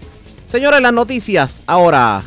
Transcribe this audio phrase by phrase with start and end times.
[0.49, 2.25] Señores, las noticias ahora.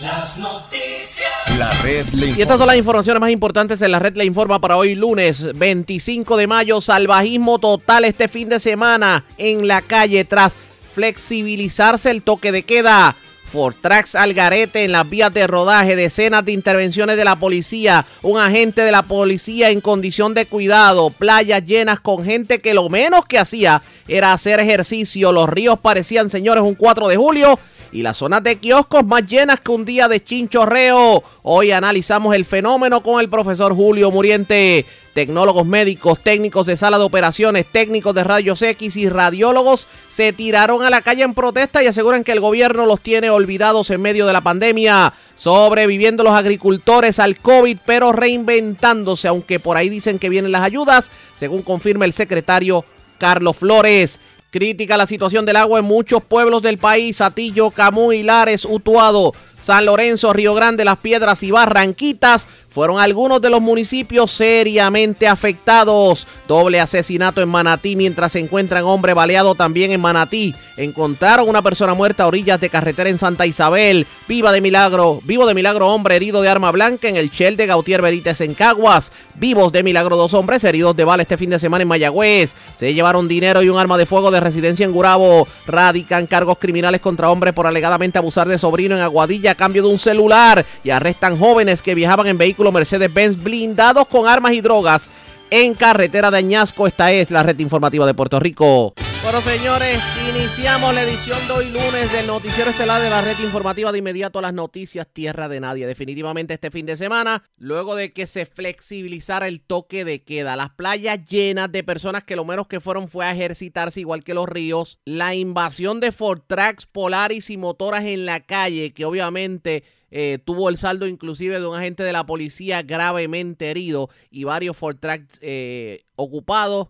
[0.00, 1.30] Las noticias.
[1.58, 2.38] La red le informa.
[2.38, 5.56] Y estas son las informaciones más importantes en la red le informa para hoy lunes
[5.56, 6.80] 25 de mayo.
[6.80, 10.52] Salvajismo total este fin de semana en la calle tras
[10.94, 13.16] flexibilizarse el toque de queda.
[13.50, 18.82] Fortrax Algarete en las vías de rodaje, decenas de intervenciones de la policía, un agente
[18.82, 23.38] de la policía en condición de cuidado, playas llenas con gente que lo menos que
[23.38, 27.58] hacía era hacer ejercicio, los ríos parecían, señores, un 4 de julio
[27.92, 31.22] y las zonas de kioscos más llenas que un día de chinchorreo.
[31.42, 34.86] Hoy analizamos el fenómeno con el profesor Julio Muriente.
[35.12, 40.84] Tecnólogos médicos, técnicos de sala de operaciones, técnicos de rayos X y radiólogos se tiraron
[40.84, 44.26] a la calle en protesta y aseguran que el gobierno los tiene olvidados en medio
[44.26, 45.12] de la pandemia.
[45.34, 51.10] Sobreviviendo los agricultores al COVID, pero reinventándose, aunque por ahí dicen que vienen las ayudas,
[51.36, 52.84] según confirma el secretario
[53.18, 54.20] Carlos Flores.
[54.50, 59.84] Crítica la situación del agua en muchos pueblos del país, Atillo, Camuy, Lares, Utuado, San
[59.86, 66.26] Lorenzo, Río Grande, Las Piedras y Barranquitas fueron algunos de los municipios seriamente afectados.
[66.46, 70.54] Doble asesinato en Manatí mientras se encuentran hombre baleado también en Manatí.
[70.76, 74.06] Encontraron una persona muerta a orillas de carretera en Santa Isabel.
[74.28, 77.66] Viva de milagro, vivo de milagro hombre herido de arma blanca en el Shell de
[77.66, 79.10] Gautier Benítez en Caguas.
[79.34, 82.54] Vivos de milagro dos hombres heridos de bala este fin de semana en Mayagüez.
[82.78, 85.48] Se llevaron dinero y un arma de fuego de residencia en Gurabo.
[85.66, 89.88] Radican cargos criminales contra hombres por alegadamente abusar de sobrino en Aguadilla a cambio de
[89.88, 90.64] un celular.
[90.84, 95.10] Y arrestan jóvenes que viajaban en vehículos Mercedes-Benz blindados con armas y drogas
[95.50, 96.86] en carretera de Añasco.
[96.86, 98.94] Esta es la red informativa de Puerto Rico.
[99.22, 100.00] Bueno, señores,
[100.30, 104.38] iniciamos la edición de hoy lunes del Noticiero Estelar de la red informativa de inmediato
[104.38, 105.86] a las noticias Tierra de Nadie.
[105.86, 110.70] Definitivamente este fin de semana, luego de que se flexibilizara el toque de queda, las
[110.70, 114.48] playas llenas de personas que lo menos que fueron fue a ejercitarse igual que los
[114.48, 120.70] ríos, la invasión de Fortrax, Polaris y motoras en la calle, que obviamente eh, tuvo
[120.70, 126.04] el saldo inclusive de un agente de la policía gravemente herido y varios Fortrax eh,
[126.16, 126.88] ocupados.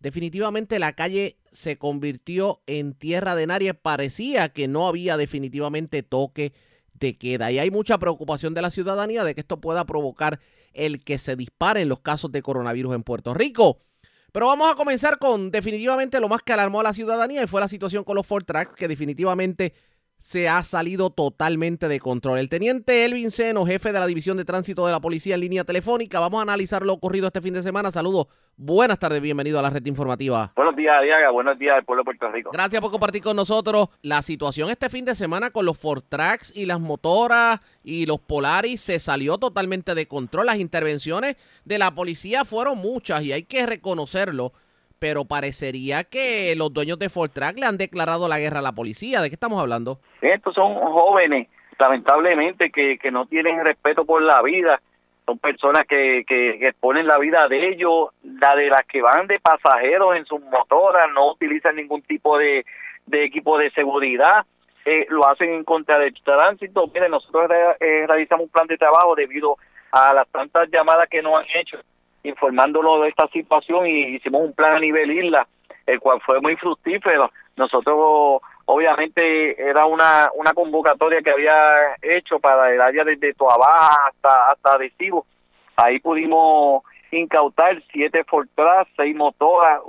[0.00, 3.74] Definitivamente la calle se convirtió en tierra de nadie.
[3.74, 6.54] Parecía que no había definitivamente toque
[6.94, 7.52] de queda.
[7.52, 10.40] Y hay mucha preocupación de la ciudadanía de que esto pueda provocar
[10.72, 13.80] el que se disparen los casos de coronavirus en Puerto Rico.
[14.32, 17.60] Pero vamos a comenzar con definitivamente lo más que alarmó a la ciudadanía y fue
[17.60, 19.74] la situación con los Fortrax, que definitivamente
[20.20, 22.38] se ha salido totalmente de control.
[22.38, 25.64] El teniente Elvin Seno, jefe de la División de Tránsito de la Policía en línea
[25.64, 27.90] telefónica, vamos a analizar lo ocurrido este fin de semana.
[27.90, 30.52] Saludos, buenas tardes, bienvenido a la red informativa.
[30.54, 32.50] Buenos días, Diaga, buenos días al pueblo de Puerto Rico.
[32.52, 36.66] Gracias por compartir con nosotros la situación este fin de semana con los Fortrax y
[36.66, 40.46] las motoras y los Polaris se salió totalmente de control.
[40.46, 44.52] Las intervenciones de la policía fueron muchas y hay que reconocerlo
[45.00, 49.22] pero parecería que los dueños de Fortrack le han declarado la guerra a la policía.
[49.22, 49.98] ¿De qué estamos hablando?
[50.20, 54.80] Estos son jóvenes, lamentablemente, que, que no tienen respeto por la vida.
[55.24, 59.26] Son personas que, que, que ponen la vida de ellos, la de las que van
[59.26, 62.66] de pasajeros en sus motoras, no utilizan ningún tipo de,
[63.06, 64.44] de equipo de seguridad.
[64.84, 66.88] Eh, lo hacen en contra del tránsito.
[66.92, 67.50] Miren, nosotros
[67.80, 69.56] eh, realizamos un plan de trabajo debido
[69.92, 71.78] a las tantas llamadas que nos han hecho
[72.22, 75.46] informándolo de esta situación y hicimos un plan a nivel isla,
[75.86, 77.30] el cual fue muy fructífero.
[77.56, 84.50] Nosotros obviamente era una, una convocatoria que había hecho para el área desde Toabaja hasta,
[84.50, 85.26] hasta Adhesivo.
[85.76, 89.80] Ahí pudimos incautar siete Fortras, seis motoras,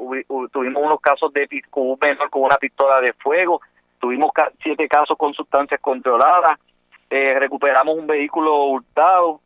[0.51, 3.61] tuvimos unos casos de con menor con una pistola de fuego,
[3.99, 4.31] tuvimos
[4.63, 6.57] siete casos con sustancias controladas,
[7.09, 9.41] eh, recuperamos un vehículo hurtado,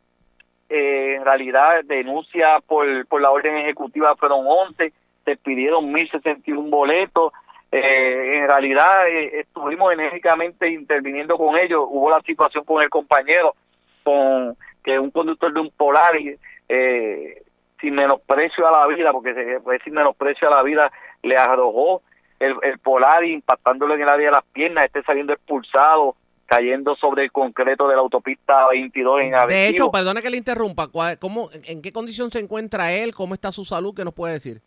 [0.68, 4.92] eh, en realidad denuncia por, por la orden ejecutiva fueron 11,
[5.24, 7.32] se pidieron 1.061 boletos,
[7.72, 13.54] eh, en realidad eh, estuvimos enérgicamente interviniendo con ellos, hubo la situación con el compañero,
[14.02, 16.16] con que un conductor de un Polar,
[16.68, 17.42] eh,
[17.80, 20.92] sin menosprecio a la vida, porque se puede sin menosprecio a la vida,
[21.22, 22.02] le arrojó
[22.38, 26.16] el, el Polar impactándolo en el área de las piernas, esté saliendo expulsado
[26.46, 29.48] cayendo sobre el concreto de la autopista 22 en Arecibo.
[29.48, 30.88] De hecho, perdone que le interrumpa,
[31.20, 33.14] ¿cómo, ¿en qué condición se encuentra él?
[33.14, 33.94] ¿Cómo está su salud?
[33.94, 34.62] ¿Qué nos puede decir?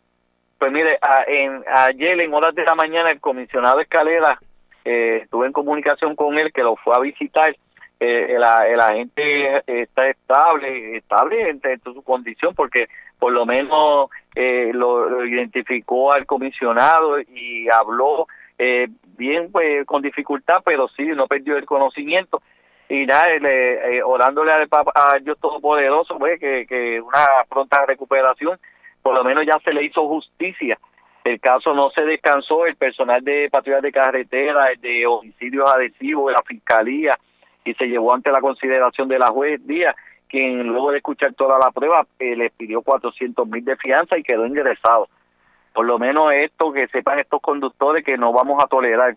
[0.58, 4.38] Pues mire, en, ayer en horas de la mañana el comisionado Escalera
[4.84, 7.56] eh, estuve en comunicación con él que lo fue a visitar.
[7.98, 8.42] Eh, el,
[8.80, 12.88] agente está estable, estable en, su condición porque
[13.18, 18.26] por lo menos eh, lo, identificó al comisionado y habló
[18.62, 22.42] eh, bien pues con dificultad, pero sí, no perdió el conocimiento.
[22.90, 28.58] Y nada, eh, orándole al a Dios Todopoderoso, pues, que, que una pronta recuperación,
[29.00, 30.78] por lo menos ya se le hizo justicia.
[31.24, 36.26] El caso no se descansó, el personal de patrullas de carretera, el de homicidios adhesivos,
[36.26, 37.18] de la fiscalía,
[37.64, 39.96] y se llevó ante la consideración de la juez Díaz,
[40.28, 44.22] quien luego de escuchar toda la prueba eh, le pidió 400 mil de fianza y
[44.22, 45.08] quedó ingresado.
[45.72, 49.14] Por lo menos esto, que sepan estos conductores que no vamos a tolerar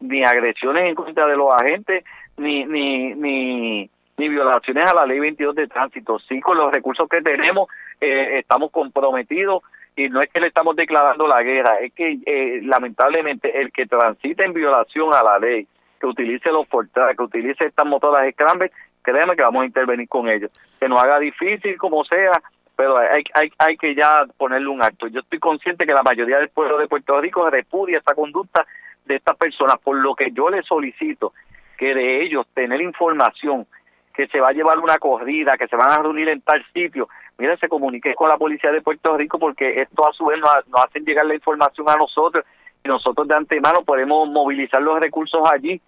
[0.00, 2.04] ni agresiones en contra de los agentes,
[2.36, 6.18] ni, ni, ni, ni violaciones a la ley 22 de tránsito.
[6.18, 7.68] Sí, con los recursos que tenemos
[8.00, 9.62] eh, estamos comprometidos
[9.94, 13.86] y no es que le estamos declarando la guerra, es que eh, lamentablemente el que
[13.86, 15.66] transite en violación a la ley,
[16.00, 18.72] que utilice los portales, que utilice estas motoras Scramble,
[19.02, 20.50] créeme que vamos a intervenir con ellos.
[20.80, 22.42] Que nos haga difícil como sea,
[22.76, 25.06] pero hay, hay, hay que ya ponerle un acto.
[25.06, 28.66] Yo estoy consciente que la mayoría del pueblo de Puerto Rico repudia esta conducta
[29.04, 31.32] de estas personas, por lo que yo les solicito
[31.76, 33.66] que de ellos tener información,
[34.14, 37.08] que se va a llevar una corrida, que se van a reunir en tal sitio,
[37.38, 40.50] mire, se comunique con la policía de Puerto Rico porque esto a su vez nos,
[40.68, 42.44] nos hacen llegar la información a nosotros
[42.84, 45.80] y nosotros de antemano podemos movilizar los recursos allí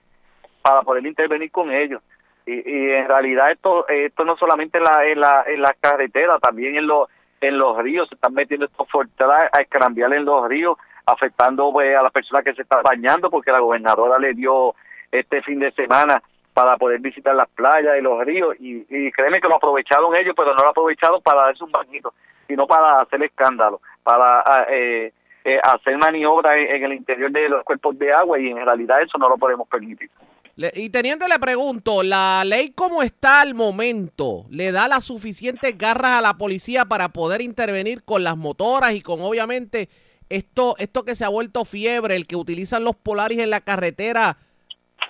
[0.63, 2.03] para poder intervenir con ellos.
[2.47, 6.41] Y, y en realidad esto esto no solamente en la en la en las carreteras,
[6.41, 7.09] también en los
[7.41, 10.77] en los ríos se están metiendo estos fortales a escrambiar en los ríos,
[11.07, 14.75] afectando pues, a las personas que se están bañando porque la gobernadora le dio
[15.11, 19.41] este fin de semana para poder visitar las playas y los ríos y, y créeme
[19.41, 22.15] que lo aprovecharon ellos, pero no lo aprovecharon para darse un bañito,
[22.47, 25.13] sino para hacer escándalo, para ah, eh,
[25.45, 29.19] eh, hacer maniobras en el interior de los cuerpos de agua y en realidad eso
[29.19, 30.11] no lo podemos permitir
[30.57, 36.13] y teniente le pregunto, ¿la ley como está al momento le da las suficientes garras
[36.13, 39.89] a la policía para poder intervenir con las motoras y con obviamente
[40.29, 44.39] esto, esto que se ha vuelto fiebre, el que utilizan los polaris en la carretera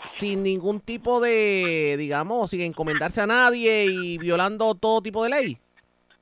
[0.06, 5.58] sin ningún tipo de, digamos, sin encomendarse a nadie y violando todo tipo de ley?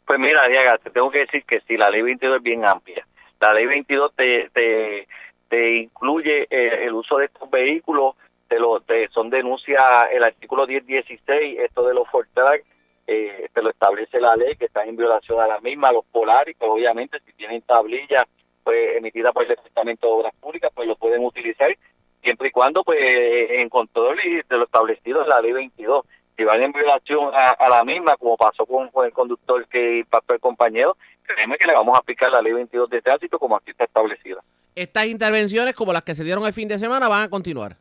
[0.05, 3.07] Pues mira, Diaga, te tengo que decir que sí, la ley 22 es bien amplia.
[3.41, 5.09] La ley 22 te, te,
[5.49, 8.15] te incluye eh, el uso de estos vehículos
[9.13, 9.83] son denuncias
[10.13, 12.65] el artículo 1016, esto de los Fortrack,
[13.07, 16.55] eh, te lo establece la ley que está en violación a la misma, los polares,
[16.59, 18.25] pues obviamente si tienen tablillas
[18.63, 21.77] pues emitida por el Departamento de Obras Públicas, pues lo pueden utilizar
[22.23, 26.07] siempre y cuando pues en control y de lo establecido en la ley 22.
[26.37, 30.41] Si van en violación a, la misma, como pasó con, el conductor que impactó el
[30.41, 33.85] compañero, créeme que le vamos a aplicar la ley 22 de tránsito como aquí está
[33.85, 34.43] establecida.
[34.75, 37.77] Estas intervenciones, como las que se dieron el fin de semana, van a continuar.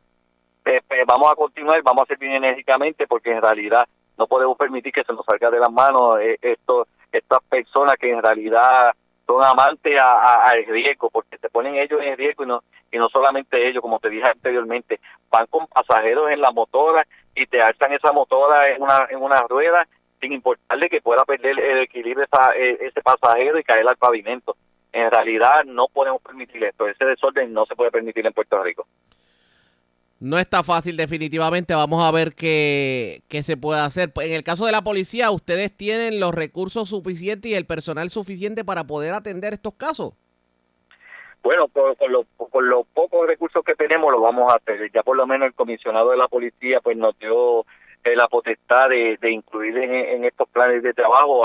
[0.64, 3.86] Eh, pues, vamos a continuar, vamos a hacer bien enérgicamente porque en realidad
[4.16, 8.22] no podemos permitir que se nos salga de las manos eh, estas personas que en
[8.22, 8.92] realidad
[9.26, 13.66] son amantes al riesgo, porque se ponen ellos en riesgo y no, y no solamente
[13.66, 15.00] ellos, como te dije anteriormente,
[15.30, 19.40] van con pasajeros en la motora y te alzan esa motora en una, en una
[19.42, 19.86] rueda
[20.20, 24.56] sin importarle que pueda perder el equilibrio e, ese pasajero y caer al pavimento.
[24.92, 28.86] En realidad no podemos permitir esto, ese desorden no se puede permitir en Puerto Rico.
[30.22, 34.12] No está fácil definitivamente, vamos a ver qué, qué, se puede hacer.
[34.20, 38.64] En el caso de la policía, ¿ustedes tienen los recursos suficientes y el personal suficiente
[38.64, 40.12] para poder atender estos casos?
[41.42, 44.92] Bueno, con, los, pocos recursos que tenemos lo vamos a hacer.
[44.92, 47.66] Ya por lo menos el comisionado de la policía pues nos dio
[48.04, 51.44] eh, la potestad de, incluir en, estos planes de trabajo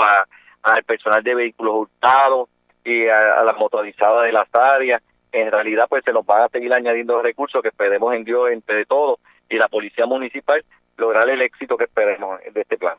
[0.62, 2.48] al personal de vehículos hurtados
[2.84, 6.48] y a, a las motorizadas de las áreas en realidad pues se nos van a
[6.48, 9.18] seguir añadiendo recursos que esperemos en Dios entre todos
[9.48, 10.64] y la policía municipal
[10.96, 12.96] lograr el éxito que esperemos de este plan.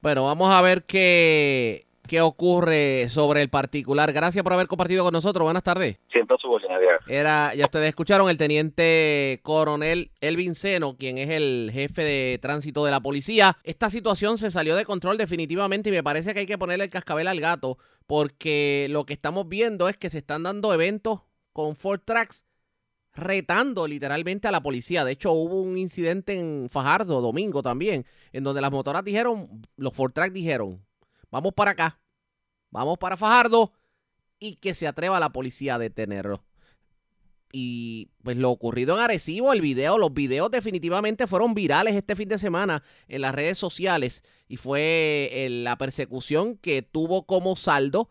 [0.00, 4.12] Bueno, vamos a ver qué, qué ocurre sobre el particular.
[4.12, 5.44] Gracias por haber compartido con nosotros.
[5.44, 5.98] Buenas tardes.
[6.10, 6.62] Siento su voz,
[7.08, 12.84] Era, ya ustedes escucharon el teniente coronel Elvin Seno, quien es el jefe de tránsito
[12.84, 13.56] de la policía.
[13.64, 16.90] Esta situación se salió de control definitivamente y me parece que hay que ponerle el
[16.90, 21.22] cascabel al gato porque lo que estamos viendo es que se están dando eventos
[21.56, 22.44] con Ford Tracks
[23.14, 25.06] retando literalmente a la policía.
[25.06, 29.94] De hecho, hubo un incidente en Fajardo, domingo también, en donde las motoras dijeron, los
[29.94, 30.84] Ford Tracks dijeron,
[31.30, 31.98] vamos para acá,
[32.70, 33.72] vamos para Fajardo
[34.38, 36.44] y que se atreva la policía a detenerlo.
[37.50, 42.28] y pues lo ocurrido en Arecibo, el video, los videos definitivamente fueron virales este fin
[42.28, 48.10] de semana en las redes sociales y fue eh, la persecución que tuvo como saldo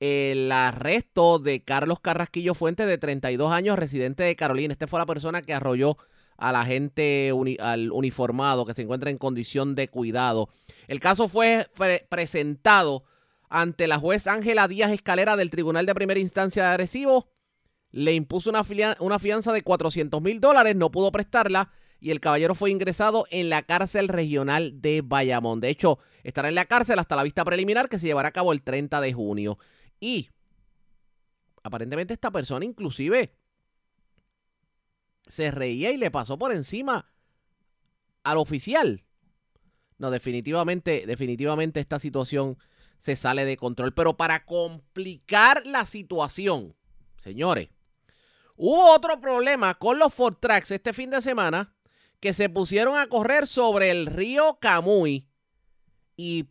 [0.00, 4.72] el arresto de Carlos Carrasquillo Fuentes de 32 años, residente de Carolina.
[4.72, 5.96] Este fue la persona que arrolló
[6.36, 10.48] a la gente al uniformado que se encuentra en condición de cuidado.
[10.86, 11.66] El caso fue
[12.08, 13.04] presentado
[13.48, 17.28] ante la juez Ángela Díaz Escalera del Tribunal de Primera Instancia de Arecibo
[17.90, 18.64] le impuso una,
[19.00, 23.48] una fianza de 400 mil dólares, no pudo prestarla y el caballero fue ingresado en
[23.48, 25.60] la cárcel regional de Bayamón.
[25.60, 28.52] De hecho, estará en la cárcel hasta la vista preliminar que se llevará a cabo
[28.52, 29.58] el 30 de junio.
[30.00, 30.30] Y
[31.62, 33.34] aparentemente esta persona inclusive
[35.26, 37.10] se reía y le pasó por encima
[38.22, 39.04] al oficial.
[39.98, 42.56] No, definitivamente, definitivamente esta situación
[42.98, 43.92] se sale de control.
[43.94, 46.76] Pero para complicar la situación,
[47.18, 47.68] señores,
[48.60, 51.72] Hubo otro problema con los Ford Tracks este fin de semana
[52.18, 55.28] que se pusieron a correr sobre el río Camuy
[56.16, 56.48] y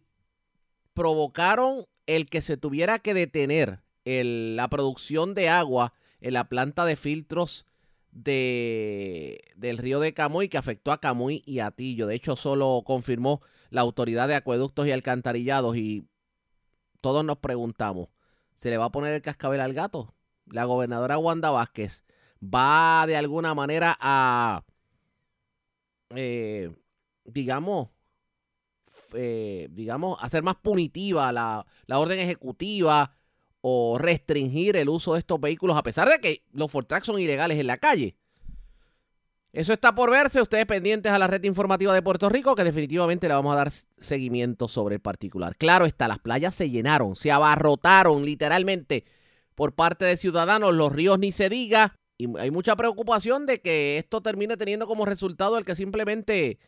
[0.94, 6.96] provocaron el que se tuviera que detener la producción de agua en la planta de
[6.96, 7.66] filtros
[8.12, 12.08] de, del río de Camuy que afectó a Camuy y a Tillo.
[12.08, 16.06] De hecho, solo confirmó la autoridad de acueductos y alcantarillados y
[17.02, 18.10] todos nos preguntamos,
[18.58, 20.16] ¿se le va a poner el cascabel al gato?
[20.52, 22.04] la gobernadora Wanda Vázquez
[22.42, 24.64] va de alguna manera a,
[26.12, 26.74] eh,
[27.26, 27.90] digamos,
[29.14, 33.16] eh, digamos, hacer más punitiva la, la, orden ejecutiva
[33.62, 37.60] o restringir el uso de estos vehículos, a pesar de que los Ford son ilegales
[37.60, 38.16] en la calle.
[39.54, 40.42] Eso está por verse.
[40.42, 43.72] Ustedes pendientes a la red informativa de Puerto Rico, que definitivamente le vamos a dar
[43.72, 45.56] seguimiento sobre el particular.
[45.56, 49.06] Claro está, las playas se llenaron, se abarrotaron literalmente
[49.56, 51.96] por parte de ciudadanos, los ríos ni se diga.
[52.20, 56.60] Y hay mucha preocupación de que esto termine teniendo como resultado el que simplemente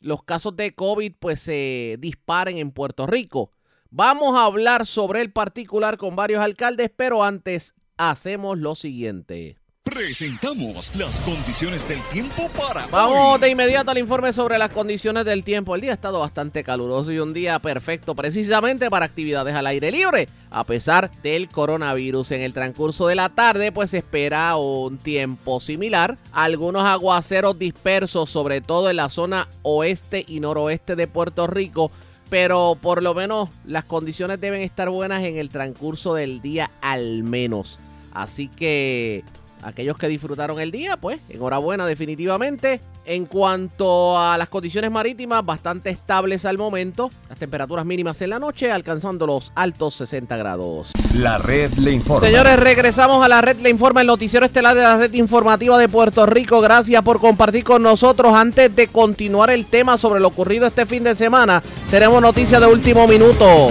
[0.00, 3.52] los casos de COVID pues se disparen en Puerto Rico.
[3.90, 9.58] Vamos a hablar sobre el particular con varios alcaldes, pero antes hacemos lo siguiente.
[9.90, 15.44] Presentamos las condiciones del tiempo para Vamos de inmediato al informe sobre las condiciones del
[15.44, 15.74] tiempo.
[15.74, 19.90] El día ha estado bastante caluroso y un día perfecto precisamente para actividades al aire
[19.90, 20.28] libre.
[20.50, 25.58] A pesar del coronavirus, en el transcurso de la tarde pues se espera un tiempo
[25.60, 26.18] similar.
[26.32, 31.90] Algunos aguaceros dispersos, sobre todo en la zona oeste y noroeste de Puerto Rico.
[32.28, 37.22] Pero por lo menos las condiciones deben estar buenas en el transcurso del día al
[37.22, 37.78] menos.
[38.12, 39.24] Así que
[39.68, 42.80] aquellos que disfrutaron el día, pues enhorabuena definitivamente.
[43.04, 47.10] En cuanto a las condiciones marítimas, bastante estables al momento.
[47.30, 50.92] Las temperaturas mínimas en la noche alcanzando los altos 60 grados.
[51.14, 52.26] La red le informa.
[52.26, 55.88] Señores, regresamos a la red le informa, el noticiero estelar de la red informativa de
[55.88, 56.60] Puerto Rico.
[56.60, 58.34] Gracias por compartir con nosotros.
[58.34, 62.66] Antes de continuar el tema sobre lo ocurrido este fin de semana, tenemos noticias de
[62.66, 63.70] último minuto.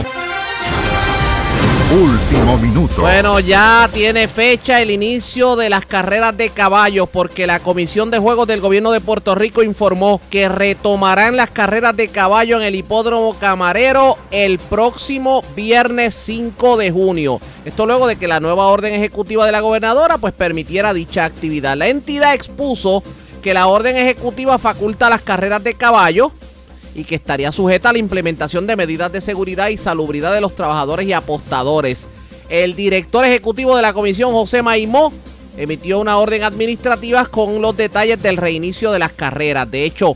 [1.89, 3.01] Último minuto.
[3.01, 8.19] Bueno, ya tiene fecha el inicio de las carreras de caballos porque la Comisión de
[8.19, 12.75] Juegos del Gobierno de Puerto Rico informó que retomarán las carreras de caballo en el
[12.75, 17.39] hipódromo Camarero el próximo viernes 5 de junio.
[17.63, 21.77] Esto luego de que la nueva orden ejecutiva de la gobernadora pues permitiera dicha actividad.
[21.77, 23.01] La entidad expuso
[23.41, 26.33] que la orden ejecutiva faculta las carreras de caballo
[26.97, 30.55] y que estaría sujeta a la implementación de medidas de seguridad y salubridad de los
[30.55, 32.09] trabajadores y apostadores.
[32.49, 35.13] El director ejecutivo de la comisión, José Maimó,
[35.55, 39.69] emitió una orden administrativa con los detalles del reinicio de las carreras.
[39.69, 40.15] De hecho,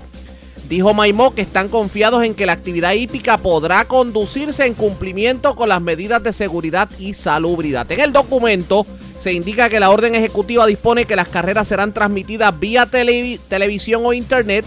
[0.68, 5.70] dijo Maimó que están confiados en que la actividad hípica podrá conducirse en cumplimiento con
[5.70, 7.92] las medidas de seguridad y salubridad.
[7.92, 8.88] En el documento
[9.20, 14.14] se indica que la orden ejecutiva dispone que las carreras serán transmitidas vía televisión o
[14.14, 14.66] internet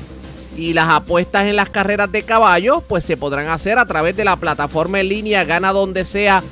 [0.57, 4.25] y las apuestas en las carreras de caballos pues se podrán hacer a través de
[4.25, 6.43] la plataforma en línea gana donde sea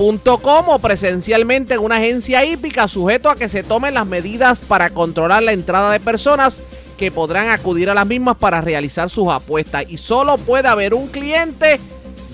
[0.00, 5.42] o presencialmente en una agencia hípica sujeto a que se tomen las medidas para controlar
[5.42, 6.62] la entrada de personas
[6.96, 11.08] que podrán acudir a las mismas para realizar sus apuestas y solo puede haber un
[11.08, 11.80] cliente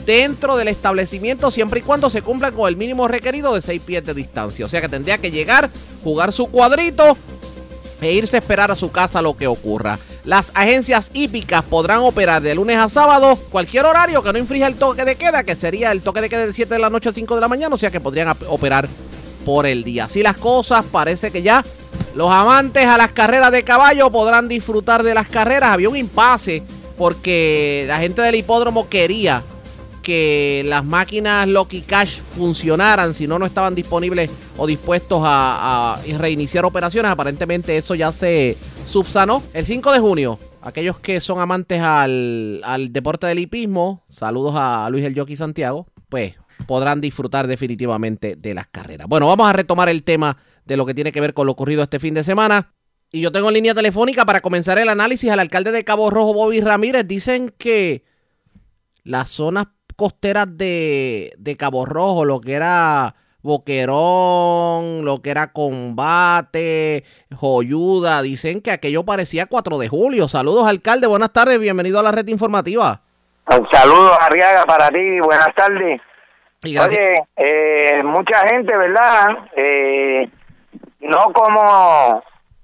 [0.04, 4.04] dentro del establecimiento siempre y cuando se cumpla con el mínimo requerido de 6 pies
[4.04, 4.66] de distancia.
[4.66, 5.70] O sea que tendría que llegar,
[6.02, 7.16] jugar su cuadrito
[8.00, 9.98] e irse a esperar a su casa lo que ocurra.
[10.24, 14.74] Las agencias hípicas podrán operar de lunes a sábado cualquier horario que no infrija el
[14.76, 17.12] toque de queda, que sería el toque de queda de 7 de la noche a
[17.12, 18.88] 5 de la mañana, o sea que podrían operar
[19.44, 20.04] por el día.
[20.04, 21.64] Así las cosas, parece que ya
[22.14, 25.70] los amantes a las carreras de caballo podrán disfrutar de las carreras.
[25.70, 26.62] Había un impasse
[26.96, 29.42] porque la gente del hipódromo quería
[30.04, 36.64] que las máquinas Lucky Cash funcionaran, si no, no estaban disponibles o dispuestos a, reiniciar
[36.64, 37.11] operaciones.
[37.11, 38.56] Aparentemente eso ya se
[38.87, 39.42] subsanó.
[39.52, 45.04] El 5 de junio, aquellos que son amantes al, deporte del hipismo, saludos a Luis
[45.04, 46.34] El Yoki Santiago, pues
[46.66, 49.08] podrán disfrutar definitivamente de las carreras.
[49.08, 51.82] Bueno, vamos a retomar el tema de lo que tiene que ver con lo ocurrido
[51.82, 52.75] este fin de semana.
[53.11, 56.34] Y yo tengo en línea telefónica para comenzar el análisis al alcalde de Cabo Rojo,
[56.34, 57.06] Bobby Ramírez.
[57.06, 58.04] Dicen que
[59.04, 68.22] las zonas costeras de, Cabo Rojo, lo que era Boquerón, lo que era Combate, Joyuda,
[68.22, 70.28] dicen que aquello parecía 4 de julio.
[70.28, 73.02] Saludos, alcalde, buenas tardes, bienvenido a la red informativa.
[73.46, 76.00] Un saludo, Arriaga, para ti, buenas tardes.
[76.64, 79.36] Oye, eh, mucha gente, ¿verdad?
[79.54, 80.28] Eh,
[81.00, 82.22] no como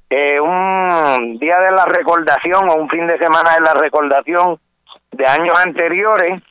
[0.09, 4.59] eh, un día de la recordación o un fin de semana de la recordación
[5.13, 6.43] de años anteriores,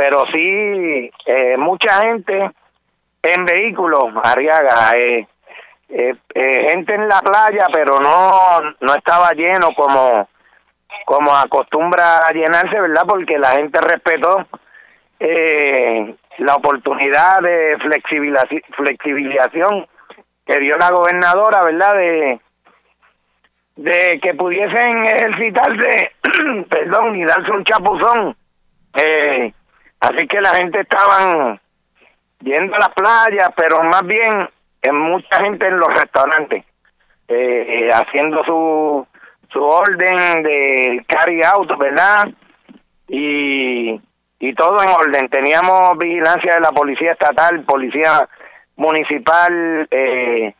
[0.00, 2.50] pero sí eh, mucha gente
[3.22, 5.26] en vehículos, Arriaga, eh,
[5.90, 6.16] eh,
[6.70, 10.26] gente en la playa, pero no no estaba lleno como
[11.04, 13.02] como acostumbra a llenarse, ¿verdad?
[13.06, 14.46] Porque la gente respetó
[16.38, 17.76] la oportunidad de
[18.74, 19.86] flexibilización,
[20.46, 21.94] que dio la gobernadora, ¿verdad?
[21.94, 22.40] De
[23.76, 26.12] de que pudiesen ejercitarse,
[26.70, 28.34] perdón, y darse un chapuzón
[30.00, 31.60] Así que la gente estaban
[32.40, 34.48] yendo a la playa, pero más bien
[34.82, 36.64] en mucha gente en los restaurantes,
[37.28, 39.06] eh, eh, haciendo su,
[39.52, 42.28] su orden de carry out, ¿verdad?
[43.08, 44.00] Y,
[44.38, 45.28] y todo en orden.
[45.28, 48.26] Teníamos vigilancia de la policía estatal, policía
[48.76, 50.54] municipal, eh,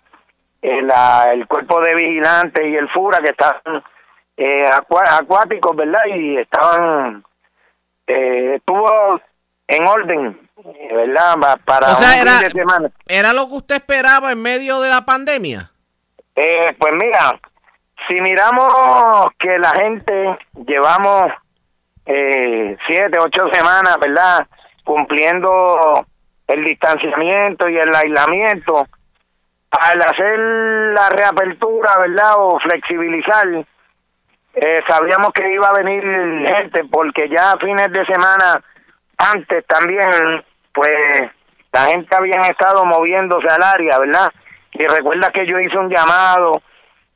[0.60, 3.82] el cuerpo de vigilantes y el FURA que estaban
[5.08, 6.02] acuáticos, ¿verdad?
[6.14, 7.24] Y estaban,
[8.06, 9.18] estuvo
[9.70, 10.50] en orden,
[10.92, 11.36] ¿verdad?
[11.64, 12.90] Para o era, semana.
[13.06, 15.70] ¿Era lo que usted esperaba en medio de la pandemia?
[16.34, 17.40] Eh, pues mira,
[18.08, 21.32] si miramos que la gente llevamos
[22.06, 24.46] eh, siete, ocho semanas, ¿verdad?
[24.84, 26.04] Cumpliendo
[26.48, 28.88] el distanciamiento y el aislamiento,
[29.70, 32.34] al hacer la reapertura, ¿verdad?
[32.38, 33.46] O flexibilizar,
[34.54, 36.02] eh, sabíamos que iba a venir
[36.48, 38.60] gente porque ya a fines de semana
[39.20, 41.30] antes también, pues
[41.72, 44.32] la gente había estado moviéndose al área, ¿verdad?
[44.72, 46.62] Y recuerda que yo hice un llamado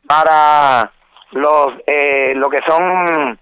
[0.06, 0.92] para
[1.32, 3.38] los eh, lo que son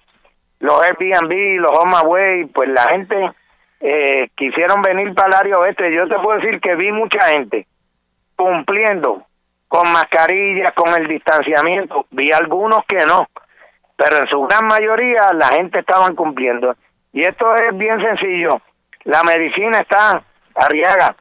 [0.61, 3.33] los Airbnb, los Home Away, pues la gente
[3.81, 5.93] eh, quisieron venir para el área oeste.
[5.93, 7.67] Yo te puedo decir que vi mucha gente
[8.37, 9.27] cumpliendo
[9.67, 12.07] con mascarillas, con el distanciamiento.
[12.11, 13.29] Vi algunos que no,
[13.97, 16.77] pero en su gran mayoría la gente estaban cumpliendo.
[17.13, 18.61] Y esto es bien sencillo.
[19.05, 20.23] La medicina está,
[20.55, 21.17] arriaga,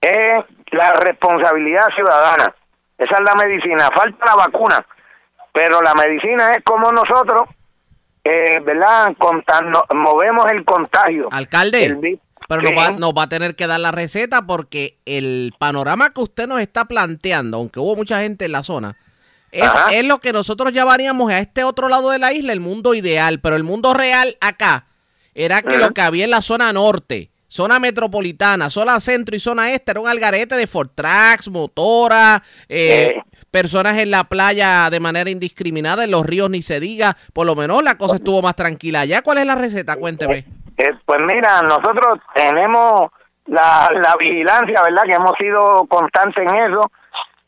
[0.00, 2.54] es la responsabilidad ciudadana.
[2.96, 3.90] Esa es la medicina.
[3.94, 4.86] Falta la vacuna,
[5.52, 7.48] pero la medicina es como nosotros,
[8.24, 9.14] eh, ¿verdad?
[9.94, 11.28] movemos el contagio.
[11.30, 12.18] Alcalde.
[12.48, 16.20] pero nos va, nos va, a tener que dar la receta porque el panorama que
[16.20, 18.96] usted nos está planteando, aunque hubo mucha gente en la zona,
[19.52, 22.94] es, es, lo que nosotros llamaríamos a este otro lado de la isla el mundo
[22.94, 24.85] ideal, pero el mundo real acá
[25.36, 29.70] era que lo que había en la zona norte, zona metropolitana, zona centro y zona
[29.70, 33.20] este era un algarete de Fortrax, motora, eh,
[33.50, 37.54] personas en la playa de manera indiscriminada, en los ríos ni se diga, por lo
[37.54, 39.04] menos la cosa estuvo más tranquila.
[39.04, 39.96] ¿Ya cuál es la receta?
[39.96, 40.38] Cuénteme.
[40.38, 40.46] Eh,
[40.78, 43.10] eh, pues mira, nosotros tenemos
[43.44, 45.02] la, la vigilancia, ¿verdad?
[45.04, 46.90] Que hemos sido constantes en eso.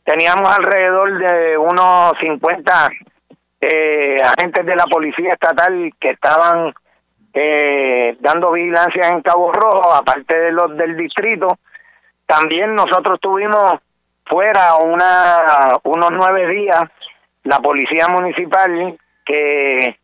[0.03, 2.89] Teníamos alrededor de unos 50
[4.23, 6.73] agentes de la policía estatal que estaban
[7.33, 11.57] eh, dando vigilancia en Cabo Rojo, aparte de los del distrito.
[12.25, 13.75] También nosotros tuvimos
[14.25, 16.83] fuera una unos nueve días
[17.43, 19.97] la policía municipal que,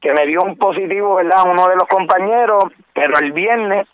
[0.00, 1.44] que me dio un positivo, ¿verdad?
[1.46, 3.86] Uno de los compañeros, pero el viernes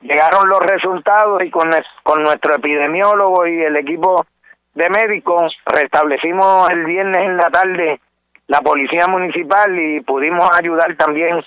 [0.00, 1.70] llegaron los resultados y con,
[2.02, 4.26] con nuestro epidemiólogo y el equipo
[4.74, 8.00] de médicos restablecimos el viernes en la tarde
[8.48, 11.42] la policía municipal y pudimos ayudar también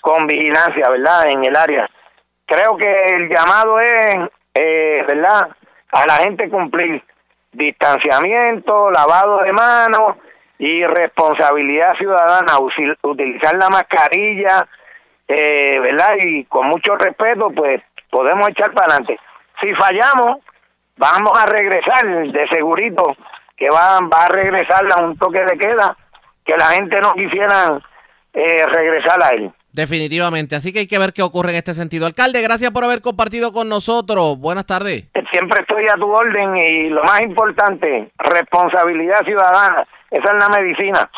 [0.00, 1.28] con vigilancia, ¿verdad?
[1.28, 1.88] En el área.
[2.46, 4.16] Creo que el llamado es,
[4.54, 5.48] eh, ¿verdad?
[5.92, 7.02] A la gente cumplir
[7.52, 10.16] distanciamiento, lavado de manos
[10.58, 12.58] y responsabilidad ciudadana,
[13.02, 14.66] utilizar la mascarilla,
[15.26, 16.16] eh, ¿verdad?
[16.18, 19.18] Y con mucho respeto, pues podemos echar para adelante.
[19.60, 20.38] Si fallamos,
[20.96, 23.16] vamos a regresar de segurito,
[23.56, 25.96] que va, va a regresar a un toque de queda,
[26.44, 27.80] que la gente no quisiera
[28.32, 29.52] eh, regresar a él.
[29.72, 32.06] Definitivamente, así que hay que ver qué ocurre en este sentido.
[32.06, 34.36] Alcalde, gracias por haber compartido con nosotros.
[34.38, 35.04] Buenas tardes.
[35.32, 39.86] Siempre estoy a tu orden y lo más importante, responsabilidad ciudadana.
[40.10, 41.10] Esa es la medicina.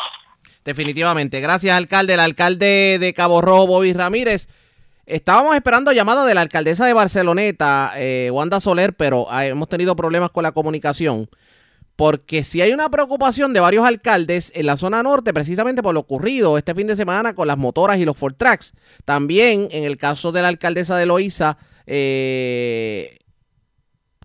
[0.63, 1.41] Definitivamente.
[1.41, 2.13] Gracias, alcalde.
[2.13, 4.47] El alcalde de Cabo Rojo, Bobby Ramírez.
[5.05, 9.95] Estábamos esperando llamada de la alcaldesa de Barceloneta, eh, Wanda Soler, pero ah, hemos tenido
[9.95, 11.27] problemas con la comunicación.
[11.95, 15.99] Porque si hay una preocupación de varios alcaldes en la zona norte, precisamente por lo
[15.99, 18.73] ocurrido este fin de semana con las motoras y los Ford Tracks.
[19.05, 23.17] También en el caso de la alcaldesa de Loíza, eh,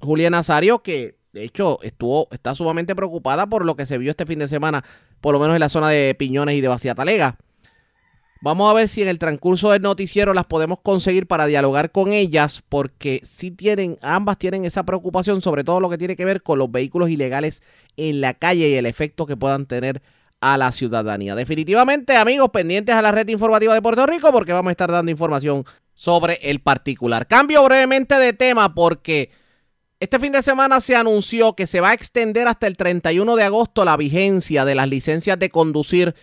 [0.00, 4.24] Julia Nazario, que de hecho estuvo, está sumamente preocupada por lo que se vio este
[4.24, 4.82] fin de semana,
[5.20, 7.36] por lo menos en la zona de Piñones y de Talega.
[8.40, 12.12] Vamos a ver si en el transcurso del noticiero las podemos conseguir para dialogar con
[12.12, 16.42] ellas, porque sí tienen, ambas tienen esa preocupación, sobre todo lo que tiene que ver
[16.42, 17.62] con los vehículos ilegales
[17.96, 20.02] en la calle y el efecto que puedan tener
[20.40, 21.34] a la ciudadanía.
[21.34, 25.10] Definitivamente, amigos, pendientes a la red informativa de Puerto Rico, porque vamos a estar dando
[25.10, 27.26] información sobre el particular.
[27.26, 29.30] Cambio brevemente de tema porque
[29.98, 33.42] este fin de semana se anunció que se va a extender hasta el 31 de
[33.42, 36.14] agosto la vigencia de las licencias de conducir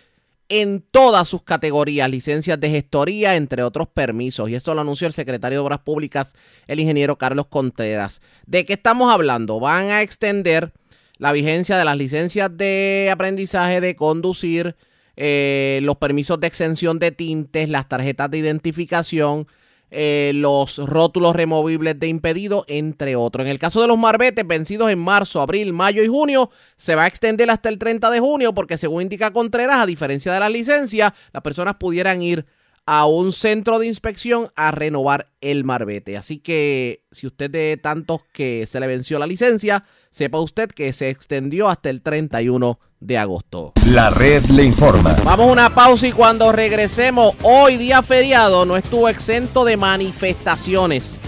[0.48, 4.48] en todas sus categorías, licencias de gestoría, entre otros permisos.
[4.48, 6.34] Y esto lo anunció el secretario de Obras Públicas,
[6.66, 8.20] el ingeniero Carlos Contreras.
[8.46, 9.58] ¿De qué estamos hablando?
[9.60, 10.72] Van a extender
[11.18, 14.76] la vigencia de las licencias de aprendizaje de conducir,
[15.16, 19.46] eh, los permisos de exención de tintes, las tarjetas de identificación,
[19.90, 23.44] eh, los rótulos removibles de impedido, entre otros.
[23.44, 27.04] En el caso de los marbetes vencidos en marzo, abril, mayo y junio, se va
[27.04, 30.48] a extender hasta el 30 de junio porque según indica Contreras, a diferencia de la
[30.48, 32.46] licencia, las personas pudieran ir
[32.86, 36.16] a un centro de inspección a renovar el marbete.
[36.16, 40.92] Así que si usted de tantos que se le venció la licencia, sepa usted que
[40.92, 43.72] se extendió hasta el 31 de agosto.
[43.86, 45.16] La red le informa.
[45.24, 51.20] Vamos a una pausa y cuando regresemos, hoy día feriado no estuvo exento de manifestaciones.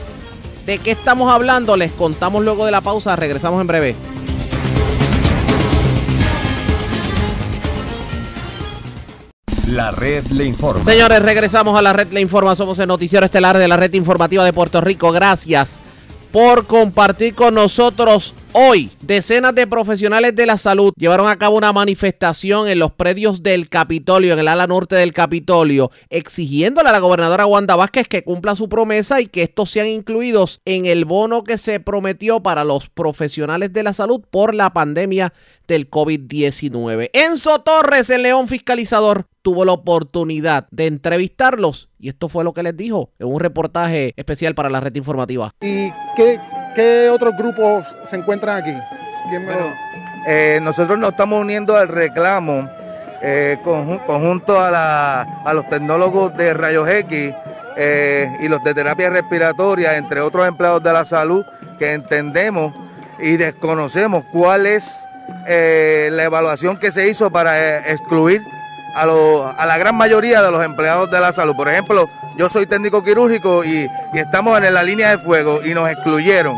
[0.67, 1.77] ¿De qué estamos hablando?
[1.77, 3.97] Les contamos luego de la pausa, regresamos en breve.
[9.67, 10.83] La red le informa.
[10.85, 12.57] Señores, regresamos a la red le informa.
[12.57, 15.13] Somos el noticiero estelar de la red informativa de Puerto Rico.
[15.13, 15.79] Gracias
[16.33, 18.91] por compartir con nosotros hoy.
[19.03, 23.69] Decenas de profesionales de la salud llevaron a cabo una manifestación en los predios del
[23.69, 28.57] Capitolio, en el ala norte del Capitolio, exigiéndole a la gobernadora Wanda Vázquez que cumpla
[28.57, 32.91] su promesa y que estos sean incluidos en el bono que se prometió para los
[32.91, 35.33] profesionales de la salud por la pandemia
[35.69, 37.11] del COVID-19.
[37.13, 42.63] Enzo Torres, el león fiscalizador, tuvo la oportunidad de entrevistarlos y esto fue lo que
[42.63, 45.55] les dijo en un reportaje especial para la red informativa.
[45.61, 46.39] ¿Y qué,
[46.75, 48.77] qué otros grupos se encuentran aquí?
[50.27, 52.69] Eh, nosotros nos estamos uniendo al reclamo
[53.23, 57.35] eh, conjunto a, a, los tecnólogos de rayos X
[57.77, 61.45] eh, y los de terapia respiratoria, entre otros empleados de la salud,
[61.79, 62.75] que entendemos
[63.19, 65.05] y desconocemos cuál es
[65.47, 68.43] la evaluación que se hizo para excluir
[68.95, 71.55] a, la gran mayoría de los empleados de la salud.
[71.57, 75.91] Por ejemplo, yo soy técnico quirúrgico y, estamos en la línea de fuego y nos
[75.91, 76.57] excluyeron.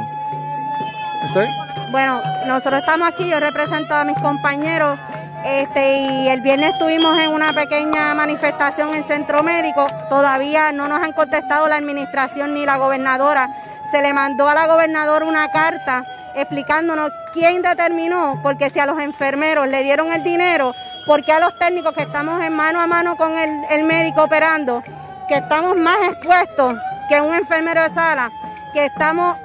[1.27, 1.47] ¿Usted?
[1.91, 4.99] Bueno, nosotros estamos aquí, yo represento a mis compañeros
[5.45, 9.87] este, y el viernes estuvimos en una pequeña manifestación en Centro Médico.
[10.11, 13.49] Todavía no nos han contestado la administración ni la gobernadora.
[13.91, 19.01] Se le mandó a la gobernadora una carta explicándonos quién determinó, porque si a los
[19.01, 20.75] enfermeros le dieron el dinero,
[21.07, 24.83] porque a los técnicos que estamos en mano a mano con el, médico operando,
[25.31, 26.75] que estamos más expuestos
[27.09, 28.33] que un enfermero de sala,
[28.73, 29.37] que estamos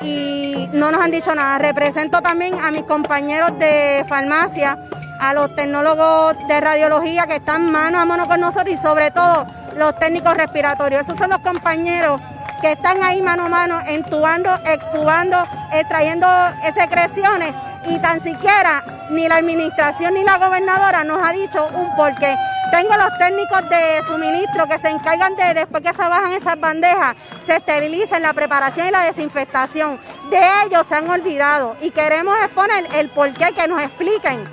[0.00, 1.58] y no nos han dicho nada.
[1.58, 4.78] Represento también a mis compañeros de farmacia,
[5.20, 9.46] a los tecnólogos de radiología que están mano a mano con nosotros y sobre todo
[9.76, 11.02] los técnicos respiratorios.
[11.02, 12.18] Esos son los compañeros
[12.62, 15.36] que están ahí mano a mano, entubando, extubando,
[15.70, 16.26] extrayendo
[16.74, 22.34] secreciones y tan siquiera ni la administración ni la gobernadora nos ha dicho un porqué.
[22.70, 27.14] Tengo los técnicos de suministro que se encargan de, después que se bajan esas bandejas,
[27.46, 30.00] se esterilicen la preparación y la desinfectación.
[30.30, 34.44] De ellos se han olvidado y queremos exponer el porqué, que nos expliquen.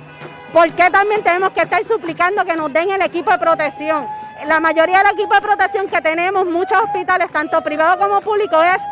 [0.52, 4.06] ¿Por qué también tenemos que estar suplicando que nos den el equipo de protección?
[4.46, 8.82] La mayoría del equipo de protección que tenemos, muchos hospitales, tanto privados como públicos, es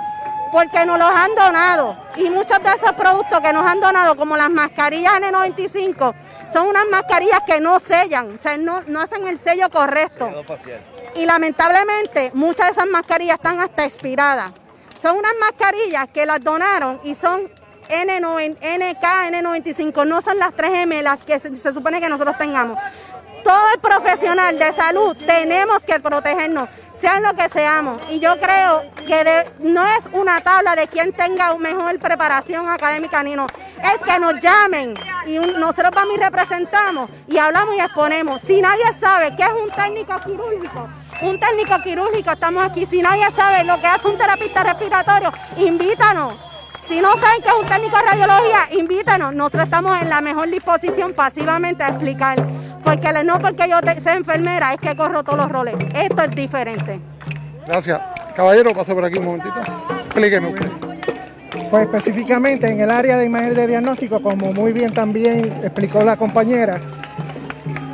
[0.50, 1.96] porque nos los han donado.
[2.16, 6.14] Y muchos de esos productos que nos han donado, como las mascarillas N95,
[6.52, 10.30] son unas mascarillas que no sellan, o sea, no, hacen el sello correcto.
[11.14, 14.52] Y lamentablemente muchas de esas mascarillas están hasta expiradas.
[15.00, 17.50] Son unas mascarillas que las donaron y son
[17.88, 22.78] N9, NK, N95, no son las 3M las que se, se supone que nosotros tengamos.
[23.42, 26.68] todo el profesional de salud tenemos que protegernos
[27.02, 28.00] sean lo que seamos.
[28.10, 33.34] Y yo creo que no es una tabla de quien tenga mejor preparación académica ni
[33.34, 33.48] no.
[33.82, 34.94] Es que nos llamen
[35.26, 38.40] y nosotros vamos y representamos y hablamos y exponemos.
[38.46, 40.88] Si nadie sabe qué es un técnico quirúrgico,
[41.22, 42.86] un técnico quirúrgico, estamos aquí.
[42.86, 46.34] Si nadie sabe lo que hace un terapista respiratorio, invítanos.
[46.82, 49.34] Si no saben qué es un técnico de radiología, invítanos.
[49.34, 52.36] Nosotros estamos en la mejor disposición pasivamente a explicar.
[52.84, 55.74] Porque no porque yo sea enfermera es que corro todos los roles.
[55.94, 57.00] Esto es diferente.
[57.66, 58.00] Gracias.
[58.34, 59.54] Caballero, pase por aquí un momentito.
[60.06, 60.68] Explíqueme usted.
[61.70, 66.16] Pues específicamente en el área de imagen de diagnóstico, como muy bien también explicó la
[66.16, 66.80] compañera,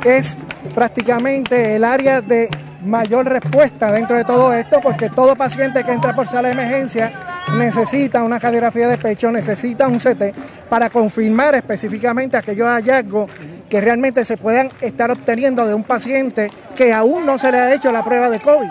[0.03, 0.37] es
[0.75, 2.49] prácticamente el área de
[2.83, 7.43] mayor respuesta dentro de todo esto, porque todo paciente que entra por sala de emergencia
[7.57, 13.29] necesita una radiografía de pecho, necesita un CT para confirmar específicamente aquellos hallazgos
[13.69, 17.73] que realmente se puedan estar obteniendo de un paciente que aún no se le ha
[17.73, 18.69] hecho la prueba de COVID.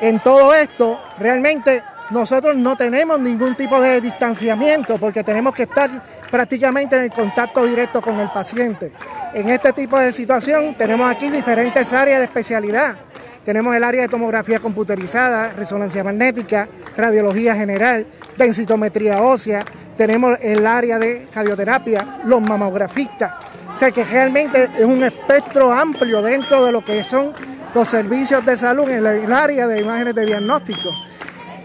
[0.00, 5.90] En todo esto, realmente nosotros no tenemos ningún tipo de distanciamiento porque tenemos que estar
[6.30, 8.92] prácticamente en el contacto directo con el paciente.
[9.34, 12.96] En este tipo de situación tenemos aquí diferentes áreas de especialidad.
[13.44, 19.64] Tenemos el área de tomografía computerizada, resonancia magnética, radiología general, densitometría ósea,
[19.96, 23.32] tenemos el área de radioterapia, los mamografistas.
[23.78, 27.32] O sea que realmente es un espectro amplio dentro de lo que son
[27.72, 30.90] los servicios de salud en el área de imágenes de diagnóstico.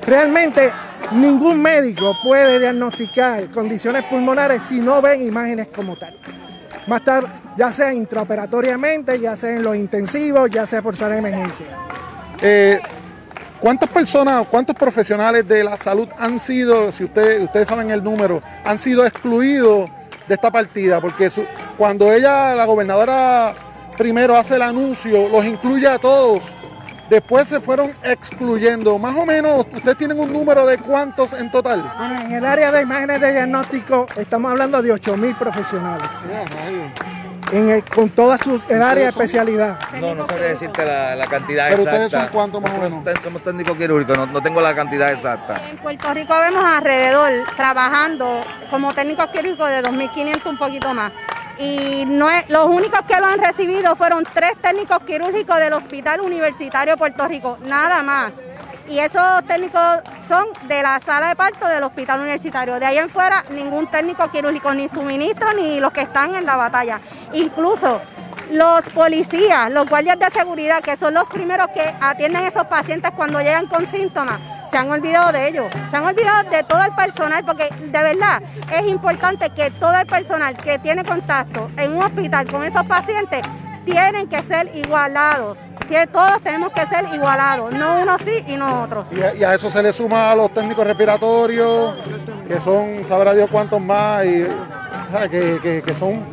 [0.05, 0.71] Realmente
[1.13, 6.15] ningún médico puede diagnosticar condiciones pulmonares si no ven imágenes como tal.
[6.85, 11.19] Más tarde, ya sea intraoperatoriamente, ya sea en los intensivos, ya sea por sala de
[11.19, 11.65] emergencia.
[12.43, 12.79] Eh,
[13.59, 18.77] ¿Cuántas personas, cuántos profesionales de la salud han sido, si ustedes saben el número, han
[18.77, 19.89] sido excluidos
[20.27, 20.99] de esta partida?
[21.01, 21.29] Porque
[21.77, 23.53] cuando ella, la gobernadora,
[23.97, 26.53] primero hace el anuncio, los incluye a todos.
[27.09, 28.97] Después se fueron excluyendo.
[28.97, 31.83] Más o menos, ¿ustedes tienen un número de cuántos en total?
[31.97, 35.15] Bueno, en el área de imágenes de diagnóstico estamos hablando de 8
[37.93, 39.79] con toda su área de especialidad.
[39.99, 42.05] No, no sabría decirte la, cantidad ¿Pero exacta.
[42.05, 43.03] ustedes son cuántos más o menos?
[43.23, 45.61] Somos técnicos quirúrgicos, no, tengo la cantidad exacta.
[45.69, 51.11] En Puerto Rico vemos alrededor trabajando como técnicos quirúrgicos de 2.500 un poquito más.
[51.59, 56.21] Y no es, los únicos que lo han recibido fueron tres técnicos quirúrgicos del Hospital
[56.21, 58.33] Universitario de Puerto Rico, nada más
[58.87, 62.79] y esos técnicos son de la sala de parto del hospital universitario.
[62.79, 66.55] De ahí en fuera, ningún técnico quirúrgico ni suministra ni los que están en la
[66.55, 66.99] batalla.
[67.33, 68.01] Incluso
[68.51, 73.11] los policías, los guardias de seguridad, que son los primeros que atienden a esos pacientes
[73.15, 76.93] cuando llegan con síntomas, se han olvidado de ellos, se han olvidado de todo el
[76.95, 78.41] personal, porque de verdad
[78.71, 83.41] es importante que todo el personal que tiene contacto en un hospital con esos pacientes
[83.85, 85.57] tienen que ser igualados.
[85.87, 89.07] Que todos tenemos que ser igualados, no unos sí y no otros.
[89.11, 91.95] Y a, eso se le suma a los técnicos respiratorios,
[92.47, 94.45] que son, sabrá Dios cuántos más, y,
[95.29, 96.25] que, son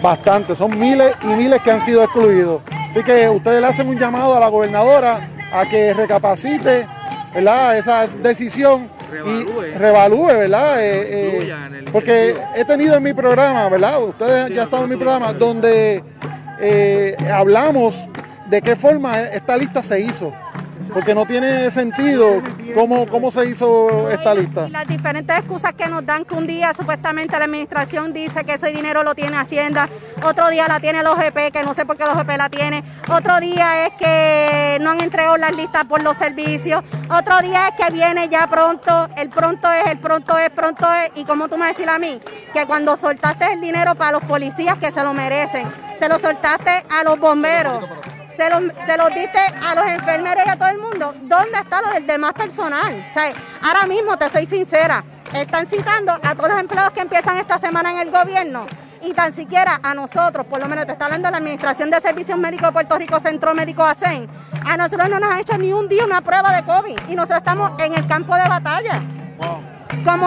[0.00, 2.62] bastantes, son miles y miles que han sido excluidos.
[2.88, 6.86] Así que ustedes le hacen un llamado a la gobernadora a que recapacite
[7.34, 7.76] ¿verdad?
[7.76, 8.88] esa decisión
[9.26, 10.82] y revalúe, ¿verdad?
[10.82, 14.02] Eh, eh, porque he tenido en mi programa, ¿verdad?
[14.02, 16.02] Ustedes ya han estado en mi programa, donde
[16.60, 18.08] eh, hablamos
[18.48, 20.32] de qué forma esta lista se hizo.
[20.92, 22.42] Porque no tiene sentido
[22.74, 24.68] cómo, cómo se hizo esta lista.
[24.70, 28.68] las diferentes excusas que nos dan que un día supuestamente la administración dice que ese
[28.68, 29.88] dinero lo tiene Hacienda,
[30.22, 32.82] otro día la tiene el OGP, que no sé por qué el OGP la tiene,
[33.10, 37.84] otro día es que no han entregado las listas por los servicios, otro día es
[37.84, 41.58] que viene ya pronto, el pronto es, el pronto es, pronto es, y como tú
[41.58, 42.18] me decís a mí,
[42.54, 45.66] que cuando soltaste el dinero para los policías que se lo merecen,
[45.98, 47.84] se lo soltaste a los bomberos,
[48.36, 51.14] se lo, se lo diste a los enfermeros y a todo el mundo.
[51.22, 53.06] ¿Dónde está lo del demás personal?
[53.10, 53.32] O sea,
[53.62, 57.92] ahora mismo te soy sincera, están citando a todos los empleados que empiezan esta semana
[57.92, 58.66] en el gobierno
[59.02, 62.38] y tan siquiera a nosotros, por lo menos te está hablando la Administración de Servicios
[62.38, 64.28] Médicos de Puerto Rico, Centro Médico ASEN,
[64.66, 67.38] a nosotros no nos han hecho ni un día una prueba de COVID y nosotros
[67.38, 69.02] estamos en el campo de batalla.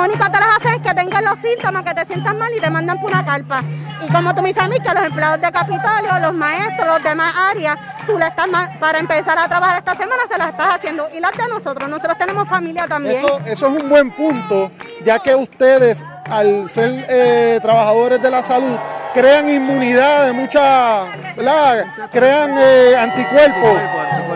[0.03, 2.69] Único te las hacen es que tengas los síntomas, que te sientas mal y te
[2.69, 3.63] mandan por una carpa.
[4.03, 7.03] Y como tú me dices a mí, que los empleados de Capitolio, los maestros, los
[7.03, 8.47] demás áreas, tú le estás
[8.79, 11.07] para empezar a trabajar esta semana, se las estás haciendo.
[11.13, 13.23] Y las de nosotros, nosotros tenemos familia también.
[13.23, 14.71] Eso, eso es un buen punto,
[15.03, 18.77] ya que ustedes, al ser eh, trabajadores de la salud,
[19.13, 21.03] crean inmunidad de mucha,
[21.35, 21.85] ¿verdad?
[22.11, 23.81] Crean eh, anticuerpos.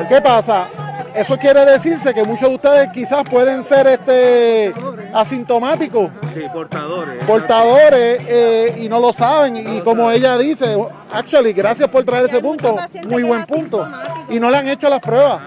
[0.07, 0.67] ¿Qué pasa?
[1.15, 4.73] Eso quiere decirse que muchos de ustedes quizás pueden ser este
[5.13, 6.11] asintomáticos.
[6.33, 7.23] Sí, portadores.
[7.23, 9.55] Portadores eh, y no lo saben.
[9.55, 10.75] Y como ella dice,
[11.13, 13.87] actually, gracias por traer ese punto, muy buen punto.
[14.29, 15.41] Y no le han hecho las pruebas.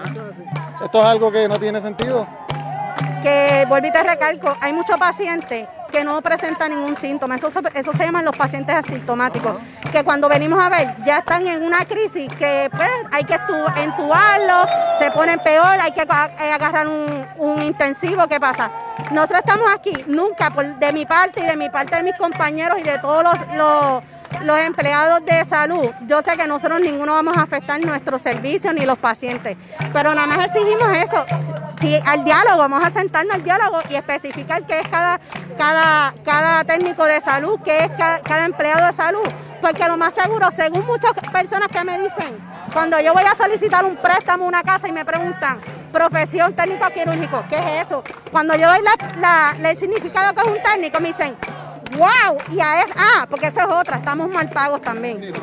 [0.83, 2.27] Esto es algo que no tiene sentido.
[3.21, 7.35] Que, volví te recalco, hay muchos pacientes que no presentan ningún síntoma.
[7.35, 9.55] Eso, eso se llaman los pacientes asintomáticos,
[9.91, 13.35] que cuando venimos a ver ya están en una crisis que pues hay que
[13.81, 14.67] entubarlos,
[14.99, 18.27] se ponen peor, hay que eh, agarrar un, intensivo.
[18.27, 18.71] ¿Qué pasa?
[19.11, 22.79] Nosotros estamos aquí, nunca, por, de mi parte y de mi parte de mis compañeros
[22.79, 23.23] y de todos
[23.55, 24.03] los
[24.65, 28.97] empleados de salud, yo sé que nosotros ninguno vamos a afectar nuestros servicios ni los
[28.97, 29.57] pacientes,
[29.93, 31.25] pero nada más exigimos eso,
[31.81, 35.19] si al diálogo, vamos a sentarnos al diálogo y especificar qué es cada,
[35.57, 39.27] cada, cada técnico de salud, qué es cada, empleado de salud,
[39.61, 42.37] porque lo más seguro, según muchas personas que me dicen,
[42.73, 45.59] cuando yo voy a solicitar un préstamo, una casa y me preguntan,
[45.91, 48.03] profesión técnico quirúrgico, ¿qué es eso?
[48.31, 48.79] Cuando yo doy
[49.15, 51.35] la, el significado que es un técnico, me dicen,
[51.97, 52.37] ¡Wow!
[52.51, 55.33] Y a es, ah, porque esa es otra, estamos mal pagos también.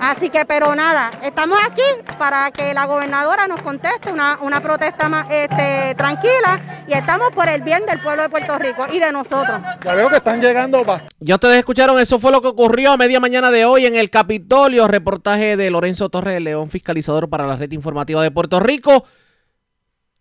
[0.00, 1.82] Así que, pero nada, estamos aquí
[2.18, 7.48] para que la gobernadora nos conteste una, una protesta más este, tranquila y estamos por
[7.48, 9.60] el bien del pueblo de Puerto Rico y de nosotros.
[9.84, 10.84] Ya veo que están llegando.
[11.20, 14.10] Ya ustedes escucharon, eso fue lo que ocurrió a media mañana de hoy en el
[14.10, 14.88] Capitolio.
[14.88, 19.04] Reportaje de Lorenzo Torres de León, fiscalizador para la red informativa de Puerto Rico.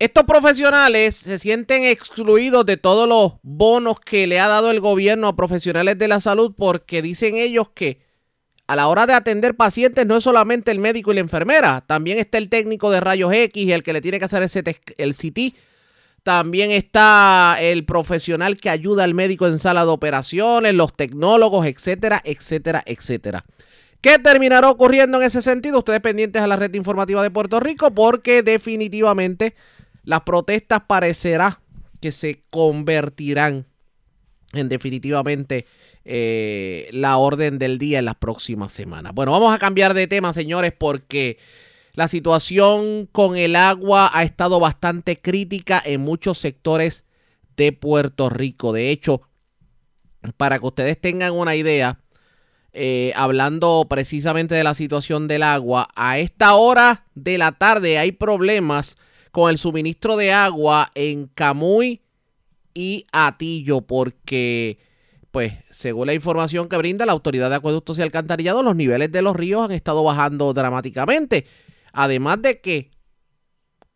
[0.01, 5.27] Estos profesionales se sienten excluidos de todos los bonos que le ha dado el gobierno
[5.27, 8.01] a profesionales de la salud porque dicen ellos que
[8.65, 12.17] a la hora de atender pacientes no es solamente el médico y la enfermera, también
[12.17, 14.63] está el técnico de rayos X, el que le tiene que hacer ese
[14.97, 15.55] el CT.
[16.23, 22.23] También está el profesional que ayuda al médico en sala de operaciones, los tecnólogos, etcétera,
[22.25, 23.45] etcétera, etcétera.
[24.01, 25.77] ¿Qué terminará ocurriendo en ese sentido?
[25.77, 29.53] Ustedes pendientes a la red informativa de Puerto Rico porque definitivamente
[30.03, 31.61] las protestas parecerá
[31.99, 33.65] que se convertirán
[34.53, 35.65] en definitivamente
[36.03, 39.13] eh, la orden del día en las próximas semanas.
[39.13, 41.37] Bueno, vamos a cambiar de tema, señores, porque
[41.93, 47.05] la situación con el agua ha estado bastante crítica en muchos sectores
[47.55, 48.73] de Puerto Rico.
[48.73, 49.21] De hecho,
[50.37, 51.99] para que ustedes tengan una idea,
[52.73, 58.11] eh, hablando precisamente de la situación del agua, a esta hora de la tarde hay
[58.11, 58.97] problemas
[59.31, 62.01] con el suministro de agua en Camuy
[62.73, 64.79] y Atillo, porque,
[65.31, 69.21] pues, según la información que brinda la Autoridad de Acueductos y Alcantarillados, los niveles de
[69.21, 71.45] los ríos han estado bajando dramáticamente.
[71.93, 72.91] Además de que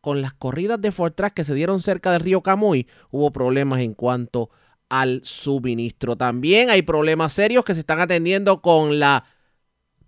[0.02, 3.94] con las corridas de Fortras que se dieron cerca del río Camuy, hubo problemas en
[3.94, 4.52] cuanto
[4.88, 6.16] al suministro.
[6.16, 9.26] También hay problemas serios que se están atendiendo con la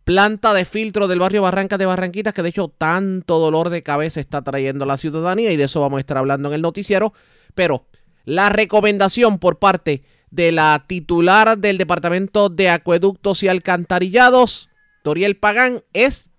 [0.08, 4.22] planta de filtro del barrio Barrancas de Barranquitas, que de hecho tanto dolor de cabeza
[4.22, 7.12] está trayendo a la ciudadanía y de eso vamos a estar hablando en el noticiero.
[7.56, 7.88] Pero
[8.24, 14.70] la recomendación por parte de la titular del Departamento de Acueductos y Alcantarillados,
[15.04, 16.32] Toriel Pagán, es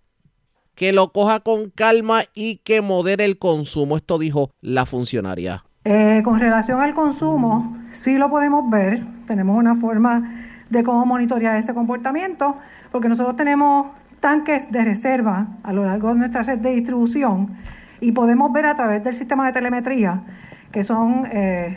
[0.74, 3.98] que lo coja con calma y que modere el consumo.
[3.98, 5.66] Esto dijo la funcionaria.
[5.84, 9.04] Eh, con relación al consumo, sí lo podemos ver.
[9.26, 10.37] Tenemos una forma
[10.70, 12.56] de cómo monitorear ese comportamiento
[12.92, 13.86] porque nosotros tenemos
[14.20, 17.56] tanques de reserva a lo largo de nuestra red de distribución
[18.00, 20.22] y podemos ver a través del sistema de telemetría,
[20.70, 21.76] que son eh,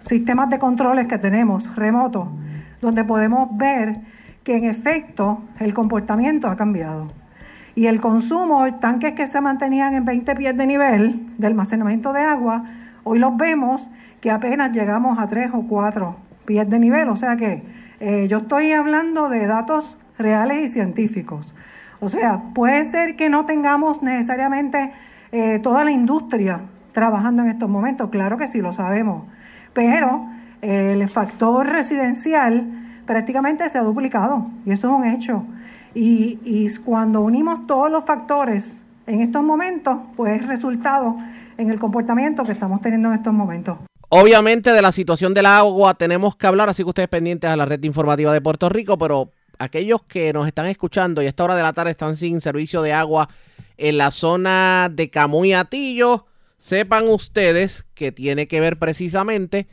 [0.00, 2.28] sistemas de controles que tenemos remotos,
[2.80, 3.98] donde podemos ver
[4.42, 7.08] que en efecto el comportamiento ha cambiado.
[7.74, 12.20] Y el consumo, tanques que se mantenían en 20 pies de nivel de almacenamiento de
[12.20, 12.64] agua,
[13.04, 13.90] hoy los vemos
[14.20, 16.16] que apenas llegamos a 3 o 4
[16.46, 17.08] pies de nivel.
[17.08, 17.62] O sea que
[18.00, 21.54] eh, yo estoy hablando de datos reales y científicos.
[22.00, 24.92] O sea, puede ser que no tengamos necesariamente
[25.32, 26.60] eh, toda la industria
[26.92, 29.24] trabajando en estos momentos, claro que sí lo sabemos,
[29.74, 30.26] pero
[30.62, 32.66] eh, el factor residencial
[33.06, 35.44] prácticamente se ha duplicado y eso es un hecho.
[35.94, 41.16] Y, y cuando unimos todos los factores en estos momentos, pues resultado
[41.58, 43.89] en el comportamiento que estamos teniendo en estos momentos.
[44.12, 47.64] Obviamente de la situación del agua tenemos que hablar, así que ustedes pendientes a la
[47.64, 51.54] red informativa de Puerto Rico, pero aquellos que nos están escuchando y a esta hora
[51.54, 53.28] de la tarde están sin servicio de agua
[53.76, 56.26] en la zona de Camuy Atillo,
[56.58, 59.68] sepan ustedes que tiene que ver precisamente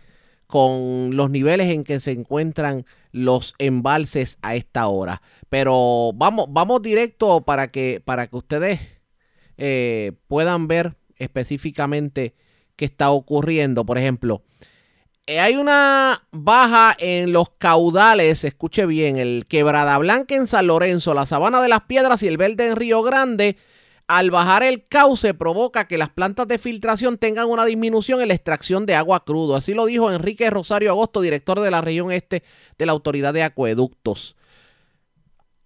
[0.46, 5.24] con los niveles en que se encuentran los embalses a esta hora.
[5.50, 8.82] Pero vamos, vamos directo para que, para que ustedes
[9.58, 12.36] eh, puedan ver específicamente
[12.78, 13.86] qué está ocurriendo.
[13.86, 14.44] Por ejemplo,
[15.26, 21.14] eh, hay una baja en los caudales, escuche bien, el Quebrada Blanca en San Lorenzo,
[21.14, 23.58] la Sabana de las Piedras y el Verde en Río Grande.
[24.08, 28.36] Al bajar el cauce provoca que las plantas de filtración tengan una disminución en la
[28.36, 29.58] extracción de agua crudo.
[29.58, 32.42] Así lo dijo Enrique Rosario Agosto, director de la región este
[32.78, 34.38] de la Autoridad de Acueductos.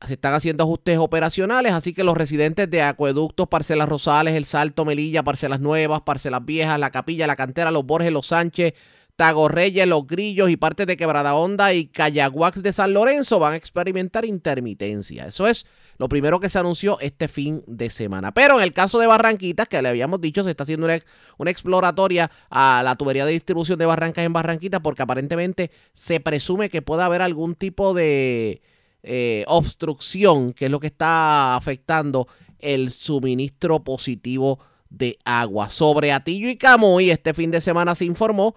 [0.06, 4.84] Se están haciendo ajustes operacionales, así que los residentes de Acueductos, Parcelas Rosales, El Salto,
[4.84, 8.74] Melilla, Parcelas Nuevas, Parcelas Viejas, La Capilla, La Cantera, Los Borges, Los Sánchez,
[9.16, 13.58] Tagorreyes, Los Grillos y partes de Quebrada Honda y Cayaguax de San Lorenzo van a
[13.58, 15.28] experimentar intermitencia.
[15.28, 15.68] Eso es
[16.00, 18.34] lo primero que se anunció este fin de semana.
[18.34, 21.00] Pero en el caso de Barranquitas, que le habíamos dicho, se está haciendo una,
[21.38, 26.72] una exploratoria a la tubería de distribución de Barrancas en Barranquitas porque aparentemente se presume
[26.72, 28.64] que pueda haber algún tipo de
[29.04, 32.28] eh, obstrucción, que es lo que está afectando
[32.60, 35.70] el suministro positivo de agua.
[35.70, 38.56] Sobre Atillo y Camoy, este fin de semana se informó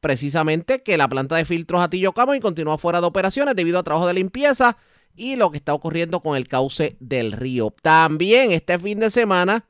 [0.00, 4.06] precisamente que la planta de filtros Atillo Camoy continúa fuera de operaciones debido a trabajo
[4.06, 4.76] de limpieza
[5.16, 7.74] y lo que está ocurriendo con el cauce del río.
[7.82, 9.64] También este fin de semana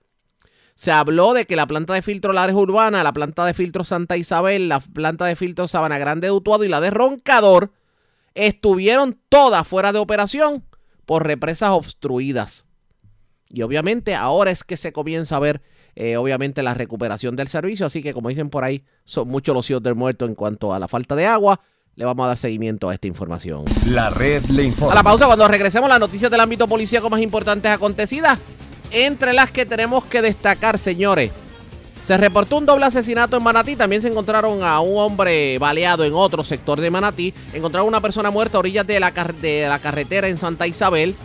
[0.74, 4.16] se habló de que la planta de filtro Lares Urbana, la planta de filtro Santa
[4.16, 7.70] Isabel, la planta de filtro Sabana Grande de Utuado y la de Roncador
[8.36, 10.64] estuvieron todas fuera de operación
[11.06, 12.66] por represas obstruidas.
[13.48, 15.62] Y obviamente ahora es que se comienza a ver,
[15.94, 17.86] eh, obviamente, la recuperación del servicio.
[17.86, 20.78] Así que, como dicen por ahí, son muchos los hijos del muerto en cuanto a
[20.78, 21.60] la falta de agua.
[21.94, 23.64] Le vamos a dar seguimiento a esta información.
[23.86, 24.92] La red le informa.
[24.92, 28.38] A la pausa, cuando regresemos, las noticias del ámbito policíaco más importantes acontecidas.
[28.90, 31.32] Entre las que tenemos que destacar, señores.
[32.06, 33.74] Se reportó un doble asesinato en Manatí.
[33.74, 37.34] También se encontraron a un hombre baleado en otro sector de Manatí.
[37.52, 41.16] Encontraron una persona muerta a orillas de la, carretera en Santa Isabel.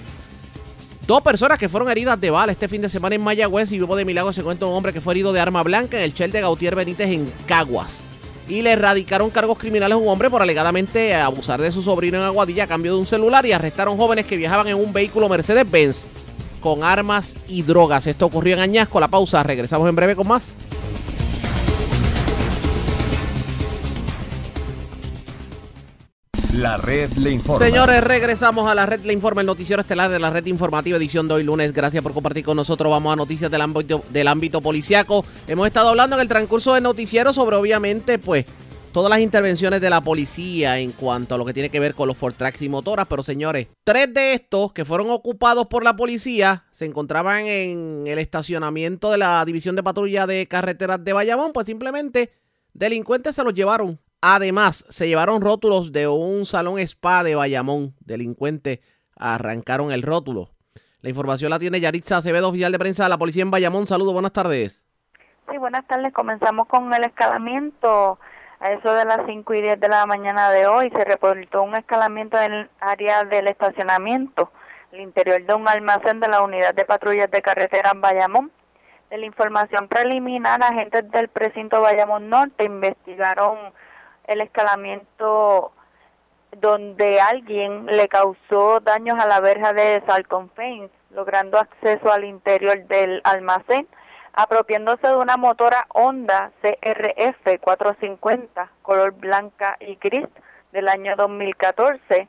[1.06, 3.96] Dos personas que fueron heridas de bala este fin de semana en Mayagüez y vivo
[3.96, 6.32] de milagro se encuentra un hombre que fue herido de arma blanca en el Shell
[6.32, 8.02] de Gautier Benítez en Caguas.
[8.48, 12.24] Y le erradicaron cargos criminales a un hombre por alegadamente abusar de su sobrino en
[12.24, 16.06] Aguadilla a cambio de un celular y arrestaron jóvenes que viajaban en un vehículo Mercedes-Benz
[16.60, 18.08] con armas y drogas.
[18.08, 19.00] Esto ocurrió en Añasco.
[19.00, 19.44] La pausa.
[19.44, 20.56] Regresamos en breve con más.
[26.62, 27.66] La red le informa.
[27.66, 31.28] Señores, regresamos a la red le informa, el noticiero estelar de la red informativa edición
[31.28, 31.74] de hoy lunes.
[31.74, 32.92] Gracias por compartir con nosotros.
[32.92, 35.26] Vamos a noticias del ámbito, del ámbito policiaco.
[35.48, 38.46] Hemos estado hablando en el transcurso del noticiero sobre obviamente pues
[38.94, 42.08] todas las intervenciones de la policía en cuanto a lo que tiene que ver con
[42.08, 43.08] los Fortrax y motoras.
[43.08, 48.20] Pero señores, tres de estos que fueron ocupados por la policía se encontraban en el
[48.20, 51.54] estacionamiento de la División de Patrulla de Carreteras de Bayamón.
[51.54, 52.34] Pues simplemente
[52.72, 54.00] delincuentes se los llevaron.
[54.22, 57.96] Además, se llevaron rótulos de un salón spa de Bayamón.
[58.02, 58.80] Delincuentes
[59.16, 60.52] arrancaron el rótulo.
[61.02, 63.88] La información la tiene Yaritza Acevedo, oficial de prensa de la policía en Bayamón.
[63.88, 64.86] Saludos, buenas tardes.
[65.50, 66.14] Sí, buenas tardes.
[66.14, 68.20] Comenzamos con el escalamiento
[68.60, 71.76] a eso de las 5 y 10 de la mañana de hoy se reportó un
[71.76, 74.52] escalamiento en el área del estacionamiento,
[74.92, 78.52] el interior de un almacén de la unidad de patrullas de carretera en Bayamón.
[79.10, 83.58] De la información preliminar, agentes del precinto Bayamón Norte investigaron
[84.26, 85.72] el escalamiento
[86.58, 93.22] donde alguien le causó daños a la verja de Salconfein, logrando acceso al interior del
[93.24, 93.88] almacén
[94.34, 100.28] apropiándose de una motora Honda CRF 450 color blanca y gris
[100.72, 102.28] del año 2014,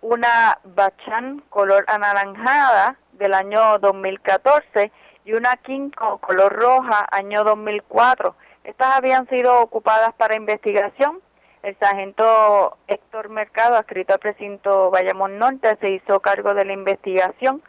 [0.00, 4.90] una Bachan color anaranjada del año 2014
[5.24, 8.34] y una Kinko color roja año 2004.
[8.64, 11.20] Estas habían sido ocupadas para investigación.
[11.66, 17.60] El sargento Héctor Mercado, adscrito al precinto Bayamón Norte, se hizo cargo de la investigación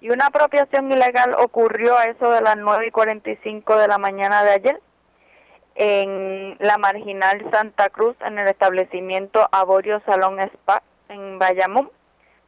[0.00, 4.44] y una apropiación ilegal ocurrió a eso de las 9 y 45 de la mañana
[4.44, 4.80] de ayer
[5.74, 11.90] en la marginal Santa Cruz, en el establecimiento Aborio Salón Spa en Bayamón.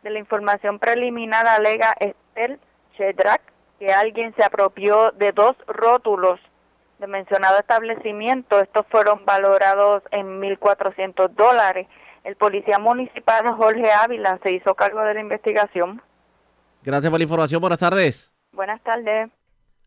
[0.05, 2.61] De la información preliminar alega Estel
[2.97, 3.43] Chedrak
[3.81, 6.39] que alguien se apropió de dos rótulos
[7.03, 8.61] de mencionado establecimiento.
[8.61, 11.89] Estos fueron valorados en 1.400 dólares.
[12.25, 16.01] El policía municipal Jorge Ávila se hizo cargo de la investigación.
[16.83, 17.61] Gracias por la información.
[17.61, 18.33] Buenas tardes.
[18.53, 19.31] Buenas tardes.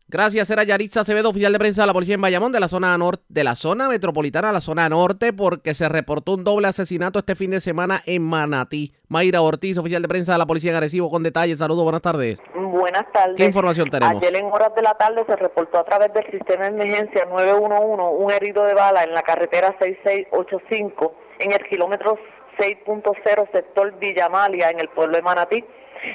[0.08, 2.96] Gracias, era Yaritza Acevedo, oficial de prensa de la policía en Bayamón, de la zona
[2.96, 7.18] norte, de la zona metropolitana a la zona norte, porque se reportó un doble asesinato
[7.18, 8.92] este fin de semana en Manatí.
[9.08, 11.58] Mayra Ortiz, oficial de prensa de la policía en Arecibo, con detalles.
[11.58, 12.40] Saludos, buenas tardes.
[12.54, 13.36] Buenas tardes.
[13.36, 14.22] ¿Qué información tenemos?
[14.22, 18.22] Ayer en horas de la tarde se reportó a través del sistema de emergencia 911
[18.22, 22.16] un herido de bala en la carretera 6685 en el kilómetro
[22.58, 25.64] 6.0 sector Villamalia en el pueblo de Manatí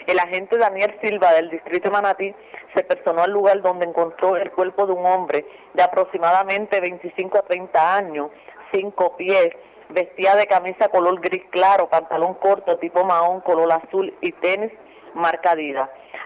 [0.07, 2.35] el agente Daniel Silva del distrito de Manatí
[2.73, 7.41] se personó al lugar donde encontró el cuerpo de un hombre de aproximadamente 25 a
[7.43, 8.31] 30 años,
[8.71, 9.49] cinco pies,
[9.89, 14.71] vestía de camisa color gris claro, pantalón corto tipo mahón color azul y tenis
[15.13, 15.55] marca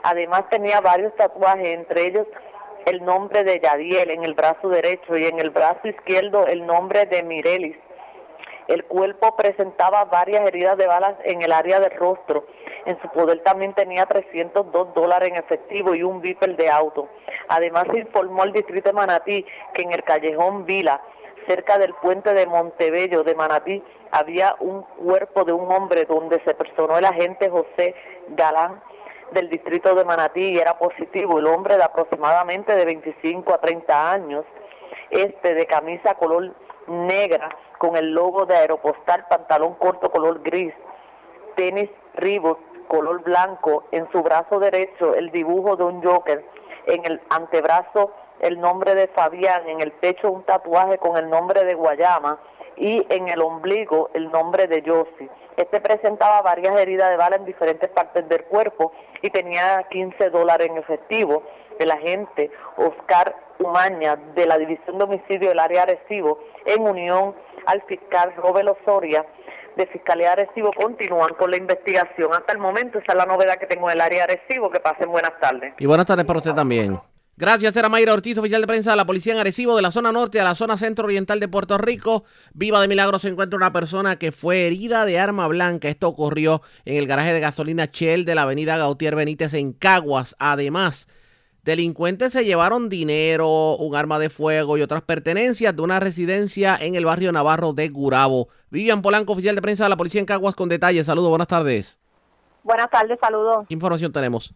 [0.04, 2.28] Además tenía varios tatuajes, entre ellos
[2.86, 7.06] el nombre de Yadiel en el brazo derecho y en el brazo izquierdo el nombre
[7.06, 7.76] de Mirelis.
[8.68, 12.46] El cuerpo presentaba varias heridas de balas en el área del rostro
[12.86, 17.10] En su poder también tenía 302 dólares en efectivo y un viper de auto.
[17.48, 21.02] Además informó al distrito de Manatí que en el callejón Vila,
[21.48, 26.54] cerca del puente de Montebello de Manatí, había un cuerpo de un hombre donde se
[26.54, 27.96] personó el agente José
[28.30, 28.82] Galán
[29.32, 31.40] del distrito de Manatí y era positivo.
[31.40, 34.46] El hombre de aproximadamente de 25 a 30 años,
[35.10, 36.54] este de camisa color
[36.88, 40.74] negra con el logo de Aeropostal, pantalón corto color gris,
[41.56, 46.44] tenis Reebok color blanco, en su brazo derecho el dibujo de un Joker,
[46.88, 51.64] en el antebrazo el nombre de Fabián, en el pecho un tatuaje con el nombre
[51.64, 52.40] de Guayama
[52.78, 55.30] y en el ombligo el nombre de Yossi.
[55.58, 60.70] Este presentaba varias heridas de bala en diferentes partes del cuerpo y tenía 15 dólares
[60.70, 61.44] en efectivo.
[61.80, 67.82] El agente Oscar Umaña de la División de Homicidio del Área Arecibo, en unión al
[67.84, 69.26] fiscal Robert Osoria
[69.76, 72.34] de Fiscalía de Arecibo, continúan con la investigación.
[72.34, 74.70] Hasta el momento esa es la novedad que tengo en el área Arecibo.
[74.70, 75.74] Que pasen buenas tardes.
[75.80, 77.00] Y buenas tardes para usted también.
[77.38, 80.14] Gracias, era Mayra Ortiz, oficial de prensa de la Policía en Arecibo, de la zona
[80.14, 82.24] norte a la zona centro-oriental de Puerto Rico.
[82.54, 85.90] Viva de milagro se encuentra una persona que fue herida de arma blanca.
[85.90, 90.38] Esto ocurrió en el garaje de gasolina Shell de la avenida Gautier Benítez en Caguas.
[90.40, 91.10] Además,
[91.66, 96.94] delincuentes se llevaron dinero, un arma de fuego y otras pertenencias de una residencia en
[96.94, 98.48] el barrio Navarro de Gurabo.
[98.70, 101.08] Vivian Polanco, oficial de prensa de la Policía en Caguas, con detalles.
[101.08, 102.00] Saludos, buenas tardes.
[102.64, 103.66] Buenas tardes, saludos.
[103.68, 104.54] ¿Qué información tenemos?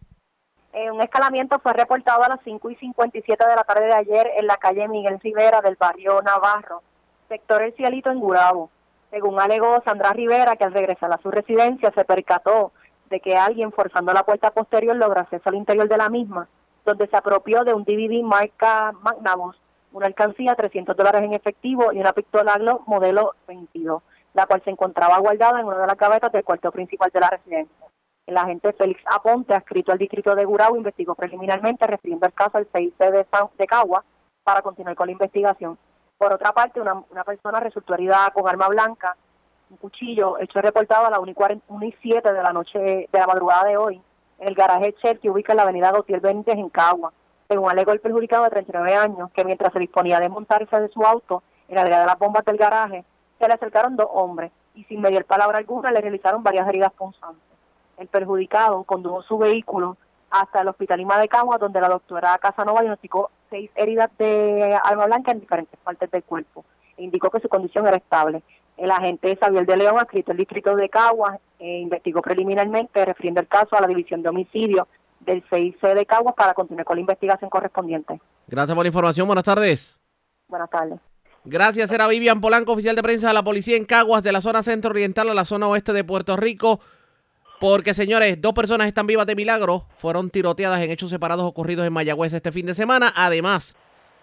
[0.72, 4.30] Eh, un escalamiento fue reportado a las 5 y 57 de la tarde de ayer
[4.38, 6.84] en la calle Miguel Rivera del barrio Navarro,
[7.28, 8.70] sector El Cielito en Gurabo.
[9.10, 12.72] Según alegó Sandra Rivera, que al regresar a su residencia se percató
[13.10, 16.48] de que alguien forzando la puerta posterior logró acceso al interior de la misma,
[16.86, 19.58] donde se apropió de un DVD marca Magnavox,
[19.92, 24.02] una alcancía, 300 dólares en efectivo y una pistola Glock modelo 22,
[24.34, 27.30] la cual se encontraba guardada en una de las gavetas del cuarto principal de la
[27.30, 27.88] residencia.
[28.28, 32.68] El agente Félix Aponte, adscrito al distrito de Gurabo, investigó preliminarmente refiriendo el caso al
[32.72, 34.04] CIC de, San, de Cagua
[34.44, 35.78] para continuar con la investigación.
[36.18, 39.16] Por otra parte, una, persona resultó herida con arma blanca,
[39.72, 41.32] un cuchillo, hecho reportado a las 1
[41.86, 44.02] y 7 de la noche de la madrugada de hoy,
[44.40, 47.14] en el garaje Cher que ubica en la avenida Gautier Benítez en Cagua.
[47.48, 51.04] Según alegó el perjudicado de 39 años, que mientras se disponía a desmontarse de su
[51.04, 53.04] auto en la de las bombas del garaje,
[53.38, 57.50] se le acercaron dos hombres y sin mediar palabra alguna le realizaron varias heridas punzantes
[58.00, 59.98] el perjudicado condujo su vehículo
[60.32, 65.06] hasta el Hospital Lima de Cagua, donde la doctora Casanova diagnosticó seis heridas de arma
[65.06, 66.64] blanca en diferentes partes del cuerpo
[66.98, 68.42] e indicó que su condición era estable.
[68.80, 73.48] El agente Xavier de León, adscrito al distrito de Caguas, eh, investigó preliminarmente, refiriendo el
[73.48, 74.88] caso a la División de Homicidio
[75.20, 78.22] del CIC de Caguas para continuar con la investigación correspondiente.
[78.48, 79.28] Gracias por la información.
[79.28, 80.00] Buenas tardes.
[80.48, 81.00] Buenas tardes.
[81.44, 84.64] Gracias, era Vivian Polanco, oficial de prensa de la policía en Caguas, de la zona
[84.64, 86.80] centro-oriental a la zona oeste de Puerto Rico.
[87.60, 89.86] Porque, señores, dos personas están vivas de milagro.
[89.98, 93.12] Fueron tiroteadas en hechos separados ocurridos en Mayagüez este fin de semana.
[93.16, 93.76] Además,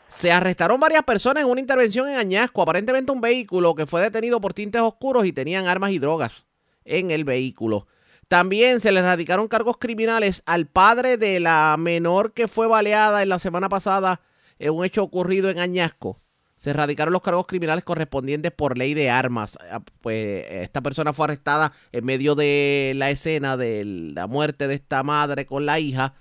[0.09, 2.63] se arrestaron varias personas en una intervención en Añasco.
[2.63, 6.47] Aparentemente un vehículo que fue detenido por tintes oscuros y tenían armas y drogas
[6.85, 7.87] en el vehículo.
[8.29, 13.29] También se le radicaron cargos criminales al padre de la menor que fue baleada en
[13.29, 14.21] la semana pasada
[14.59, 16.21] en un hecho ocurrido en Añasco
[16.57, 19.59] se erradicaron los cargos criminales correspondientes por ley de armas.
[19.71, 24.75] Ah, pues esta persona fue arrestada en medio de la escena de la muerte de
[24.75, 26.15] esta madre con la hija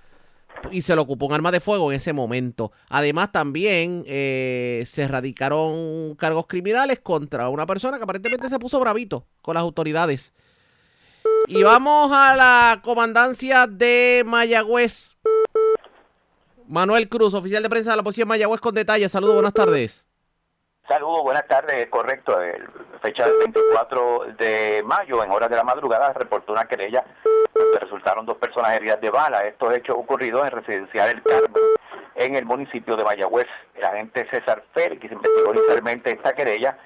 [0.72, 2.72] y se le ocupó un arma de fuego en ese momento.
[2.90, 9.26] Además, también eh, se erradicaron cargos criminales contra una persona que aparentemente se puso bravito
[9.42, 10.34] con las autoridades.
[11.48, 15.16] Y vamos a la comandancia de Mayagüez.
[16.68, 19.12] Manuel Cruz, oficial de prensa de la policía de Mayagüez con detalles.
[19.12, 20.06] Saludos, buenas tardes.
[20.88, 22.40] Saludos, buenas tardes, correcto.
[22.40, 22.70] El
[23.02, 27.04] fecha del 24 de mayo, en horas de la madrugada, reportó una querella
[27.56, 29.48] donde resultaron dos personas heridas de bala.
[29.48, 31.64] Estos hechos ocurridos en residencial El Carmen,
[32.14, 33.48] en el municipio de Mayagüez.
[33.74, 36.78] El agente César Félix investigó inicialmente esta querella,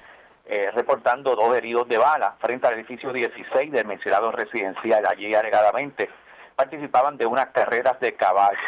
[0.46, 5.04] eh, reportando dos heridos de bala frente al edificio 16 del mencionado residencial.
[5.04, 6.08] Allí, alegadamente,
[6.56, 8.58] participaban de unas carreras de caballo.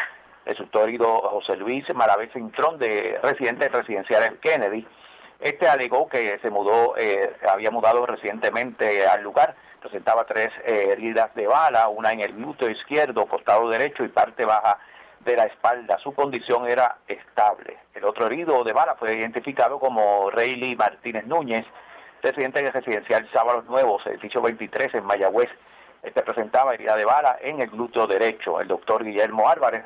[0.45, 4.87] Resultó herido José Luis Maravés Cintrón, de residente residencial en Kennedy
[5.43, 11.35] este alegó que se mudó, eh, había mudado recientemente al lugar, presentaba tres eh, heridas
[11.35, 14.79] de bala, una en el glúteo izquierdo, costado derecho y parte baja
[15.19, 15.97] de la espalda.
[15.99, 17.77] Su condición era estable.
[17.93, 21.65] El otro herido de bala fue identificado como Rayleigh Martínez Núñez,
[22.21, 25.49] residente de residencial Sábalos Nuevos, edificio 23 en Mayagüez.
[26.03, 28.61] Este presentaba herida de bala en el glúteo derecho.
[28.61, 29.83] El doctor Guillermo Álvarez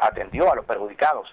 [0.00, 1.28] atendió a los perjudicados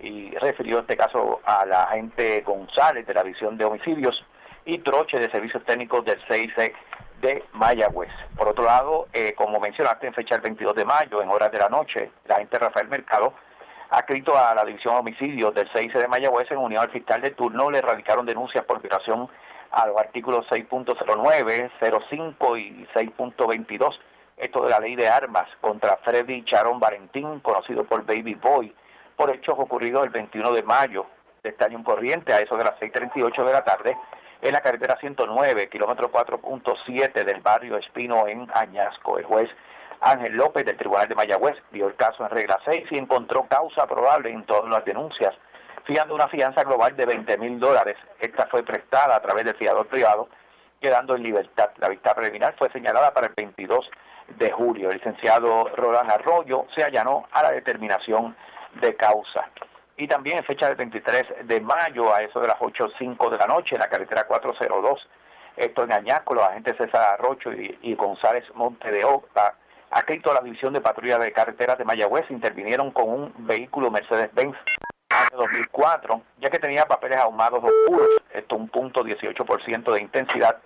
[0.00, 4.24] y refirió este caso a la agente González de la Visión de Homicidios
[4.64, 6.74] y Troche de Servicios Técnicos del CIC
[7.20, 8.10] de Mayagüez.
[8.36, 11.58] Por otro lado, eh, como mencionaste, en fecha del 22 de mayo, en horas de
[11.58, 13.32] la noche, la gente Rafael Mercado
[13.90, 17.20] ha escrito a la División de Homicidios del 6 de Mayagüez en unión al fiscal
[17.22, 19.28] de turno, le radicaron denuncias por violación
[19.70, 21.70] a los artículos 6.09,
[22.08, 23.98] 05 y 6.22,
[24.36, 28.74] esto de la ley de armas contra Freddy Charon Valentín, conocido por Baby Boy,
[29.16, 31.06] por hechos ocurridos el 21 de mayo
[31.42, 33.96] de este año en corriente, a eso de las 6.38 de la tarde,
[34.42, 39.18] en la carretera 109, kilómetro 4.7 del barrio Espino en Añasco.
[39.18, 39.48] El juez
[40.00, 43.86] Ángel López del Tribunal de Mayagüez vio el caso en regla 6 y encontró causa
[43.86, 45.34] probable en todas las denuncias,
[45.84, 47.96] fiando una fianza global de 20 mil dólares.
[48.20, 50.28] Esta fue prestada a través del fiador privado,
[50.80, 51.70] quedando en libertad.
[51.78, 53.88] La vista preliminar fue señalada para el 22
[54.38, 54.90] de julio.
[54.90, 58.36] El licenciado Roland Arroyo se allanó a la determinación
[58.80, 59.48] de causa.
[59.96, 63.46] Y también en fecha del 23 de mayo, a eso de las 8.05 de la
[63.46, 65.08] noche, en la carretera 402,
[65.56, 69.54] esto en Añasco, los agentes César Arrocho y, González Monte de Oca,
[69.96, 74.56] escrito a la División de Patrulla de Carreteras de Mayagüez, intervinieron con un vehículo Mercedes-Benz
[75.30, 80.58] de 2004, ya que tenía papeles ahumados oscuros, esto un punto 18% de intensidad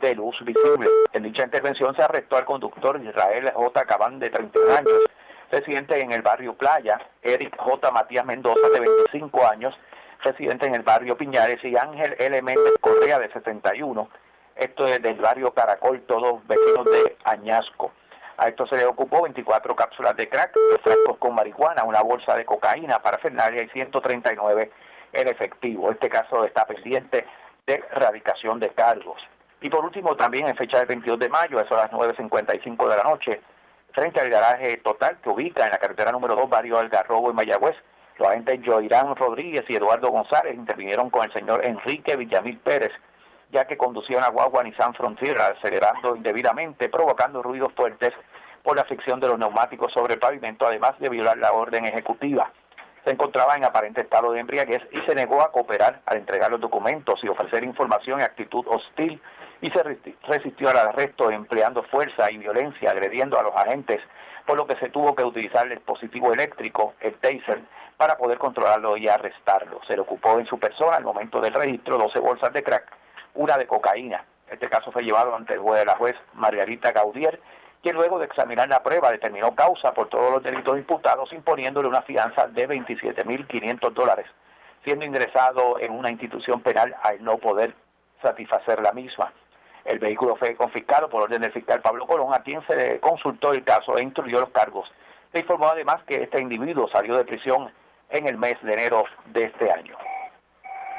[0.00, 0.88] de luz visible.
[1.12, 3.84] En dicha intervención se arrestó al conductor Israel J.
[3.86, 5.04] Cabán, de 31 años,
[5.50, 7.90] residente en el barrio Playa, Eric J.
[7.90, 9.74] Matías Mendoza, de 25 años,
[10.22, 12.42] residente en el barrio Piñares, y Ángel L.
[12.42, 14.08] Méndez Correa, de 71,
[14.56, 17.92] esto es del barrio Caracol, todos vecinos de Añasco.
[18.36, 22.34] A esto se le ocupó 24 cápsulas de crack, dos frascos con marihuana, una bolsa
[22.34, 24.70] de cocaína, para parafernalia y 139
[25.12, 25.90] en efectivo.
[25.90, 27.26] Este caso está pendiente
[27.66, 29.20] de erradicación de cargos.
[29.60, 32.96] Y por último, también en fecha del 22 de mayo, eso a las 9.55 de
[32.96, 33.40] la noche,
[33.94, 37.76] frente al garaje total que ubica en la carretera número 2, barrio Algarrobo en Mayagüez.
[38.18, 42.92] Los agentes Joirán Rodríguez y Eduardo González intervinieron con el señor Enrique Villamil Pérez,
[43.50, 48.12] ya que conducía una guagua Nissan Frontier acelerando indebidamente, provocando ruidos fuertes
[48.62, 52.50] por la fricción de los neumáticos sobre el pavimento, además de violar la orden ejecutiva.
[53.04, 56.60] Se encontraba en aparente estado de embriaguez y se negó a cooperar al entregar los
[56.60, 59.20] documentos y ofrecer información en actitud hostil
[59.64, 59.82] y se
[60.28, 63.98] resistió al arresto empleando fuerza y violencia, agrediendo a los agentes,
[64.44, 67.62] por lo que se tuvo que utilizar el dispositivo eléctrico, el taser,
[67.96, 69.80] para poder controlarlo y arrestarlo.
[69.86, 72.92] Se le ocupó en su persona al momento del registro 12 bolsas de crack,
[73.32, 74.26] una de cocaína.
[74.50, 77.40] Este caso fue llevado ante el juez de la juez Margarita Gaudier,
[77.82, 82.02] quien luego de examinar la prueba determinó causa por todos los delitos imputados, imponiéndole una
[82.02, 84.26] fianza de 27.500 dólares,
[84.84, 87.74] siendo ingresado en una institución penal al no poder
[88.20, 89.32] satisfacer la misma.
[89.84, 93.52] El vehículo fue confiscado por orden del fiscal Pablo Colón, a quien se le consultó
[93.52, 94.88] el caso e instruyó los cargos.
[95.32, 97.70] Se informó además que este individuo salió de prisión
[98.08, 99.96] en el mes de enero de este año.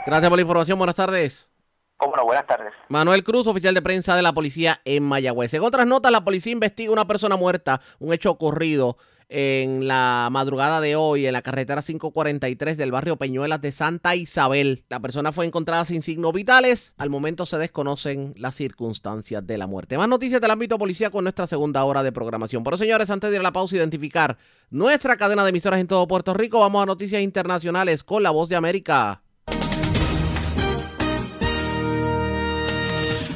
[0.06, 0.78] Gracias por la información.
[0.78, 1.50] Buenas tardes.
[1.98, 2.74] Cómo no, buenas tardes.
[2.90, 5.54] Manuel Cruz, oficial de prensa de la policía en Mayagüez.
[5.54, 8.98] En otras notas, la policía investiga una persona muerta, un hecho ocurrido
[9.30, 14.84] en la madrugada de hoy en la carretera 543 del barrio Peñuelas de Santa Isabel.
[14.90, 16.94] La persona fue encontrada sin signos vitales.
[16.98, 19.98] Al momento se desconocen las circunstancias de la muerte.
[19.98, 22.64] Más noticias del ámbito policía con nuestra segunda hora de programación.
[22.64, 24.38] Pero señores, antes de ir a la pausa, identificar
[24.70, 28.50] nuestra cadena de emisoras en todo Puerto Rico, vamos a noticias internacionales con la voz
[28.50, 29.25] de América.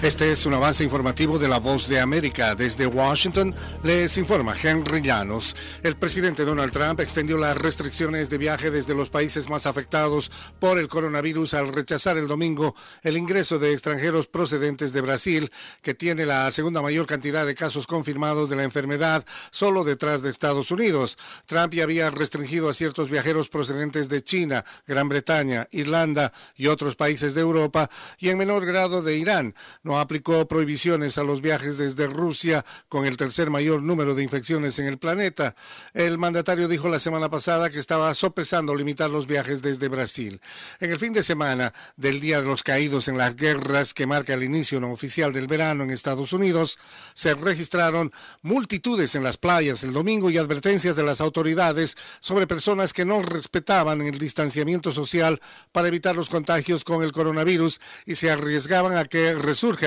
[0.02, 2.56] Este es un avance informativo de La Voz de América.
[2.56, 5.58] Desde Washington les informa Henry Llanos.
[5.84, 10.32] El presidente Donald Trump extendió las restricciones de viaje desde los países más afectados
[10.62, 12.74] por el coronavirus al rechazar el domingo
[13.04, 17.86] el ingreso de extranjeros procedentes de Brasil, que tiene la segunda mayor cantidad de casos
[17.86, 21.18] confirmados de la enfermedad, solo detrás de Estados Unidos.
[21.46, 26.96] Trump ya había restringido a ciertos viajeros procedentes de China, Gran Bretaña, Irlanda y otros
[26.96, 29.54] países de Europa y en menor grado de Irán
[29.90, 34.78] no aplicó prohibiciones a los viajes desde Rusia con el tercer mayor número de infecciones
[34.78, 35.56] en el planeta.
[35.96, 40.42] El mandatario dijo la semana pasada que estaba sopesando limitar los viajes desde Brasil.
[40.80, 44.36] En el fin de semana del Día de los Caídos en las Guerras, que marca
[44.36, 46.78] el inicio no oficial del verano en Estados Unidos,
[47.16, 48.12] se registraron
[48.44, 53.24] multitudes en las playas el domingo y advertencias de las autoridades sobre personas que no
[53.24, 59.06] respetaban el distanciamiento social para evitar los contagios con el coronavirus y se arriesgaban a
[59.06, 59.34] que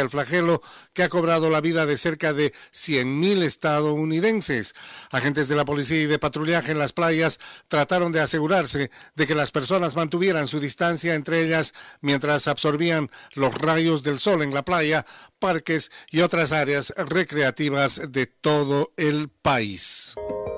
[0.01, 0.63] el flagelo
[0.93, 4.75] que ha cobrado la vida de cerca de 100.000 estadounidenses.
[5.11, 7.39] Agentes de la policía y de patrullaje en las playas
[7.69, 13.55] trataron de asegurarse de que las personas mantuvieran su distancia entre ellas mientras absorbían los
[13.55, 15.05] rayos del sol en la playa,
[15.39, 20.15] parques y otras áreas recreativas de todo el país.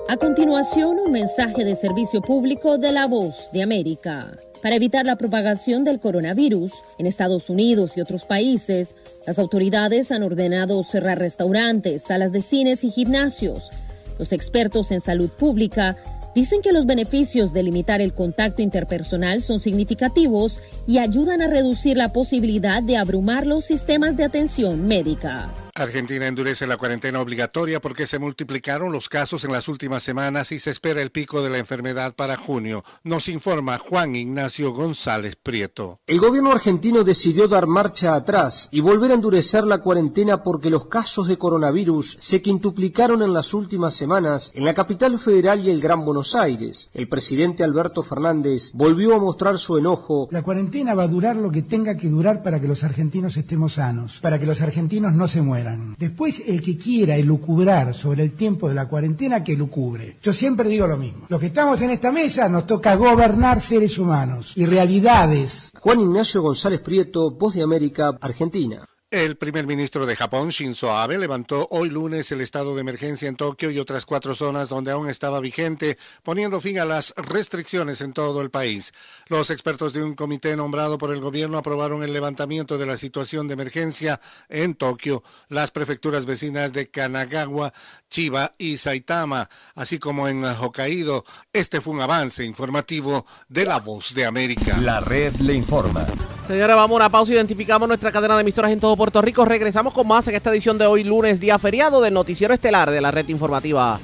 [0.07, 4.31] A continuación, un mensaje de servicio público de la voz de América.
[4.65, 8.95] Para evitar la propagación del coronavirus en Estados Unidos y otros países.
[9.27, 13.69] Las autoridades han ordenado cerrar restaurantes, salas de cines y gimnasios.
[14.17, 15.97] Los expertos en salud pública
[16.33, 21.95] dicen que los beneficios de limitar el contacto interpersonal son significativos y ayudan a reducir
[21.95, 25.51] la posibilidad de abrumar los sistemas de atención médica.
[25.77, 30.59] Argentina endurece la cuarentena obligatoria porque se multiplicaron los casos en las últimas semanas y
[30.59, 32.81] se espera el pico de la enfermedad para junio.
[33.03, 35.99] Nos informa Juan Ignacio González Prieto.
[36.07, 40.85] El gobierno argentino decidió dar marcha atrás y volver a endurecer la cuarentena porque los
[40.85, 45.81] casos de coronavirus se quintuplicaron en las últimas semanas en la capital federal y el
[45.81, 46.89] Gran Buenos Aires.
[46.93, 50.29] El presidente Alberto Fernández volvió a mostrar su enojo.
[50.31, 53.73] La cuarentena va a durar lo que tenga que durar para que los argentinos estemos
[53.73, 55.95] sanos, para que los argentinos no se mueran.
[55.97, 60.17] Después, el que quiera elucubrar sobre el tiempo de la cuarentena, que lucubre.
[60.21, 61.25] Yo siempre digo lo mismo.
[61.29, 65.69] Los que estamos en esta mesa nos toca gobernar seres humanos y realidades.
[65.79, 68.85] Juan Ignacio González Prieto, Voz de América, Argentina.
[69.11, 73.37] El primer ministro de Japón, Shinzo Abe, levantó hoy lunes el estado de emergencia en
[73.37, 78.11] Tokio y otras cuatro zonas donde aún estaba vigente, poniendo fin a las restricciones en
[78.11, 78.93] todo el país.
[79.27, 83.47] Los expertos de un comité nombrado por el gobierno aprobaron el levantamiento de la situación
[83.47, 84.19] de emergencia
[84.49, 87.73] en Tokio, las prefecturas vecinas de Kanagawa,
[88.07, 91.23] Chiba y Saitama, así como en Hokkaido.
[91.51, 94.77] Este fue un avance informativo de La Voz de América.
[94.77, 96.05] La red le informa.
[96.47, 97.33] Señora, vamos a una pausa.
[97.33, 99.43] Identificamos nuestra cadena de emisoras en todo Puerto Rico.
[99.43, 103.01] Regresamos con más en esta edición de hoy, lunes, día feriado del Noticiero Estelar de
[103.01, 103.99] la Red Informativa.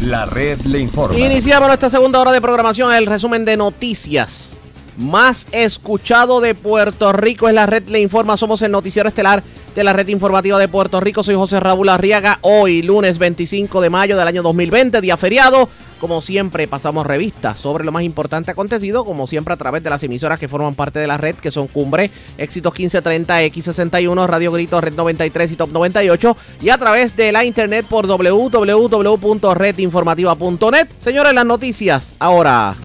[0.00, 1.18] La red le informa.
[1.18, 2.90] Iniciamos nuestra segunda hora de programación.
[2.90, 4.52] El resumen de noticias
[4.96, 8.38] más escuchado de Puerto Rico es la red le informa.
[8.38, 9.42] Somos el Noticiero Estelar
[9.74, 11.22] de la Red Informativa de Puerto Rico.
[11.22, 12.38] Soy José Raúl Arriaga.
[12.40, 15.68] Hoy, lunes 25 de mayo del año 2020, día feriado.
[16.00, 20.02] Como siempre, pasamos revistas sobre lo más importante acontecido, como siempre a través de las
[20.02, 24.80] emisoras que forman parte de la red, que son Cumbre, Éxitos 1530, X61, Radio Grito,
[24.80, 30.88] Red 93 y Top 98, y a través de la internet por www.redinformativa.net.
[31.00, 32.76] Señores, las noticias ahora.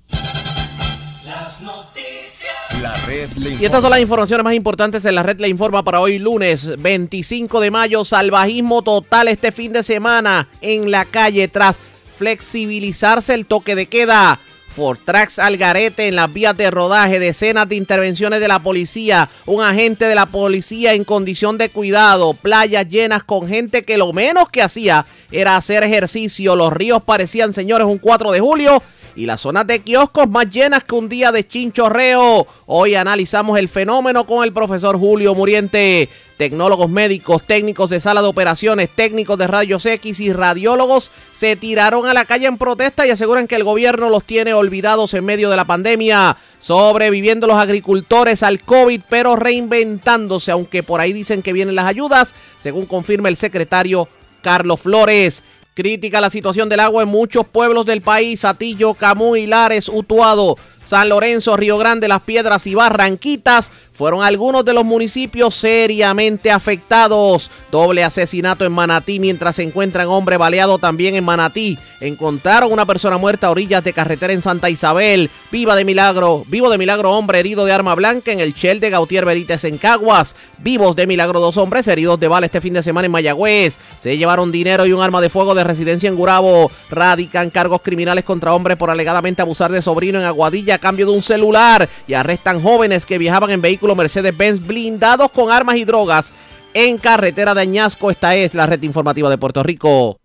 [1.23, 2.81] Las noticias.
[2.81, 3.61] La red le informa.
[3.61, 6.81] Y estas son las informaciones más importantes en la red le informa para hoy lunes
[6.81, 8.03] 25 de mayo.
[8.03, 11.77] Salvajismo total este fin de semana en la calle tras
[12.17, 14.39] flexibilizarse el toque de queda.
[14.75, 20.03] Fortrax Algarete en las vías de rodaje, decenas de intervenciones de la policía, un agente
[20.05, 24.61] de la policía en condición de cuidado, playas llenas con gente que lo menos que
[24.61, 28.83] hacía era hacer ejercicio, los ríos parecían, señores, un 4 de julio
[29.15, 32.45] y las zonas de kioscos más llenas que un día de chinchorreo.
[32.65, 36.09] Hoy analizamos el fenómeno con el profesor Julio Muriente.
[36.37, 42.07] Tecnólogos médicos, técnicos de sala de operaciones, técnicos de rayos X y radiólogos se tiraron
[42.07, 45.49] a la calle en protesta y aseguran que el gobierno los tiene olvidados en medio
[45.49, 46.35] de la pandemia.
[46.59, 52.35] Sobreviviendo los agricultores al COVID, pero reinventándose, aunque por ahí dicen que vienen las ayudas,
[52.61, 54.09] según confirma el secretario
[54.41, 55.43] Carlos Flores.
[55.75, 61.09] Crítica la situación del agua en muchos pueblos del país, Atillo, Camuy, Lares, Utuado, San
[61.09, 67.49] Lorenzo, Río Grande, Las Piedras y Barranquitas fueron algunos de los municipios seriamente afectados.
[67.71, 71.79] Doble asesinato en Manatí mientras se encuentran hombre baleado también en Manatí.
[72.01, 75.29] Encontraron una persona muerta a orillas de carretera en Santa Isabel.
[75.49, 78.89] Viva de milagro, vivo de milagro hombre herido de arma blanca en el Shell de
[78.89, 80.35] Gautier Benítez en Caguas.
[80.57, 83.77] Vivos de milagro dos hombres heridos de bala este fin de semana en Mayagüez.
[84.01, 86.69] Se llevaron dinero y un arma de fuego de residencia en Gurabo.
[86.89, 91.13] Radican cargos criminales contra hombres por alegadamente abusar de sobrino en Aguadilla a cambio de
[91.13, 91.87] un celular.
[92.07, 96.33] Y arrestan jóvenes que viajaban en vehículos Mercedes-Benz blindados con armas y drogas
[96.73, 98.09] en carretera de Añasco.
[98.09, 100.17] Esta es la red informativa de Puerto Rico.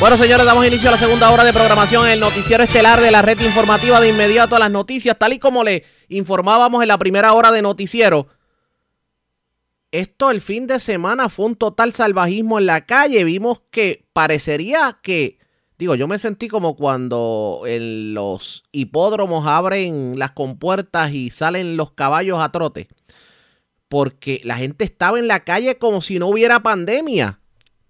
[0.00, 3.10] Bueno, señores, damos inicio a la segunda hora de programación en el noticiero estelar de
[3.10, 6.98] la red informativa de inmediato a las noticias, tal y como le informábamos en la
[6.98, 8.26] primera hora de noticiero.
[9.92, 13.24] Esto el fin de semana fue un total salvajismo en la calle.
[13.24, 15.38] Vimos que parecería que
[15.82, 21.90] Digo, yo me sentí como cuando en los hipódromos abren las compuertas y salen los
[21.90, 22.86] caballos a trote.
[23.88, 27.40] Porque la gente estaba en la calle como si no hubiera pandemia.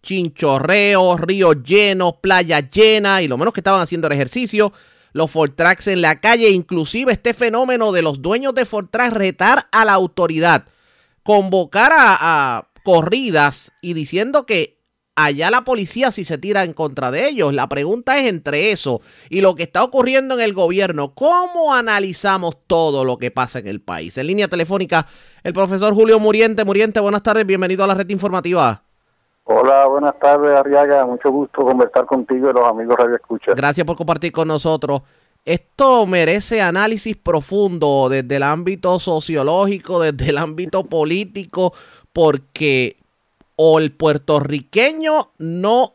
[0.02, 4.72] Chinchorreos, ríos llenos, playas llenas y lo menos que estaban haciendo el ejercicio.
[5.12, 9.84] Los Fortrax en la calle, inclusive este fenómeno de los dueños de Fortrax retar a
[9.84, 10.64] la autoridad.
[11.24, 12.16] Convocar a,
[12.56, 14.81] a corridas y diciendo que
[15.16, 17.52] allá la policía si se tira en contra de ellos.
[17.52, 22.56] La pregunta es entre eso y lo que está ocurriendo en el gobierno, ¿cómo analizamos
[22.66, 24.16] todo lo que pasa en el país?
[24.18, 25.06] En línea telefónica,
[25.42, 26.64] el profesor Julio Muriente.
[26.64, 28.82] Muriente, buenas tardes, bienvenido a la red informativa.
[29.44, 31.04] Hola, buenas tardes, Arriaga.
[31.04, 33.54] Mucho gusto conversar contigo y los amigos Radio Escucha.
[33.54, 35.02] Gracias por compartir con nosotros.
[35.44, 41.72] Esto merece análisis profundo desde el ámbito sociológico, desde el ámbito político,
[42.12, 43.01] porque
[43.56, 45.94] o el puertorriqueño no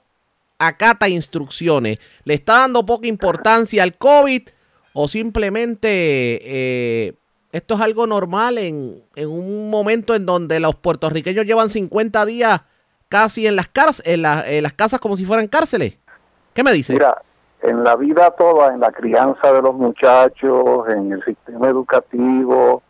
[0.60, 4.50] acata instrucciones, le está dando poca importancia al COVID
[4.94, 7.14] o simplemente eh,
[7.52, 12.62] esto es algo normal en, en, un momento en donde los puertorriqueños llevan 50 días
[13.10, 13.70] casi en las,
[14.06, 15.98] en, en las casas como si fueran cárceles.
[16.54, 16.94] ¿Qué me dice?
[16.94, 17.22] Mira,
[17.62, 22.82] en la vida toda, en la crianza de los muchachos, en el sistema educativo,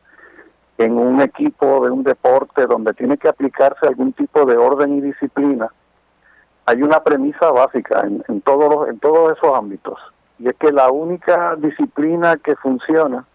[0.77, 5.01] en un equipo de un deporte donde tiene que aplicarse algún tipo de orden y
[5.01, 5.71] disciplina,
[6.65, 9.97] hay una premisa básica en, todos los, en todos esos ámbitos
[10.39, 13.25] y es que la única disciplina que funciona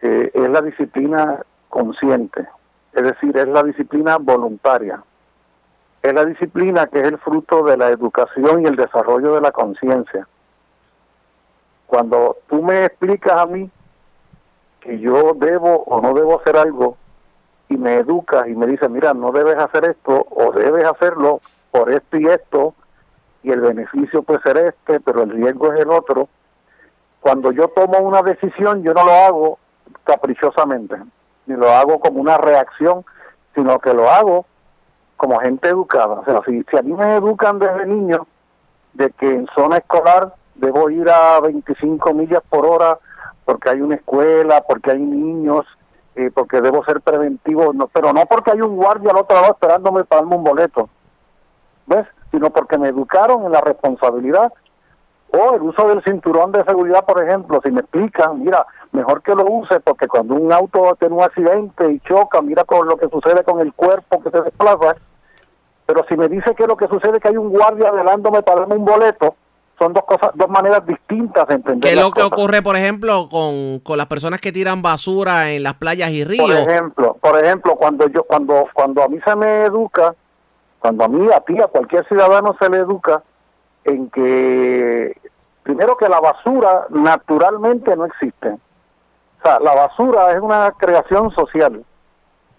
[0.00, 2.48] eh, es la disciplina consciente,
[2.92, 5.02] es decir, es la disciplina voluntaria,
[6.02, 9.52] es la disciplina que es el fruto de la educación y el desarrollo de la
[9.52, 10.26] conciencia.
[11.86, 13.70] Cuando tú me explicas a mí
[14.82, 16.96] que yo debo o no debo hacer algo
[17.68, 21.90] y me educas y me dices, mira, no debes hacer esto o debes hacerlo por
[21.90, 22.74] esto y esto,
[23.42, 26.28] y el beneficio puede ser este, pero el riesgo es el otro.
[27.20, 29.58] Cuando yo tomo una decisión, yo no lo hago
[30.04, 30.96] caprichosamente,
[31.46, 33.04] ni lo hago como una reacción,
[33.54, 34.44] sino que lo hago
[35.16, 36.20] como gente educada.
[36.20, 38.26] O sea, si, si a mí me educan desde niño
[38.92, 42.98] de que en zona escolar debo ir a 25 millas por hora
[43.52, 45.66] porque hay una escuela, porque hay niños,
[46.16, 49.52] eh, porque debo ser preventivo, no, pero no porque hay un guardia al otro lado
[49.52, 50.88] esperándome para darme un boleto,
[51.86, 52.06] ¿ves?
[52.30, 54.50] Sino porque me educaron en la responsabilidad
[55.36, 59.34] o el uso del cinturón de seguridad, por ejemplo, si me explican, mira, mejor que
[59.34, 63.10] lo use porque cuando un auto tiene un accidente y choca, mira con lo que
[63.10, 64.96] sucede con el cuerpo que se desplaza,
[65.84, 68.60] pero si me dice que lo que sucede es que hay un guardia velándome para
[68.60, 69.36] darme un boleto,
[69.82, 71.90] son dos cosas, dos maneras distintas de entender.
[71.90, 75.64] ¿Qué es lo que ocurre, por ejemplo, con, con las personas que tiran basura en
[75.64, 76.46] las playas y ríos?
[76.46, 80.14] Por ejemplo, por ejemplo, cuando yo, cuando, cuando a mí se me educa,
[80.78, 83.22] cuando a mí, a ti, a cualquier ciudadano se le educa
[83.84, 85.16] en que
[85.64, 88.50] primero que la basura naturalmente no existe.
[88.50, 91.84] O sea, la basura es una creación social.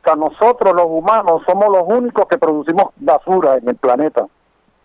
[0.01, 4.25] O sea, nosotros los humanos somos los únicos que producimos basura en el planeta.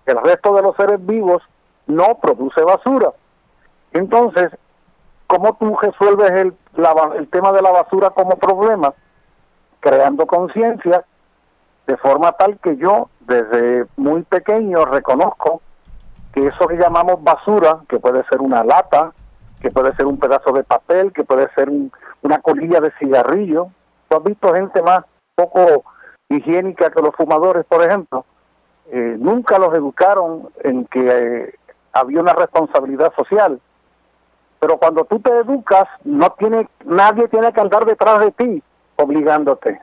[0.06, 1.42] El resto de los seres vivos
[1.88, 3.10] no produce basura.
[3.92, 4.50] Entonces,
[5.26, 6.54] ¿cómo tú resuelves el,
[7.16, 8.94] el tema de la basura como problema?
[9.80, 11.04] Creando conciencia
[11.86, 15.62] de forma tal que yo desde muy pequeño reconozco
[16.32, 19.12] que eso que llamamos basura, que puede ser una lata,
[19.60, 21.70] que puede ser un pedazo de papel, que puede ser
[22.22, 23.68] una colilla de cigarrillo.
[24.08, 25.84] ¿Tú has visto gente más poco
[26.28, 28.24] higiénica que los fumadores, por ejemplo?
[28.90, 31.54] Eh, nunca los educaron en que eh,
[31.92, 33.60] había una responsabilidad social.
[34.60, 38.62] Pero cuando tú te educas, no tiene, nadie tiene que andar detrás de ti
[38.96, 39.80] obligándote,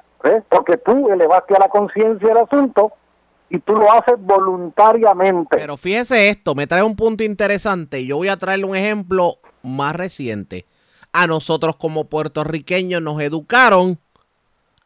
[0.50, 2.92] porque tú elevaste a la conciencia el asunto
[3.50, 5.56] y tú lo haces voluntariamente.
[5.56, 8.06] Pero fíjese esto, me trae un punto interesante.
[8.06, 10.66] Yo voy a traerle un ejemplo más reciente.
[11.14, 14.00] A nosotros como puertorriqueños nos educaron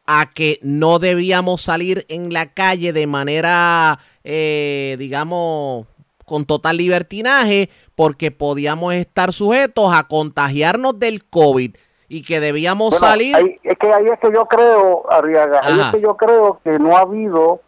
[0.06, 5.86] a que no debíamos salir en la calle de manera, eh, digamos,
[6.30, 11.74] con total libertinaje porque podíamos estar sujetos a contagiarnos del COVID
[12.08, 13.34] y que debíamos salir.
[13.64, 16.96] es que ahí es que yo creo, Arriaga, ahí es que yo creo que no
[16.96, 17.62] ha habido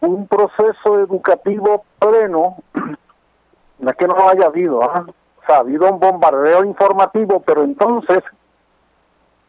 [0.00, 2.56] un proceso educativo pleno,
[3.78, 5.04] no es que no lo haya habido, ¿ah?
[5.06, 8.20] o sea, ha habido un bombardeo informativo, pero entonces,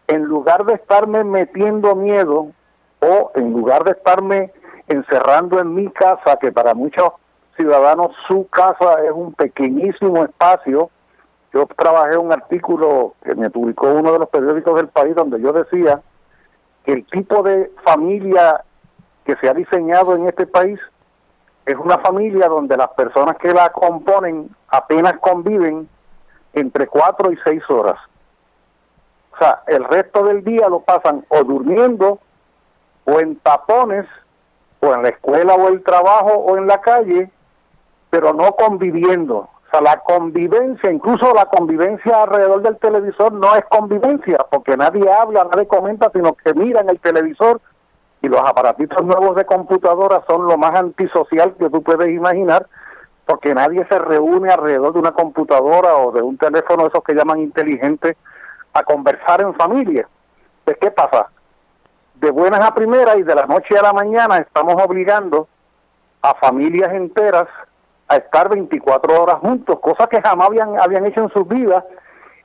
[0.08, 2.52] en lugar de estarme metiendo miedo,
[3.00, 4.52] o en lugar de estarme
[4.90, 7.14] encerrando en mi casa, que para muchos
[7.56, 10.90] ciudadanos su casa es un pequeñísimo espacio.
[11.54, 15.54] Yo trabajé un artículo que me publicó uno de los periódicos del país donde yo
[15.54, 16.02] decía
[16.84, 18.64] que el tipo de familia
[19.24, 20.80] que se ha diseñado en este país
[21.66, 25.90] es una familia donde las personas que la componen apenas conviven
[26.54, 27.98] entre cuatro y seis horas.
[29.34, 32.20] O sea, el resto del día lo pasan o durmiendo
[33.06, 34.06] o en tapones
[34.80, 37.32] o en la escuela o el trabajo o en la calle
[38.16, 39.40] pero no conviviendo.
[39.40, 45.04] O sea, la convivencia, incluso la convivencia alrededor del televisor no es convivencia, porque nadie
[45.12, 47.60] habla, nadie comenta, sino que mira en el televisor
[48.22, 52.68] y los aparatitos nuevos de computadora son lo más antisocial que tú puedes imaginar,
[53.26, 57.40] porque nadie se reúne alrededor de una computadora o de un teléfono, esos que llaman
[57.40, 58.16] inteligentes,
[58.74, 60.08] a conversar en familia.
[60.64, 61.28] Pues, ¿qué pasa?
[62.14, 65.50] De buenas a primeras y de la noche a la mañana estamos obligando
[66.22, 67.50] a familias enteras
[68.08, 71.84] a estar 24 horas juntos, cosa que jamás habían, habían hecho en sus vidas.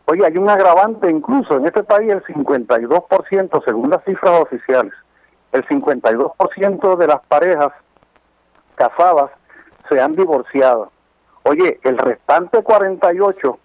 [0.06, 4.92] Oye, hay un agravante incluso en este país, el 52%, según las cifras oficiales,
[5.52, 7.72] el 52% de las parejas
[8.74, 9.30] casadas
[9.88, 10.90] se han divorciado.
[11.42, 13.58] Oye, el restante 48,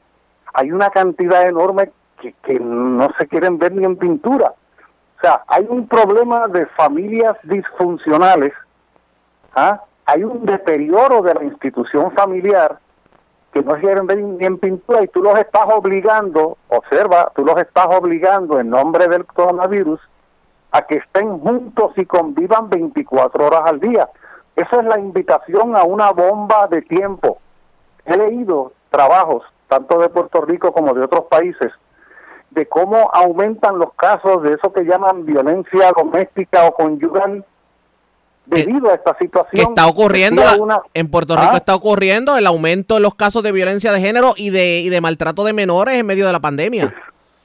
[0.53, 1.91] hay una cantidad enorme
[2.21, 4.53] que, que no se quieren ver ni en pintura.
[5.17, 8.53] O sea, hay un problema de familias disfuncionales,
[9.55, 9.81] ¿ah?
[10.05, 12.79] Hay un deterioro de la institución familiar
[13.51, 17.57] que no quieren ver ni en pintura y tú los estás obligando, observa, tú los
[17.57, 19.99] estás obligando en nombre del coronavirus
[20.71, 24.09] a que estén juntos y convivan 24 horas al día.
[24.55, 27.39] Esa es la invitación a una bomba de tiempo.
[28.03, 31.71] He leído trabajos, tanto de Puerto Rico como de otros países,
[32.51, 37.45] de cómo aumentan los casos de eso que llaman violencia doméstica o conyugal
[38.45, 39.69] debido a esta situación.
[39.69, 43.15] está ocurriendo Decía la- una- en Puerto Rico Ah, está ocurriendo el aumento de los
[43.15, 46.31] casos de violencia de género y de, y de maltrato de menores en medio de
[46.31, 46.93] la pandemia.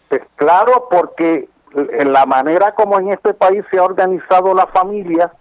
[0.08, 5.32] Pues claro, porque en la manera como en este país se ha organizado la familia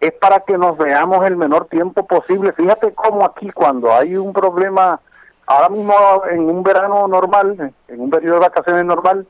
[0.00, 2.52] es para que nos veamos el menor tiempo posible.
[2.52, 4.98] Fíjate cómo aquí cuando hay un problema,
[5.46, 5.94] ahora mismo
[6.28, 9.24] en un verano normal, en un periodo de vacaciones normal,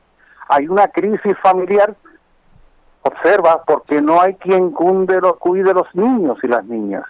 [0.48, 1.94] hay una crisis familiar,
[3.02, 7.04] observa, porque no hay quien cuide los niños y las niñas.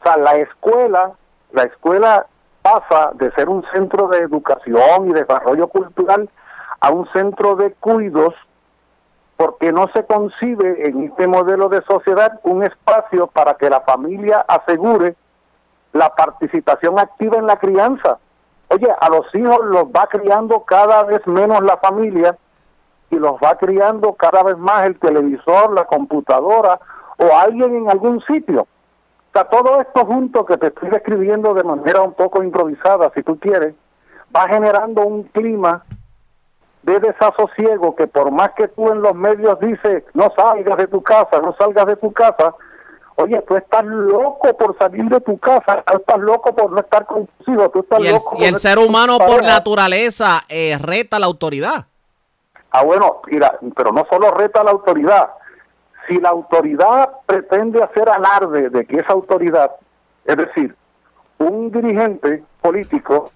[0.00, 1.12] O sea, la escuela,
[1.52, 2.26] la escuela
[2.62, 6.28] pasa de ser un centro de educación y desarrollo cultural
[6.80, 8.34] a un centro de cuidos
[9.36, 14.44] porque no se concibe en este modelo de sociedad un espacio para que la familia
[14.46, 15.16] asegure
[15.92, 18.18] la participación activa en la crianza.
[18.68, 22.36] Oye, a los hijos los va criando cada vez menos la familia
[23.10, 26.80] y los va criando cada vez más el televisor, la computadora
[27.18, 28.62] o alguien en algún sitio.
[28.62, 33.22] O sea, todo esto junto que te estoy describiendo de manera un poco improvisada, si
[33.22, 33.74] tú quieres,
[34.34, 35.84] va generando un clima
[36.82, 41.02] de desasosiego que por más que tú en los medios dices, no salgas de tu
[41.02, 42.54] casa, no salgas de tu casa,
[43.16, 47.06] oye, tú estás loco por salir de tu casa, tú estás loco por no estar
[47.06, 49.42] con tus hijos, tú estás Y el, loco y el por ser no humano por
[49.42, 51.89] naturaleza eh, reta la autoridad.
[52.70, 55.30] Ah, bueno, mira, pero no solo reta la autoridad.
[56.06, 59.72] Si la autoridad pretende hacer alarde de que esa autoridad,
[60.24, 60.74] es decir,
[61.38, 63.30] un dirigente político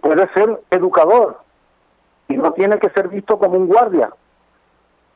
[0.00, 1.40] puede ser educador
[2.28, 4.10] y no tiene que ser visto como un guardia.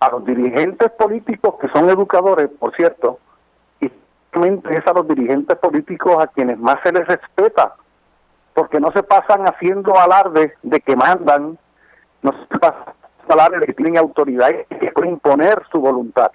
[0.00, 3.18] A los dirigentes políticos que son educadores, por cierto,
[3.80, 7.74] y es a los dirigentes políticos a quienes más se les respeta,
[8.54, 11.58] porque no se pasan haciendo alarde de que mandan,
[12.22, 12.94] no se pasan
[13.29, 16.31] de que tienen autoridad y que pueden imponer su voluntad.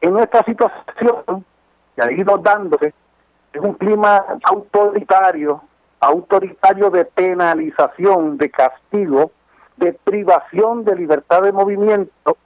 [0.00, 1.44] En esta situación
[1.94, 2.94] que ha ido dándose,
[3.52, 5.62] es un clima autoritario,
[6.00, 9.30] autoritario de penalización, de castigo,
[9.76, 12.36] de privación de libertad de movimiento,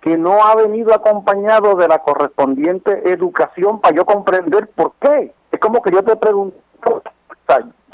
[0.00, 5.32] que no ha venido acompañado de la correspondiente educación para yo comprender por qué.
[5.50, 6.56] Es como que yo te pregunto,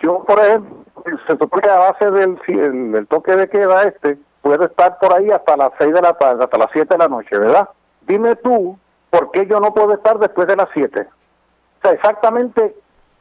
[0.03, 0.85] yo por ejemplo,
[1.27, 5.17] se supone que a base del, el, el toque de queda este, puedo estar por
[5.17, 7.69] ahí hasta las 6 de la tarde, hasta las 7 de la noche, ¿verdad?
[8.03, 8.77] Dime tú,
[9.11, 11.01] ¿por qué yo no puedo estar después de las 7?
[11.01, 12.75] O sea, exactamente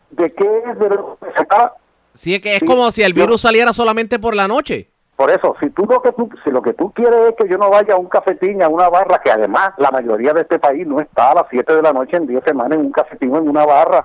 [0.09, 1.74] de qué es de lo que se está
[2.13, 4.89] Sí, es que es Sí, como si el yo- virus saliera solamente por la noche.
[5.15, 7.57] Por eso, si tú lo que tú, si lo que tú quieres es que yo
[7.57, 10.86] no vaya a un cafetín, a una barra, que además la mayoría de este país
[10.88, 13.38] no está a las 7 de la noche en 10 semanas en un cafetín o
[13.38, 14.03] en una barra.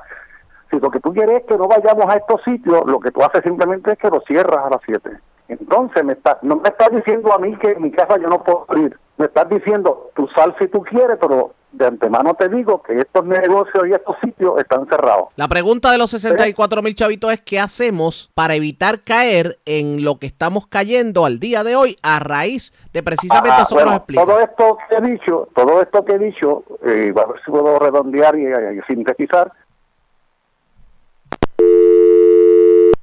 [0.71, 3.23] Si lo que tú quieres es que no vayamos a estos sitios, lo que tú
[3.25, 5.11] haces simplemente es que lo cierras a las 7.
[5.49, 8.43] Entonces me está, no me estás diciendo a mí que en mi casa yo no
[8.43, 8.99] puedo ir.
[9.19, 13.25] Me estás diciendo, tú sal si tú quieres, pero de antemano te digo que estos
[13.27, 15.29] negocios y estos sitios están cerrados.
[15.37, 20.19] La pregunta de los 64 mil chavitos es qué hacemos para evitar caer en lo
[20.19, 23.95] que estamos cayendo al día de hoy a raíz de precisamente Ah, eso que nos
[23.95, 24.25] explica.
[24.25, 27.79] todo esto que he dicho, todo esto que he dicho, eh, a ver si puedo
[27.79, 29.53] redondear y, y sintetizar.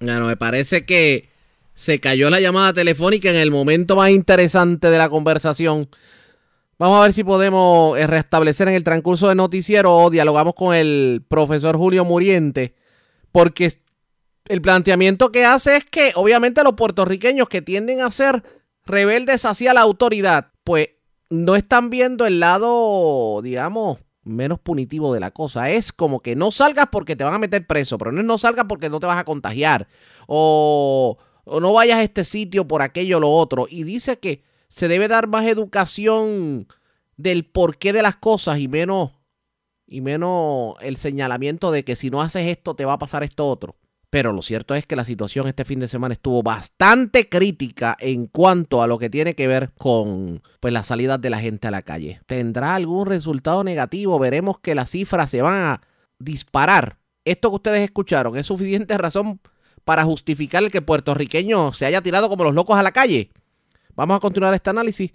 [0.02, 1.30] Bueno, me parece que
[1.74, 5.90] se cayó la llamada telefónica en el momento más interesante de la conversación.
[6.78, 10.76] Vamos a ver si podemos eh, restablecer en el transcurso del noticiero o dialogamos con
[10.76, 12.76] el profesor Julio Muriente,
[13.32, 13.74] porque
[14.48, 18.44] el planteamiento que hace es que obviamente los puertorriqueños que tienden a ser
[18.86, 20.90] rebeldes hacia la autoridad, pues
[21.30, 25.70] no están viendo el lado, digamos, menos punitivo de la cosa.
[25.70, 28.38] Es como que no salgas porque te van a meter preso, pero no es no
[28.38, 29.88] salgas porque no te vas a contagiar.
[30.28, 33.68] O, o no vayas a este sitio por aquello o lo otro.
[33.70, 36.68] Y dice que se debe dar más educación
[37.18, 39.12] del porqué de las cosas y menos
[39.86, 43.48] y menos el señalamiento de que si no haces esto te va a pasar esto
[43.48, 43.76] otro.
[44.10, 48.28] Pero lo cierto es que la situación este fin de semana estuvo bastante crítica en
[48.28, 51.72] cuanto a lo que tiene que ver con pues, la salida de la gente a
[51.72, 52.22] la calle.
[52.28, 54.20] ¿Tendrá algún resultado negativo?
[54.20, 55.82] Veremos que las cifras se van a
[56.20, 56.98] disparar.
[57.26, 59.39] Esto que ustedes escucharon es suficiente razón
[59.84, 63.32] para justificar el que puertorriqueño se haya tirado como los locos a la calle.
[63.96, 65.12] Vamos a continuar este análisis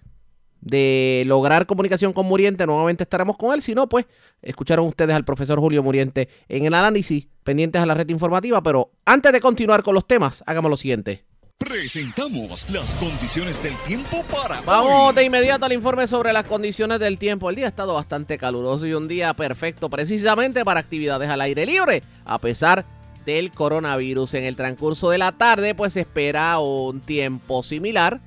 [0.61, 3.62] de lograr comunicación con Muriente, nuevamente estaremos con él.
[3.62, 4.07] Si no, pues
[4.43, 8.62] escucharon ustedes al profesor Julio Muriente en el análisis, pendientes a la red informativa.
[8.62, 11.25] Pero antes de continuar con los temas, hagamos lo siguiente.
[11.59, 17.19] Presentamos las condiciones del tiempo para Vamos de inmediato al informe sobre las condiciones del
[17.19, 17.51] tiempo.
[17.51, 21.66] El día ha estado bastante caluroso y un día perfecto precisamente para actividades al aire
[21.66, 22.87] libre, a pesar
[23.29, 24.35] del coronavirus.
[24.35, 28.20] En el transcurso de la tarde, pues se espera un tiempo similar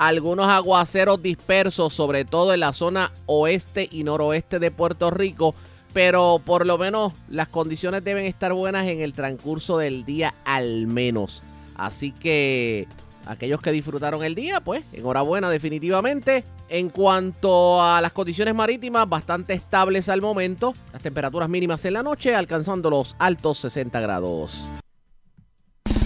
[0.00, 5.54] algunos aguaceros dispersos, sobre todo en la zona oeste y noroeste de Puerto Rico,
[5.92, 10.86] pero por lo menos las condiciones deben estar buenas en el transcurso del día al
[10.86, 11.42] menos.
[11.76, 12.88] Así que
[13.26, 16.44] aquellos que disfrutaron el día, pues enhorabuena definitivamente.
[16.68, 20.74] En cuanto a las condiciones marítimas, bastante estables al momento.
[20.92, 24.68] Las temperaturas mínimas en la noche alcanzando los altos 60 grados.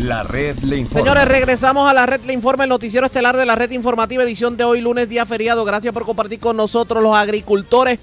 [0.00, 1.00] La red le informa.
[1.00, 4.56] Señores, regresamos a la red le informa, el noticiero estelar de la red informativa, edición
[4.56, 5.64] de hoy, lunes, día feriado.
[5.64, 7.02] Gracias por compartir con nosotros.
[7.02, 8.00] Los agricultores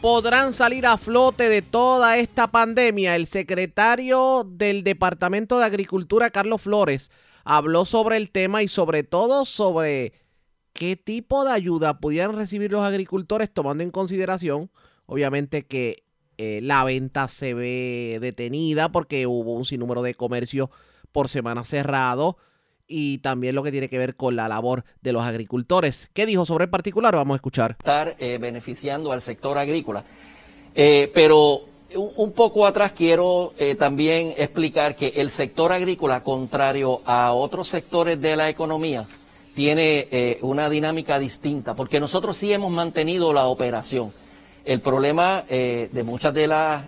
[0.00, 3.16] podrán salir a flote de toda esta pandemia.
[3.16, 7.10] El secretario del Departamento de Agricultura, Carlos Flores,
[7.44, 10.12] habló sobre el tema y sobre todo sobre
[10.72, 14.70] qué tipo de ayuda pudieran recibir los agricultores, tomando en consideración,
[15.06, 16.04] obviamente, que
[16.38, 20.70] eh, la venta se ve detenida porque hubo un sinnúmero de comercios
[21.12, 22.38] por semana cerrado
[22.88, 26.08] y también lo que tiene que ver con la labor de los agricultores.
[26.12, 27.14] ¿Qué dijo sobre el particular?
[27.14, 27.72] Vamos a escuchar.
[27.78, 30.04] Estar eh, beneficiando al sector agrícola.
[30.74, 31.62] Eh, pero
[31.96, 38.20] un poco atrás quiero eh, también explicar que el sector agrícola, contrario a otros sectores
[38.20, 39.06] de la economía,
[39.54, 44.10] tiene una dinámica distinta, porque nosotros sí hemos mantenido la operación.
[44.64, 46.84] El problema de muchas de las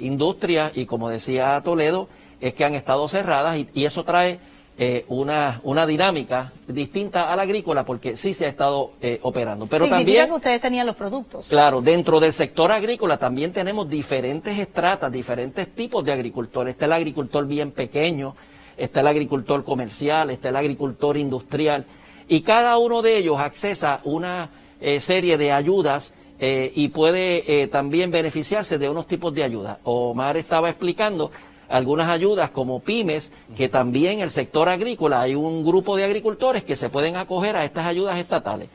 [0.00, 2.08] industrias, y como decía Toledo,
[2.44, 4.38] es que han estado cerradas y, eso trae
[4.76, 9.66] eh, una, una dinámica distinta a la agrícola porque sí se ha estado eh, operando.
[9.66, 11.46] Pero también que ustedes tenían los productos.
[11.46, 16.72] Claro, dentro del sector agrícola también tenemos diferentes estratas, diferentes tipos de agricultores.
[16.72, 18.34] Está el agricultor bien pequeño,
[18.76, 21.86] está el agricultor comercial, está el agricultor industrial
[22.26, 24.50] y cada uno de ellos accesa una
[24.80, 29.78] eh, serie de ayudas y puede también beneficiarse de unos tipos de ayuda.
[29.84, 31.30] Omar estaba explicando
[31.68, 36.76] algunas ayudas como pymes, que también el sector agrícola, hay un grupo de agricultores que
[36.76, 38.68] se pueden acoger a estas ayudas estatales.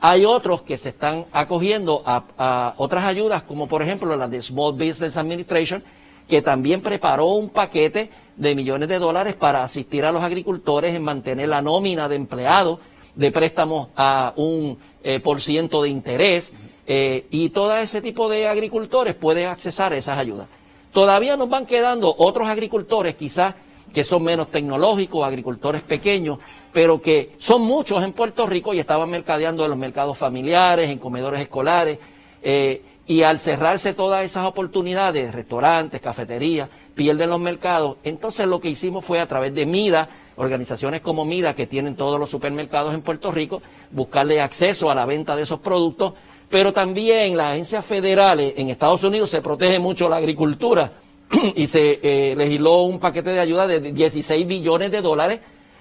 [0.00, 4.74] Hay otros que se están acogiendo a, otras ayudas, como por ejemplo la de Small
[4.74, 5.82] Business Administration,
[6.28, 11.02] que también preparó un paquete de millones de dólares para asistir a los agricultores en
[11.02, 12.80] mantener la nómina de empleados,
[13.14, 16.52] de préstamos a un eh, por ciento de interés,
[16.86, 20.48] eh, y todo ese tipo de agricultores pueden accesar a esas ayudas.
[20.96, 23.54] Todavía nos van quedando otros agricultores quizás
[23.92, 26.38] que son menos tecnológicos, agricultores pequeños,
[26.72, 30.98] pero que son muchos en Puerto Rico y estaban mercadeando en los mercados familiares, en
[30.98, 31.98] comedores escolares,
[32.42, 38.70] eh, y al cerrarse todas esas oportunidades, restaurantes, cafeterías, pierden los mercados, entonces lo que
[38.70, 43.02] hicimos fue a través de MIDA, organizaciones como MIDA que tienen todos los supermercados en
[43.02, 46.14] Puerto Rico, buscarle acceso a la venta de esos productos
[46.50, 50.92] pero también las agencias federales en Estados Unidos se protege mucho la agricultura
[51.56, 55.40] y se eh, legisló un paquete de ayuda de 16 billones de dólares,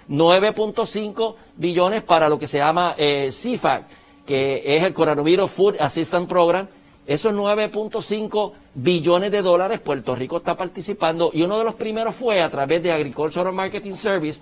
[0.09, 3.85] 9.5 billones para lo que se llama eh, CFAC,
[4.25, 6.67] que es el Coronavirus Food Assistance Program.
[7.05, 12.41] Esos 9.5 billones de dólares Puerto Rico está participando y uno de los primeros fue
[12.41, 14.41] a través de Agricultural Marketing Service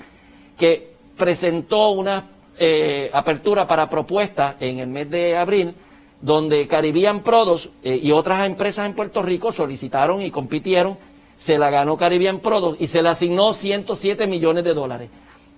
[0.57, 5.75] que presentó una eh, apertura para propuestas en el mes de abril
[6.23, 10.97] donde Caribbean Prodos eh, y otras empresas en Puerto Rico solicitaron y compitieron,
[11.35, 15.09] se la ganó Caribbean Prodos y se le asignó 107 millones de dólares.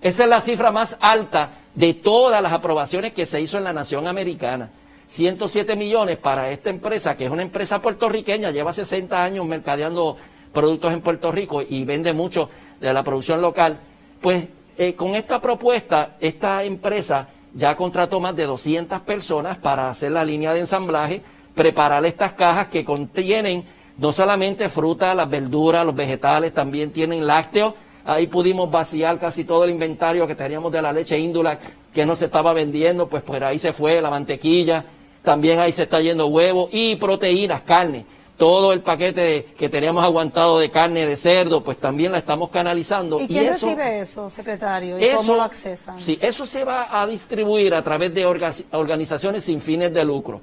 [0.02, 3.72] Esa es la cifra más alta de todas las aprobaciones que se hizo en la
[3.72, 4.70] nación americana.
[5.06, 10.16] 107 millones para esta empresa, que es una empresa puertorriqueña, lleva 60 años mercadeando
[10.52, 13.78] productos en Puerto Rico y vende mucho de la producción local.
[14.20, 20.12] Pues eh, con esta propuesta, esta empresa ya contrató más de 200 personas para hacer
[20.12, 21.22] la línea de ensamblaje,
[21.54, 23.64] preparar estas cajas que contienen
[23.96, 27.72] no solamente fruta, las verduras, los vegetales, también tienen lácteos.
[28.04, 31.58] Ahí pudimos vaciar casi todo el inventario que teníamos de la leche índula
[31.94, 34.84] que no se estaba vendiendo, pues por ahí se fue la mantequilla,
[35.22, 38.04] también ahí se está yendo huevo y proteínas, carne.
[38.36, 43.20] Todo el paquete que teníamos aguantado de carne de cerdo, pues también la estamos canalizando.
[43.20, 44.98] ¿Y quién recibe eso, secretario?
[44.98, 46.00] ¿Y cómo lo accesan?
[46.00, 50.40] Sí, eso se va a distribuir a través de organizaciones sin fines de lucro.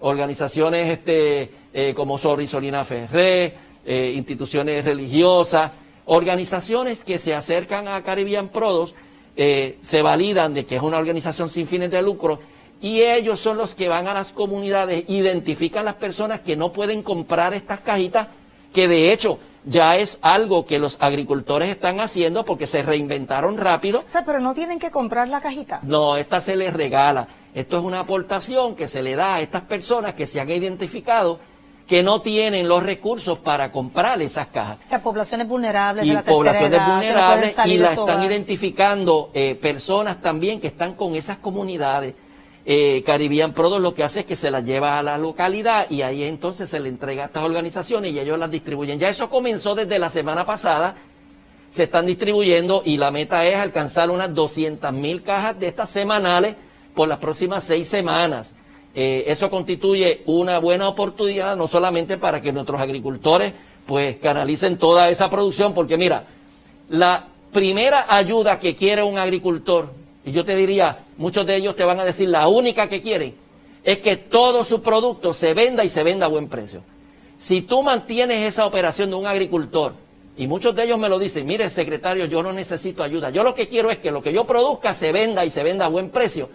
[0.00, 3.54] Organizaciones este, eh, como Solina Ferré,
[3.84, 5.70] eh, instituciones religiosas,
[6.06, 8.94] organizaciones que se acercan a Caribbean Prodos,
[9.36, 12.40] eh, se validan de que es una organización sin fines de lucro
[12.80, 17.02] y ellos son los que van a las comunidades, identifican las personas que no pueden
[17.02, 18.28] comprar estas cajitas,
[18.72, 24.00] que de hecho ya es algo que los agricultores están haciendo porque se reinventaron rápido.
[24.00, 25.80] O sea, pero no tienen que comprar la cajita.
[25.82, 27.28] No, esta se les regala.
[27.54, 31.40] Esto es una aportación que se le da a estas personas que se han identificado
[31.88, 34.78] que no tienen los recursos para comprar esas cajas.
[34.84, 39.54] O sea, poblaciones vulnerables y de la poblaciones edad, vulnerables y las están identificando eh,
[39.54, 42.14] personas también que están con esas comunidades
[42.70, 46.02] eh, Caribbean Prodos lo que hace es que se las lleva a la localidad y
[46.02, 48.98] ahí entonces se le entrega a estas organizaciones y ellos las distribuyen.
[48.98, 50.94] Ya eso comenzó desde la semana pasada,
[51.70, 56.56] se están distribuyendo y la meta es alcanzar unas 200 mil cajas de estas semanales
[56.94, 58.54] por las próximas seis semanas.
[58.94, 63.54] Eh, eso constituye una buena oportunidad no solamente para que nuestros agricultores
[63.86, 66.26] pues canalicen toda esa producción, porque mira,
[66.90, 69.90] la primera ayuda que quiere un agricultor
[70.22, 73.34] y yo te diría, muchos de ellos te van a decir, la única que quieren
[73.84, 76.82] es que todo su producto se venda y se venda a buen precio.
[77.36, 79.92] Si tú mantienes esa operación de un agricultor,
[80.36, 83.54] y muchos de ellos me lo dicen, mire secretario, yo no necesito ayuda, yo lo
[83.54, 86.10] que quiero es que lo que yo produzca se venda y se venda a buen
[86.10, 86.48] precio.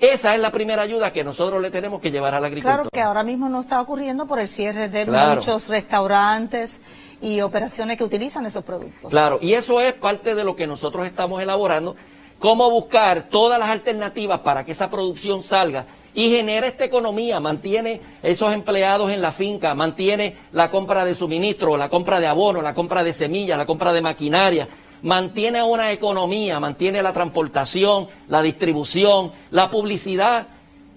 [0.00, 2.74] Esa es la primera ayuda que nosotros le tenemos que llevar al agricultor.
[2.74, 6.80] Claro que ahora mismo no está ocurriendo por el cierre de muchos restaurantes
[7.20, 9.10] y operaciones que utilizan esos productos.
[9.10, 11.94] Claro, y eso es parte de lo que nosotros estamos elaborando
[12.42, 18.00] cómo buscar todas las alternativas para que esa producción salga y genere esta economía, mantiene
[18.20, 22.74] esos empleados en la finca, mantiene la compra de suministro, la compra de abono, la
[22.74, 24.66] compra de semillas, la compra de maquinaria,
[25.02, 30.48] mantiene una economía, mantiene la transportación, la distribución, la publicidad.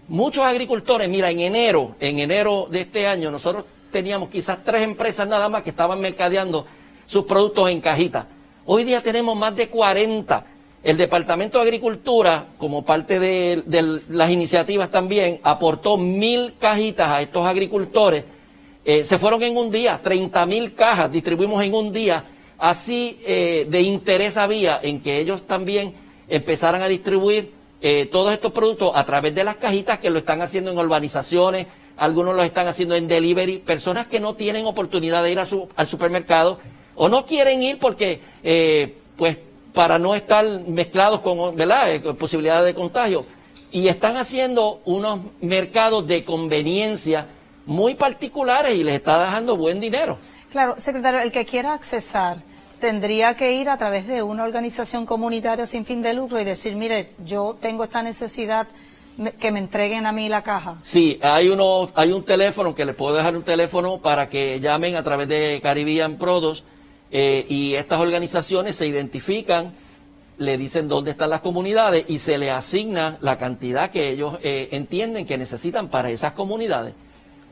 [0.07, 5.27] Muchos agricultores, mira, en enero, en enero de este año, nosotros teníamos quizás tres empresas
[5.27, 6.65] nada más que estaban mercadeando
[7.05, 8.29] sus productos en cajita.
[8.65, 10.54] Hoy día tenemos más de 40
[10.85, 13.63] el Departamento de Agricultura, como parte de,
[14.07, 18.23] las iniciativas también, aportó mil cajitas a estos agricultores.
[18.85, 22.25] Eh, se fueron en un día, 30 mil cajas distribuimos en un día.
[22.59, 25.95] Así eh, de interés había en que ellos también
[26.27, 27.51] empezaran a distribuir
[27.81, 31.65] eh, todos estos productos a través de las cajitas que lo están haciendo en urbanizaciones,
[31.97, 36.59] algunos lo están haciendo en delivery, personas que no tienen oportunidad de ir al supermercado
[36.93, 38.21] o no quieren ir porque,
[39.17, 39.37] pues,
[39.75, 41.93] para no estar mezclados con ¿verdad?
[41.93, 43.23] Eh, posibilidades de contagio.
[43.71, 47.27] Y están haciendo unos mercados de conveniencia
[47.65, 50.17] muy particulares y les está dejando buen dinero.
[50.51, 52.37] Claro, secretario, el que quiera accesar
[52.79, 56.75] tendría que ir a través de una organización comunitaria sin fin de lucro y decir,
[56.75, 58.67] mire, yo tengo esta necesidad
[59.39, 60.77] que me entreguen a mí la caja.
[60.83, 64.95] Sí, hay uno, hay un teléfono que les puedo dejar un teléfono para que llamen
[64.95, 66.63] a través de Caribbean Prodos
[67.17, 69.71] eh, y estas organizaciones se identifican,
[70.37, 74.67] le dicen dónde están las comunidades y se le asigna la cantidad que ellos eh,
[74.73, 76.93] entienden que necesitan para esas comunidades.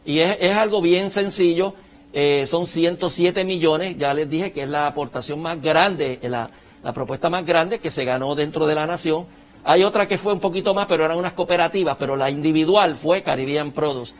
[0.06, 1.76] Y es, algo bien sencillo,
[2.12, 6.50] eh, son 107 millones, ya les dije que es la aportación más grande, la,
[6.84, 9.26] la propuesta más grande que se ganó dentro de la nación.
[9.64, 13.24] Hay otra que fue un poquito más, pero eran unas cooperativas, pero la individual fue
[13.24, 14.14] Caribbean Produce.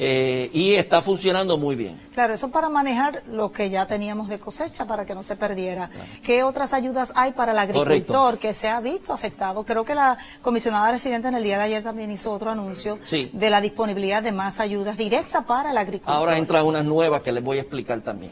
[0.00, 2.00] Eh, y está funcionando muy bien.
[2.14, 5.90] Claro, eso para manejar lo que ya teníamos de cosecha para que no se perdiera.
[6.22, 9.64] ¿Qué otras ayudas hay para el agricultor que se ha visto afectado?
[9.64, 13.50] Creo que la comisionada residente en el día de ayer también hizo otro anuncio de
[13.50, 16.14] la disponibilidad de más ayudas directas para el agricultor.
[16.14, 18.30] Ahora entran unas nuevas que les voy a explicar también.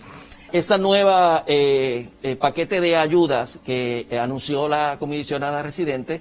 [0.53, 6.21] Esa nueva eh, eh, paquete de ayudas que anunció la comisionada residente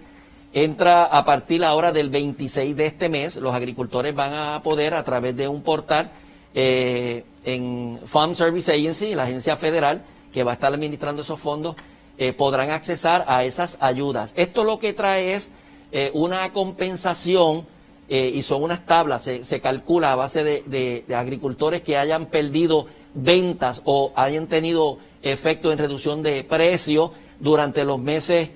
[0.56, 3.36] entra a partir ahora del 26 de este mes.
[3.36, 6.12] Los agricultores van a poder a través de un portal
[6.56, 11.76] eh, en Farm Service Agency, la agencia federal que va a estar administrando esos fondos,
[12.18, 14.32] eh, podrán accesar a esas ayudas.
[14.38, 15.52] Esto lo que trae es
[15.92, 17.68] eh, una compensación
[18.08, 23.82] y son unas tablas, se, calcula a base de, de, agricultores que hayan perdido ventas
[23.84, 28.50] o hayan tenido efecto en reducción de precio durante los meses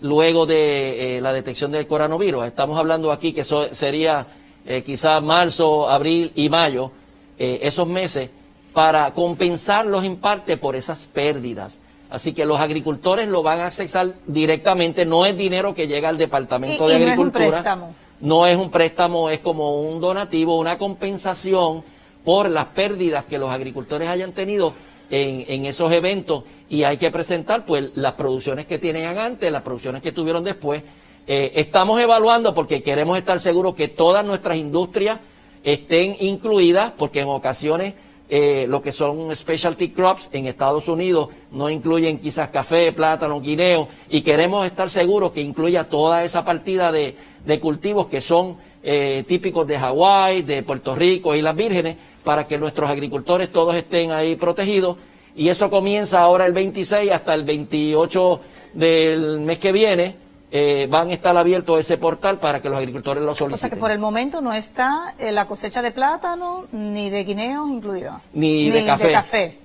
[0.00, 2.46] luego de eh, la detección del coronavirus.
[2.46, 4.26] Estamos hablando aquí que eso sería
[4.64, 6.90] eh, quizás marzo, abril y mayo,
[7.38, 8.30] eh, esos meses,
[8.72, 11.80] para compensarlos en parte por esas pérdidas.
[12.10, 16.18] Así que los agricultores lo van a accesar directamente, no es dinero que llega al
[16.18, 17.44] Departamento de Agricultura.
[17.44, 17.94] No es un préstamo.
[18.20, 21.82] No es un préstamo, es como un donativo, una compensación
[22.24, 24.72] por las pérdidas que los agricultores hayan tenido
[25.10, 29.62] en, en, esos eventos y hay que presentar pues las producciones que tienen antes, las
[29.62, 30.82] producciones que tuvieron después.
[31.26, 35.18] Eh, estamos evaluando porque queremos estar seguros que todas nuestras industrias
[35.64, 37.94] estén incluidas, porque en ocasiones
[38.28, 43.88] eh, lo que son specialty crops en Estados Unidos no incluyen quizás café, plátano, guineo,
[44.08, 49.24] y queremos estar seguros que incluya toda esa partida de, de cultivos que son eh,
[49.26, 51.96] típicos de Hawái, de Puerto Rico, y las Vírgenes,
[52.26, 54.96] para que nuestros agricultores todos estén ahí protegidos.
[55.36, 58.40] Y eso comienza ahora el 26 hasta el 28
[58.74, 60.16] del mes que viene.
[60.50, 63.54] Eh, van a estar abiertos ese portal para que los agricultores lo soliciten.
[63.54, 67.22] O sea que por el momento no está eh, la cosecha de plátano ni de
[67.22, 68.20] guineos incluida.
[68.32, 69.06] Ni, de, café.
[69.06, 69.58] de café.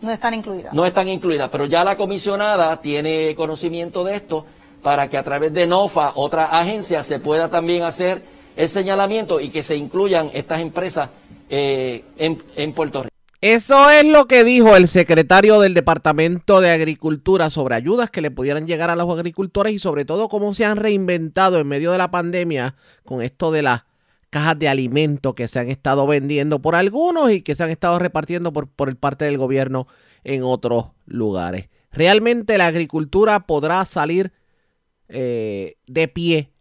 [0.00, 0.72] No están incluidas.
[0.72, 4.46] No están incluidas, pero ya la comisionada tiene conocimiento de esto
[4.80, 8.22] para que a través de NOFA, otra agencia, se pueda también hacer
[8.54, 11.10] el señalamiento y que se incluyan estas empresas
[11.48, 13.14] eh, en, Puerto Rico.
[13.40, 18.30] Eso es lo que dijo el secretario del Departamento de Agricultura sobre ayudas que le
[18.30, 21.98] pudieran llegar a los agricultores y sobre todo cómo se han reinventado en medio de
[21.98, 23.82] la pandemia con esto de las
[24.30, 27.98] cajas de alimentos que se han estado vendiendo por algunos y que se han estado
[27.98, 29.86] repartiendo por, por el parte del gobierno
[30.24, 31.68] en otros lugares.
[31.92, 34.32] Realmente la agricultura podrá salir
[35.08, 36.53] eh, de pie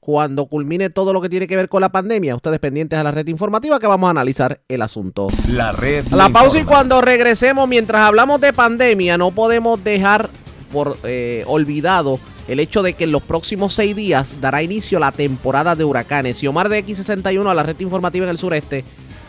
[0.00, 2.34] cuando culmine todo lo que tiene que ver con la pandemia.
[2.34, 5.28] Ustedes pendientes a la red informativa que vamos a analizar el asunto.
[5.48, 6.06] La red.
[6.08, 10.28] la pausa y cuando regresemos, mientras hablamos de pandemia, no podemos dejar
[10.72, 12.18] por eh, olvidado
[12.48, 16.42] el hecho de que en los próximos seis días dará inicio la temporada de huracanes.
[16.42, 18.84] Y Omar de X61 a la red informativa en el sureste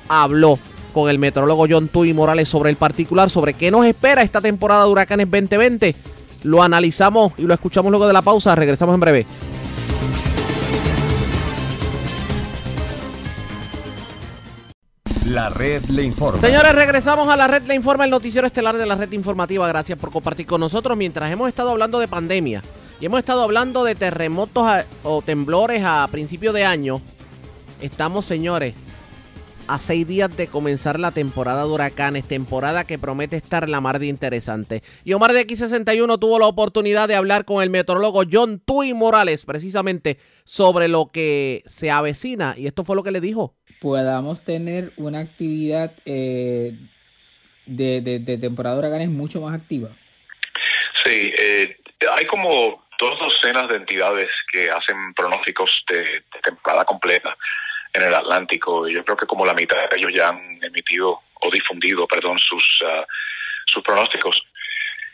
[0.07, 0.57] habló
[0.93, 4.85] con el metrólogo John Tui Morales sobre el particular, sobre qué nos espera esta temporada
[4.85, 5.95] de huracanes 2020
[6.43, 8.55] lo analizamos y lo escuchamos luego de la pausa.
[8.55, 9.25] Regresamos en breve.
[15.31, 16.41] La red le informa.
[16.41, 19.65] Señores, regresamos a la red le informa, el noticiero estelar de la red informativa.
[19.65, 22.61] Gracias por compartir con nosotros mientras hemos estado hablando de pandemia
[22.99, 24.69] y hemos estado hablando de terremotos
[25.03, 26.99] o temblores a principio de año.
[27.79, 28.73] Estamos, señores,
[29.67, 33.99] a seis días de comenzar la temporada de huracanes, temporada que promete estar la mar
[33.99, 34.83] de interesante.
[35.05, 39.45] Y Omar de X61 tuvo la oportunidad de hablar con el meteorólogo John Tui Morales
[39.45, 43.55] precisamente sobre lo que se avecina y esto fue lo que le dijo.
[43.81, 46.73] Podamos tener una actividad eh,
[47.65, 49.89] de, de, temporada de huracanes mucho más activa.
[51.03, 51.77] Sí, eh,
[52.15, 57.35] hay como dos docenas de entidades que hacen pronósticos de temporada completa
[57.93, 58.87] en el Atlántico.
[58.87, 62.37] Y yo creo que como la mitad de ellos ya han emitido o difundido, perdón,
[62.37, 63.03] sus, uh,
[63.65, 64.45] sus pronósticos.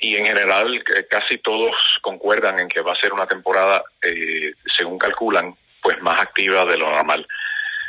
[0.02, 5.00] Y en general casi todos concuerdan en que va a ser una temporada, eh, según
[5.00, 7.26] calculan, pues más activa de lo normal.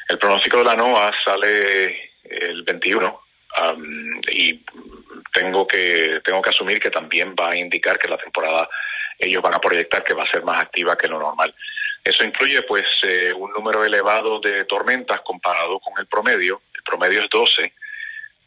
[0.08, 3.20] El pronóstico de la NOAA sale el 21
[3.60, 4.64] um, y
[5.32, 8.68] tengo que tengo que asumir que también va a indicar que la temporada
[9.18, 11.54] ellos van a proyectar que va a ser más activa que lo normal.
[12.04, 16.62] Eso incluye pues eh, un número elevado de tormentas comparado con el promedio.
[16.74, 17.72] El promedio es 12.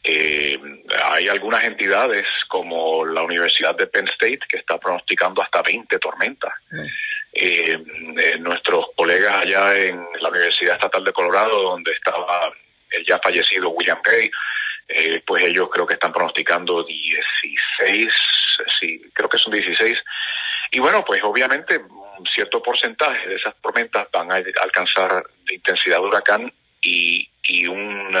[0.04, 0.58] Eh,
[1.04, 6.52] hay algunas entidades como la Universidad de Penn State que está pronosticando hasta 20 tormentas.
[7.34, 7.78] Eh,
[8.40, 12.52] nuestros colegas allá en la Universidad Estatal de Colorado, donde estaba
[12.90, 14.30] el ya fallecido William Kay,
[15.26, 18.08] pues ellos creo que están pronosticando 16,
[18.78, 19.98] sí, creo que son 16.
[20.72, 21.80] Y bueno, pues obviamente
[22.34, 28.16] cierto porcentaje de esas tormentas van a alcanzar de intensidad de huracán y, y, un,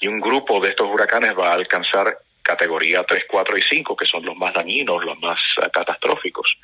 [0.00, 4.06] y un grupo de estos huracanes va a alcanzar categoría 3, 4 y 5, que
[4.06, 5.40] son los más dañinos, los más
[5.72, 6.56] catastróficos.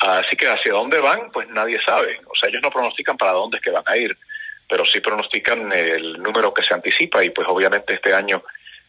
[0.00, 2.20] Así que hacia dónde van, pues nadie sabe.
[2.26, 4.16] O sea, ellos no pronostican para dónde es que van a ir,
[4.68, 8.42] pero sí pronostican el número que se anticipa y pues obviamente este año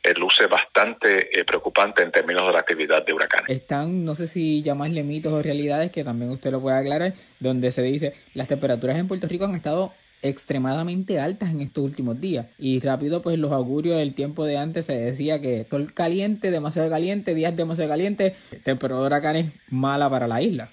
[0.03, 3.49] eh, luce bastante eh, preocupante en términos de la actividad de huracanes.
[3.49, 7.71] Están, no sé si llamarle mitos o realidades, que también usted lo puede aclarar, donde
[7.71, 12.47] se dice las temperaturas en Puerto Rico han estado extremadamente altas en estos últimos días
[12.57, 16.89] y rápido pues los augurios del tiempo de antes se decía que sol caliente, demasiado
[16.89, 20.71] caliente, días demasiado caliente, temperatura de huracanes mala para la isla.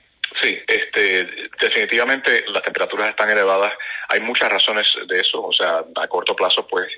[1.02, 3.72] Este, definitivamente las temperaturas están elevadas.
[4.08, 5.42] Hay muchas razones de eso.
[5.42, 6.88] O sea, a corto plazo, pues,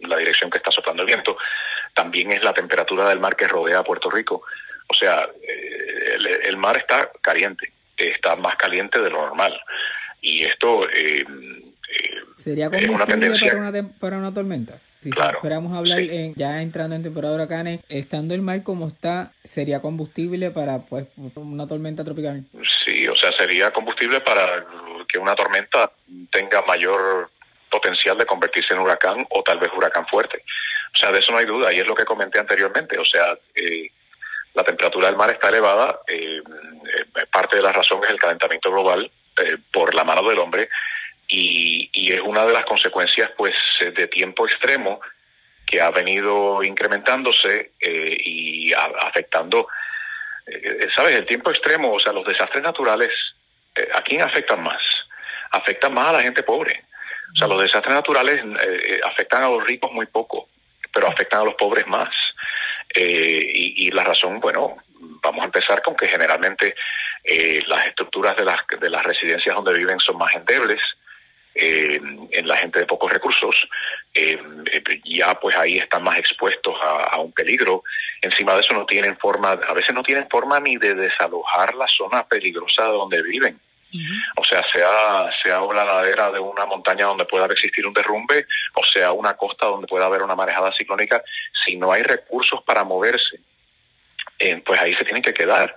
[0.00, 1.36] la dirección que está soplando el viento,
[1.94, 4.42] también es la temperatura del mar que rodea a Puerto Rico.
[4.88, 9.60] O sea, eh, el, mar está caliente, está más caliente de lo normal.
[10.20, 11.67] Y esto eh, eh
[12.48, 13.52] ¿Sería una tendencia.
[13.52, 14.78] Para una, para una tormenta?
[15.00, 15.10] Si
[15.40, 16.00] fuéramos a hablar
[16.34, 21.06] ya entrando en temporada de huracanes, estando el mar como está, ¿sería combustible para pues
[21.36, 22.44] una tormenta tropical?
[22.84, 24.66] Sí, o sea, sería combustible para
[25.06, 25.92] que una tormenta
[26.32, 27.30] tenga mayor
[27.70, 30.42] potencial de convertirse en huracán o tal vez huracán fuerte.
[30.94, 32.98] O sea, de eso no hay duda y es lo que comenté anteriormente.
[32.98, 33.90] O sea, eh,
[34.54, 36.00] la temperatura del mar está elevada.
[36.08, 39.08] Eh, eh, parte de la razón es el calentamiento global
[39.72, 40.68] por la mano del hombre
[41.28, 43.54] y, y, es una de las consecuencias, pues,
[43.94, 45.00] de tiempo extremo
[45.66, 49.68] que ha venido incrementándose y afectando,
[50.96, 51.16] ¿sabes?
[51.16, 53.12] El tiempo extremo, o sea, los desastres naturales,
[53.94, 54.82] ¿a quién afectan más?
[55.50, 56.84] Afectan más a la gente pobre.
[57.34, 58.42] O sea, los desastres naturales
[59.04, 60.48] afectan a los ricos muy poco
[60.92, 62.12] pero afectan a los pobres más.
[62.92, 64.78] Eh, y, la razón, bueno,
[65.22, 66.74] vamos a empezar con que generalmente
[67.22, 70.80] eh, las estructuras de las, de las residencias donde viven son más endebles.
[71.60, 73.68] Eh, en la gente de pocos recursos,
[75.04, 77.82] ya pues ahí están más expuestos a, a, un peligro.
[78.22, 81.88] Encima de eso no tienen forma, a veces no tienen forma ni de desalojar la
[81.88, 83.58] zona peligrosa donde viven.
[84.36, 88.84] O sea, sea, sea una ladera de una montaña donde pueda existir un derrumbe, o
[88.84, 91.22] sea, una costa donde pueda haber una marejada ciclónica,
[91.64, 93.40] si no hay recursos para moverse,
[94.38, 95.74] eh, pues ahí se tienen que quedar.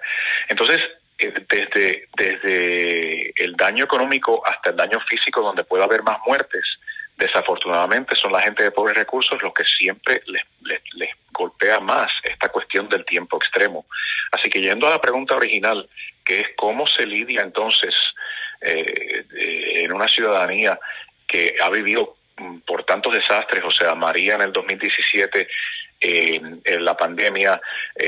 [0.49, 6.17] Entonces, eh, desde, desde el daño económico hasta el daño físico, donde pueda haber más
[6.25, 6.63] muertes,
[7.17, 10.43] desafortunadamente son la gente de pobres recursos los que siempre les,
[10.93, 13.85] les, golpea más esta cuestión del tiempo extremo.
[14.31, 15.89] Así que yendo a la pregunta original,
[16.25, 17.95] que es cómo se lidia entonces
[18.59, 19.25] eh,
[19.83, 20.77] en una ciudadanía
[21.27, 25.47] que ha vivido mm, por tantos desastres, o sea, María en el 2017,
[26.01, 27.61] en la pandemia,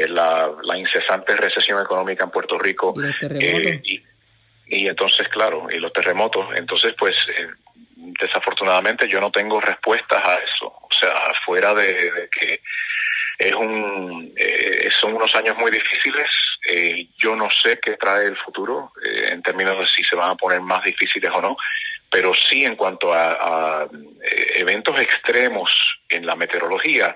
[0.08, 2.94] la, incesante recesión económica en Puerto Rico.
[3.22, 3.82] ¿Y, eh,
[4.68, 6.48] y, entonces, claro, y los terremotos.
[6.56, 7.48] Entonces, pues, eh,
[8.20, 10.68] desafortunadamente yo no tengo respuestas a eso.
[10.68, 11.14] O sea,
[11.46, 12.62] fuera de, que
[13.38, 14.34] es un,
[15.00, 16.28] son unos años muy difíciles,
[16.66, 20.30] eh, yo no sé qué trae el futuro eh, en términos de si se van
[20.30, 21.58] a poner más difíciles o no,
[22.10, 23.88] pero sí en cuanto a,
[24.24, 25.72] eh, eventos extremos
[26.08, 27.16] en la meteorología,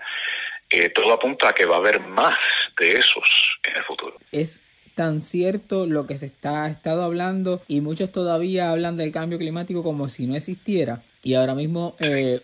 [0.94, 2.38] todo apunta a que va a haber más
[2.80, 4.18] de esos en el futuro.
[4.32, 4.62] Es
[4.96, 9.38] tan cierto lo que se está ha estado hablando y muchos todavía hablan del cambio
[9.38, 11.04] climático como si no existiera.
[11.24, 11.96] Y ahora mismo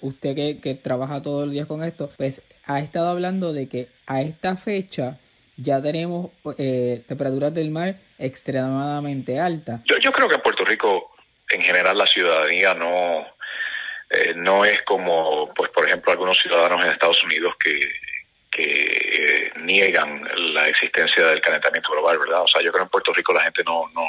[0.01, 3.87] usted que, que trabaja todos los días con esto, pues ha estado hablando de que
[4.07, 5.19] a esta fecha
[5.57, 9.81] ya tenemos eh, temperaturas del mar extremadamente altas.
[9.85, 11.11] Yo, yo creo que en Puerto Rico,
[11.49, 13.25] en general, la ciudadanía no,
[14.09, 17.71] eh, no es como, pues, por ejemplo, algunos ciudadanos en Estados Unidos que,
[18.55, 22.43] que eh, niegan la existencia del calentamiento global, ¿verdad?
[22.43, 24.07] O sea, yo creo que en Puerto Rico la gente no, no,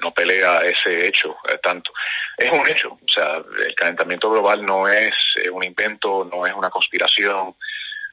[0.00, 1.92] no pelea ese hecho tanto.
[2.36, 5.14] Es un hecho, o sea, el calentamiento global no es
[5.50, 7.54] un invento, no es una conspiración,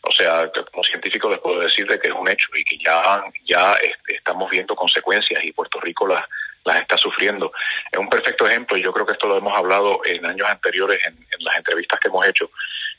[0.06, 3.24] o sea, como científico les puedo decir de que es un hecho y que ya,
[3.46, 3.76] ya
[4.08, 6.26] estamos viendo consecuencias y Puerto Rico las,
[6.66, 7.54] las está sufriendo.
[7.90, 11.00] Es un perfecto ejemplo y yo creo que esto lo hemos hablado en años anteriores
[11.06, 12.52] en, las entrevistas que hemos hecho.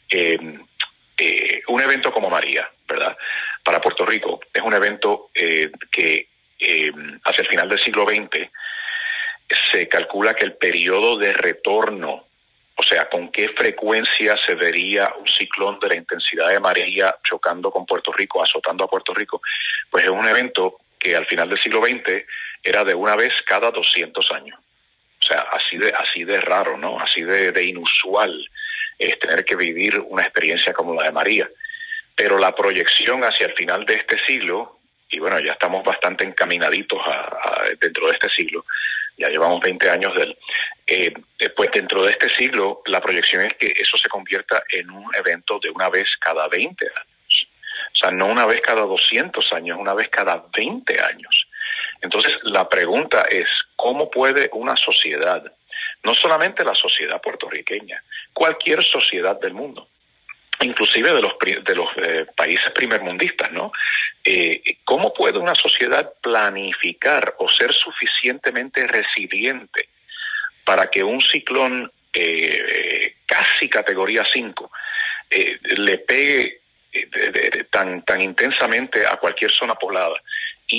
[0.09, 0.39] Eh,
[1.19, 3.17] eh, un evento como María, ¿verdad?
[3.63, 6.29] Para Puerto Rico es un evento eh, que
[7.25, 8.49] hacia el final del siglo XX
[9.71, 12.25] se calcula que el periodo de retorno
[12.77, 17.71] o sea, con qué frecuencia se vería un ciclón de la intensidad de María chocando
[17.71, 19.41] con Puerto Rico, azotando a Puerto Rico,
[19.91, 22.25] pues es un evento que al final del siglo XX
[22.63, 24.59] era de una vez cada 200 años.
[25.21, 26.99] O sea, así de, así de raro, ¿no?
[26.99, 28.51] Así de, inusual
[28.99, 31.49] es tener que vivir una experiencia como la de María.
[32.15, 34.79] Pero la proyección hacia el final de este siglo,
[35.11, 37.01] y bueno, ya estamos bastante encaminaditos
[37.81, 38.65] dentro de este siglo,
[39.17, 40.37] ya llevamos 20 años del...
[40.87, 41.13] Eh,
[41.57, 45.59] pues dentro de este siglo, la proyección es que eso se convierta en un evento
[45.59, 47.49] de una vez cada 20 años.
[47.93, 51.47] O sea, no una vez cada 200 años, una vez cada 20 años.
[52.01, 55.43] Entonces, la pregunta es, ¿cómo puede una sociedad,
[56.05, 58.03] no solamente la sociedad puertorriqueña,
[58.33, 59.89] cualquier sociedad del mundo,
[60.61, 63.73] inclusive de los, de los eh, países primermundistas, ¿no?
[64.23, 69.89] Eh, ¿Cómo puede una sociedad planificar o ser suficientemente resiliente
[70.65, 74.71] para que un ciclón eh, casi categoría 5
[75.63, 76.61] le pegue
[77.71, 80.15] tan, tan intensamente a cualquier zona poblada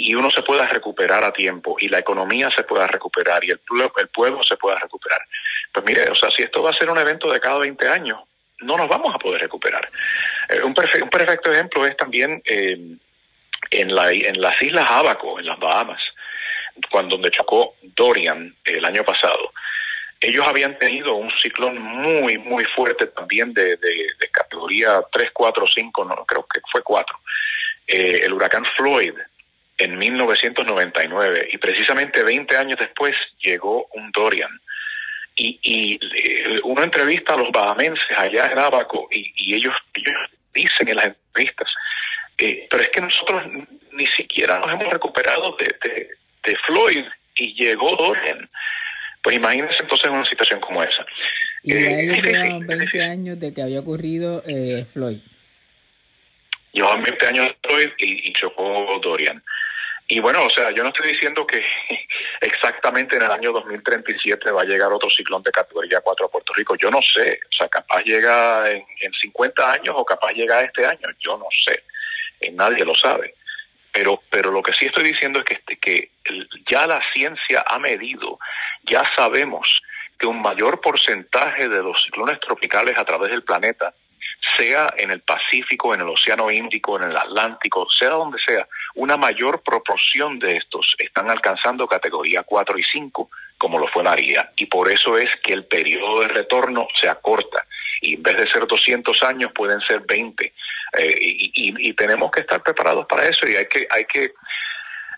[0.04, 3.60] y, uno se pueda recuperar a tiempo y la economía se pueda recuperar y el,
[3.60, 5.22] pueblo se pueda recuperar?
[5.74, 8.20] Pues mire, o sea, si esto va a ser un evento de cada 20 años,
[8.62, 9.84] no nos vamos a poder recuperar.
[10.50, 12.78] Eh, un, perfecto ejemplo es también eh,
[13.72, 16.02] en, la, en las Islas Abaco, en las Bahamas,
[16.90, 19.52] cuando donde chocó Dorian el año pasado.
[20.20, 26.06] Ellos habían tenido un ciclón muy, muy fuerte también de, de, categoría 3, 4, 5,
[26.06, 27.20] no, creo que fue 4.
[27.88, 29.14] Eh, el huracán Floyd
[29.78, 34.50] en 1999 y precisamente 20 años después llegó un Dorian
[35.36, 40.16] Y, y eh, uno entrevista a los bahamenses allá en Abaco y, y ellos, ellos
[40.54, 41.70] dicen en las entrevistas,
[42.38, 43.44] eh, pero es que nosotros
[43.92, 46.10] ni siquiera nos hemos recuperado de, de,
[46.46, 47.04] de Floyd
[47.36, 48.50] y llegó Dorian.
[49.22, 51.06] Pues imagínense entonces una situación como esa.
[51.64, 55.20] Y ya Eh, llevaban 20 años de que había ocurrido eh, Floyd.
[56.72, 59.44] Llevaban 20 años Floyd y, y chocó Dorian.
[60.08, 61.64] Y bueno, o sea, yo no estoy diciendo que
[62.42, 66.54] exactamente en el año 2037 va a llegar otro ciclón de categoría 4 a Puerto
[66.54, 66.76] Rico.
[66.76, 67.40] Yo no sé.
[67.50, 71.08] O sea, capaz llega en, en 50 años o capaz llega este año.
[71.20, 71.84] Yo no sé.
[72.40, 73.34] Eh, nadie lo sabe.
[73.92, 76.12] Pero, pero lo que sí estoy diciendo es que, este, que
[76.70, 78.40] ya la ciencia ha medido,
[78.84, 79.82] ya sabemos
[80.20, 83.94] que un mayor porcentaje de los ciclones tropicales a través del planeta,
[84.58, 89.18] sea en el Pacífico, en el Océano Índico, en el Atlántico, sea donde sea, una
[89.18, 94.52] mayor proporción de estos están alcanzando categoría 4 y 5, como lo fue María.
[94.56, 97.66] Y por eso es que el periodo de retorno se acorta.
[98.02, 100.54] Y en vez de ser 200 años, pueden ser 20.
[100.98, 104.32] Eh, y, y- y tenemos que estar preparados para eso y hay que, hay que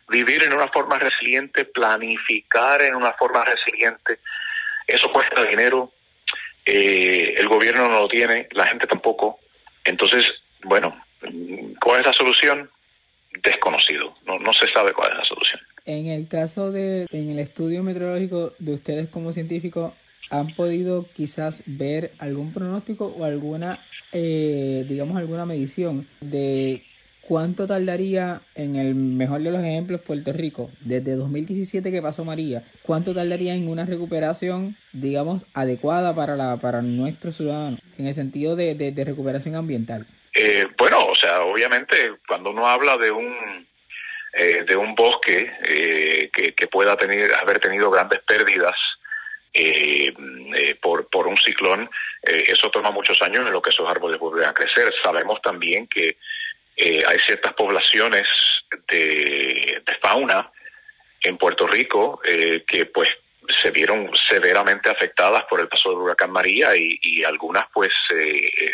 [0.08, 4.20] vivir en una forma resiliente, planificar en una forma resiliente.
[4.88, 5.92] Eso cuesta dinero,
[6.68, 9.40] eh, el gobierno no lo tiene, la gente tampoco.
[9.86, 10.26] Entonces,
[10.64, 11.02] bueno,
[11.82, 12.70] ¿cuál es la solución?
[13.42, 15.62] Desconocido, no, no se sabe cuál es la solución.
[15.86, 19.94] En el caso de, en el estudio meteorológico de ustedes como científicos,
[20.30, 23.80] ¿han podido quizás ver algún pronóstico o alguna,
[24.12, 26.84] eh, digamos, alguna medición de
[27.28, 32.64] cuánto tardaría, en el mejor de los ejemplos, Puerto Rico, desde 2017 que pasó María,
[32.84, 38.56] cuánto tardaría en una recuperación, digamos, adecuada para, la, para nuestros ciudadanos, en el sentido
[38.56, 40.08] de, de, recuperación ambiental?
[40.34, 43.68] Eh, bueno, o sea, obviamente cuando uno habla de un
[44.34, 48.76] eh, de un bosque eh, que, que pueda tener haber tenido grandes pérdidas
[49.60, 50.14] eh,
[50.56, 51.90] eh, por por un ciclón,
[52.22, 54.94] eh, eso toma muchos años en lo que esos árboles vuelven a crecer.
[55.02, 56.18] Sabemos también que
[56.78, 58.28] eh, hay ciertas poblaciones
[58.90, 60.50] de, fauna
[61.22, 63.10] en Puerto Rico eh, que pues
[63.62, 68.52] se vieron severamente afectadas por el paso del huracán María y, y algunas pues eh,
[68.62, 68.74] eh,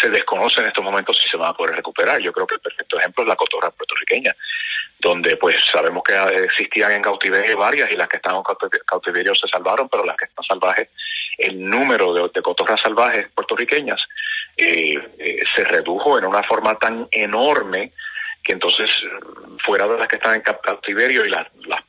[0.00, 2.20] se desconoce en estos momentos si se van a poder recuperar.
[2.20, 4.34] Yo creo que el perfecto ejemplo es la cotorra puertorriqueña,
[4.98, 9.34] donde pues sabemos que existían en cautiverio varias y las que estaban en cauti- cautiverio
[9.34, 10.88] se salvaron, pero las que están salvajes,
[11.38, 14.02] el número de cotorras salvajes puertorriqueñas
[14.56, 17.92] eh, se redujo en una forma tan enorme
[18.42, 18.90] que entonces
[19.64, 21.46] fuera de las que están en cautiverio y las,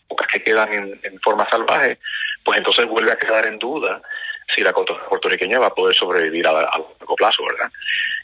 [0.08, 1.98] pocas que quedan en, forma salvaje,
[2.44, 4.02] pues entonces vuelve a quedar en duda
[4.54, 7.72] si la cotorra puertorriqueña va a poder sobrevivir a, a largo plazo, ¿verdad?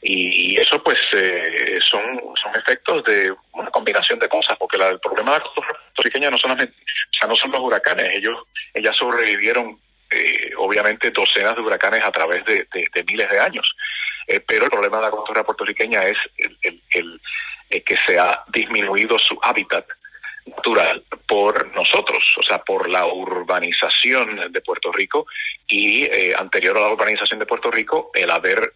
[0.02, 2.04] Y, y eso pues eh, son,
[2.36, 6.30] son efectos de una combinación de cosas, porque la- el problema de la cotorra puertorriqueña
[6.30, 8.38] no solamente, o sea, no son los huracanes, ellos,
[8.74, 12.68] ellas sobrevivieron eh, obviamente docenas de huracanes a través de
[13.08, 13.74] miles de años.
[14.28, 16.58] Eh, pero el problema de la cotorra puertorriqueña es el,
[16.92, 17.22] el-
[17.70, 19.86] eh, que se ha disminuido su hábitat
[20.46, 25.28] natural por nosotros, o sea, por la urbanización de Puerto Rico
[25.68, 28.74] y eh, anterior a la urbanización de Puerto Rico, el haber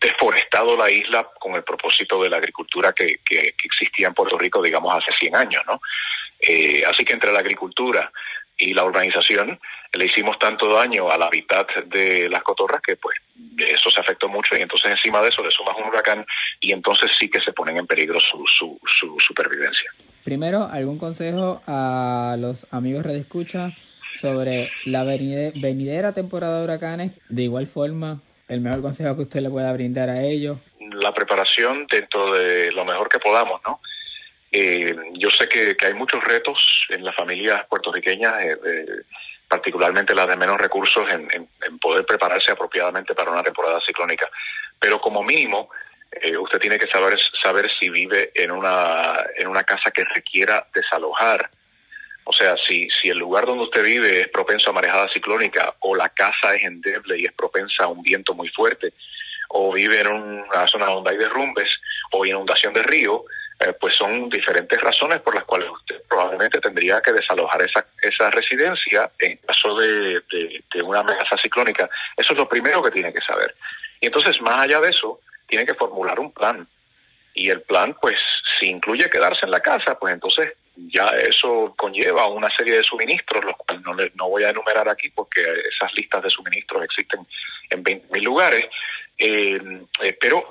[0.00, 4.36] deforestado la isla con el propósito de la agricultura que, que- que existía en Puerto
[4.38, 5.80] Rico, digamos, hace 100 años, ¿no?
[6.88, 8.10] Así que entre la agricultura
[8.62, 9.58] y la urbanización
[9.94, 13.16] le hicimos tanto daño al hábitat de las cotorras que pues
[13.58, 16.24] eso se afectó mucho y entonces encima de eso le sumas un huracán
[16.60, 19.90] y entonces sí que se ponen en peligro su, su, su supervivencia.
[20.24, 23.72] Primero, ¿algún consejo a los amigos Red Escucha
[24.14, 27.12] sobre la venide- venidera temporada de huracanes?
[27.28, 30.58] De igual forma, el mejor consejo que usted le pueda brindar a ellos.
[30.78, 33.80] la preparación dentro de lo mejor que podamos, ¿no?
[34.52, 38.86] Eh, yo sé que, que hay muchos retos en las familias puertorriqueñas, eh,
[39.48, 44.28] particularmente las de menos recursos, en, en- en poder prepararse apropiadamente para una temporada ciclónica.
[44.78, 45.70] Pero como mínimo,
[46.10, 50.66] eh, usted tiene que saber saber si vive en una en una casa que requiera
[50.74, 51.50] desalojar.
[52.24, 55.96] O sea, si, si el lugar donde usted vive es propenso a marejada ciclónica o
[55.96, 58.92] la casa es endeble y es propensa a un viento muy fuerte,
[59.48, 61.68] o vive en una zona donde hay derrumbes
[62.12, 63.24] o inundación de río,
[63.64, 68.30] eh, pues son diferentes razones por las cuales usted probablemente tendría que desalojar esa, esa
[68.30, 70.22] residencia en caso de,
[70.82, 71.88] una amenaza ciclónica.
[72.16, 73.54] Eso es lo primero que tiene que saber.
[74.00, 76.66] Y entonces, más allá de eso, tiene que formular un plan.
[77.34, 78.18] Y el plan, pues,
[78.58, 83.44] si incluye quedarse en la casa, pues entonces ya eso conlleva una serie de suministros,
[83.44, 87.26] los cuales no, no voy a enumerar aquí porque esas listas de suministros existen
[87.70, 88.66] en 20.000 lugares.
[89.18, 89.60] Eh,
[90.02, 90.48] eh, pero,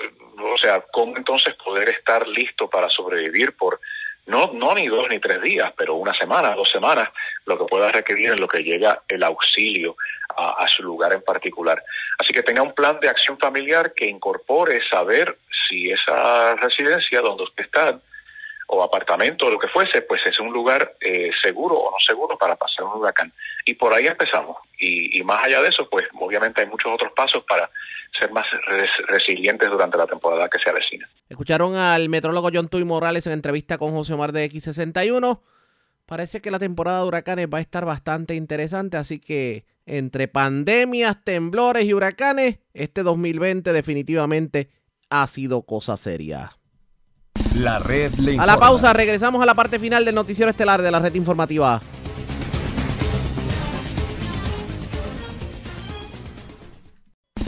[0.53, 3.79] o sea, ¿cómo entonces poder estar listo para sobrevivir por
[4.27, 7.09] no, no ni dos ni tres días, pero una semana, dos semanas,
[7.45, 9.95] lo que pueda requerir en lo que llega el auxilio
[10.37, 11.83] a, su lugar en particular.
[12.17, 17.43] Así que tenga un plan de acción familiar que incorpore saber si esa residencia donde
[17.43, 17.99] usted está
[18.73, 22.37] o apartamento o lo que fuese, pues es un lugar eh, seguro o no seguro
[22.37, 23.31] para pasar un huracán.
[23.65, 24.57] Y por ahí empezamos.
[24.79, 27.69] Y, más allá de eso, pues obviamente hay muchos otros pasos para
[28.17, 28.45] ser más
[29.07, 31.07] resilientes durante la temporada que se avecina.
[31.29, 35.39] Escucharon al metrólogo John Tuy Morales en entrevista con José Omar de X61.
[36.05, 41.23] Parece que la temporada de huracanes va a estar bastante interesante, así que entre pandemias,
[41.23, 44.69] temblores y huracanes, este 2020 definitivamente
[45.09, 46.51] ha sido cosa seria.
[47.55, 50.89] La red le A la pausa, regresamos a la parte final del noticiero estelar de
[50.89, 51.81] la red informativa.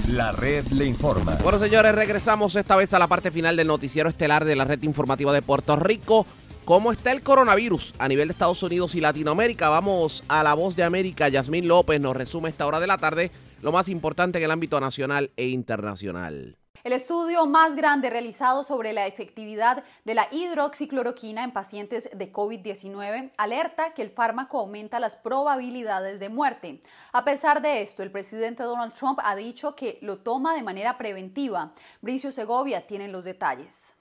[0.09, 1.37] La red le informa.
[1.41, 4.83] Bueno, señores, regresamos esta vez a la parte final del noticiero estelar de la red
[4.83, 6.27] informativa de Puerto Rico.
[6.65, 9.69] ¿Cómo está el coronavirus a nivel de Estados Unidos y Latinoamérica?
[9.69, 11.29] Vamos a la voz de América.
[11.29, 13.31] Yasmín López nos resume esta hora de la tarde
[13.61, 16.57] lo más importante en el ámbito nacional e internacional.
[16.83, 23.31] El estudio más grande realizado sobre la efectividad de la hidroxicloroquina en pacientes de COVID-19
[23.37, 26.81] alerta que el fármaco aumenta las probabilidades de muerte.
[27.13, 30.97] A pesar de esto, el presidente Donald Trump ha dicho que lo toma de manera
[30.97, 31.73] preventiva.
[32.01, 33.93] Bricio Segovia tiene los detalles.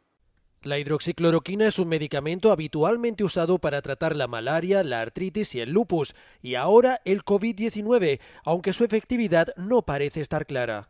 [0.62, 5.70] La hidroxicloroquina es un medicamento habitualmente usado para tratar la malaria, la artritis y el
[5.70, 10.88] lupus, y ahora el COVID-19, aunque su efectividad no parece estar clara.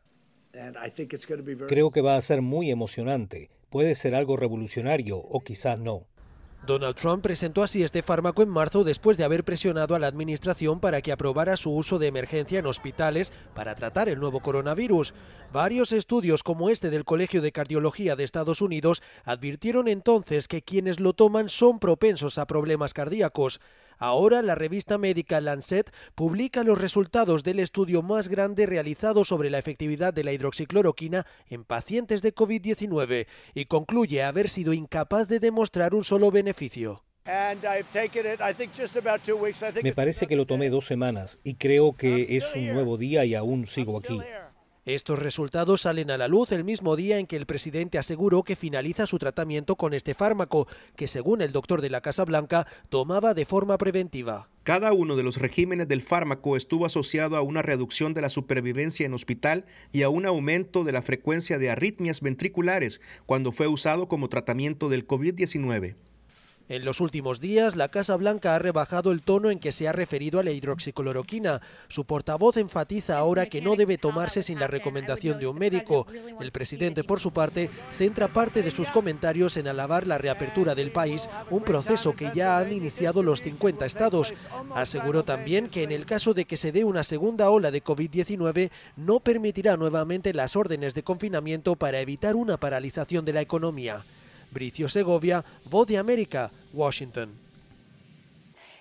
[1.66, 3.50] Creo que va a ser muy emocionante.
[3.70, 6.06] Puede ser algo revolucionario o quizás no.
[6.64, 10.78] Donald Trump presentó así este fármaco en marzo después de haber presionado a la administración
[10.78, 15.12] para que aprobara su uso de emergencia en hospitales para tratar el nuevo coronavirus.
[15.52, 21.00] Varios estudios como este del Colegio de Cardiología de Estados Unidos advirtieron entonces que quienes
[21.00, 23.60] lo toman son propensos a problemas cardíacos.
[24.02, 29.60] Ahora la revista médica Lancet publica los resultados del estudio más grande realizado sobre la
[29.60, 35.94] efectividad de la hidroxicloroquina en pacientes de COVID-19 y concluye haber sido incapaz de demostrar
[35.94, 37.04] un solo beneficio.
[39.84, 43.36] Me parece que lo tomé dos semanas y creo que es un nuevo día y
[43.36, 44.18] aún sigo aquí.
[44.84, 48.56] Estos resultados salen a la luz el mismo día en que el presidente aseguró que
[48.56, 53.32] finaliza su tratamiento con este fármaco, que según el doctor de la Casa Blanca tomaba
[53.32, 54.48] de forma preventiva.
[54.64, 59.06] Cada uno de los regímenes del fármaco estuvo asociado a una reducción de la supervivencia
[59.06, 64.09] en hospital y a un aumento de la frecuencia de arritmias ventriculares cuando fue usado
[64.09, 65.94] como tratamiento del COVID-19.
[66.72, 69.92] En los últimos días, la Casa Blanca ha rebajado el tono en que se ha
[69.92, 71.60] referido a la hidroxicloroquina.
[71.88, 76.06] Su portavoz enfatiza ahora que no debe tomarse sin la recomendación de un médico.
[76.40, 80.92] El presidente, por su parte, centra parte de sus comentarios en alabar la reapertura del
[80.92, 84.32] país, un proceso que ya han iniciado los 50 estados.
[84.74, 88.70] Aseguró también que en el caso de que se dé una segunda ola de COVID-19,
[88.96, 94.00] no permitirá nuevamente las órdenes de confinamiento para evitar una paralización de la economía.
[94.52, 97.42] Bricio Segovia, Voz de América, Washington.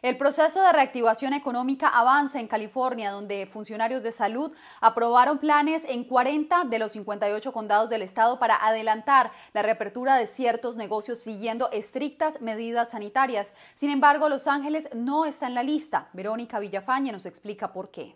[0.02, 6.06] El proceso de reactivación económica avanza en California, donde funcionarios de salud aprobaron planes en
[6.06, 11.70] 40 de los 58 condados del estado para adelantar la reapertura de ciertos negocios siguiendo
[11.70, 13.54] estrictas medidas sanitarias.
[13.76, 16.10] Sin embargo, Los Ángeles no está en la lista.
[16.14, 18.16] Verónica Villafañe nos explica por qué.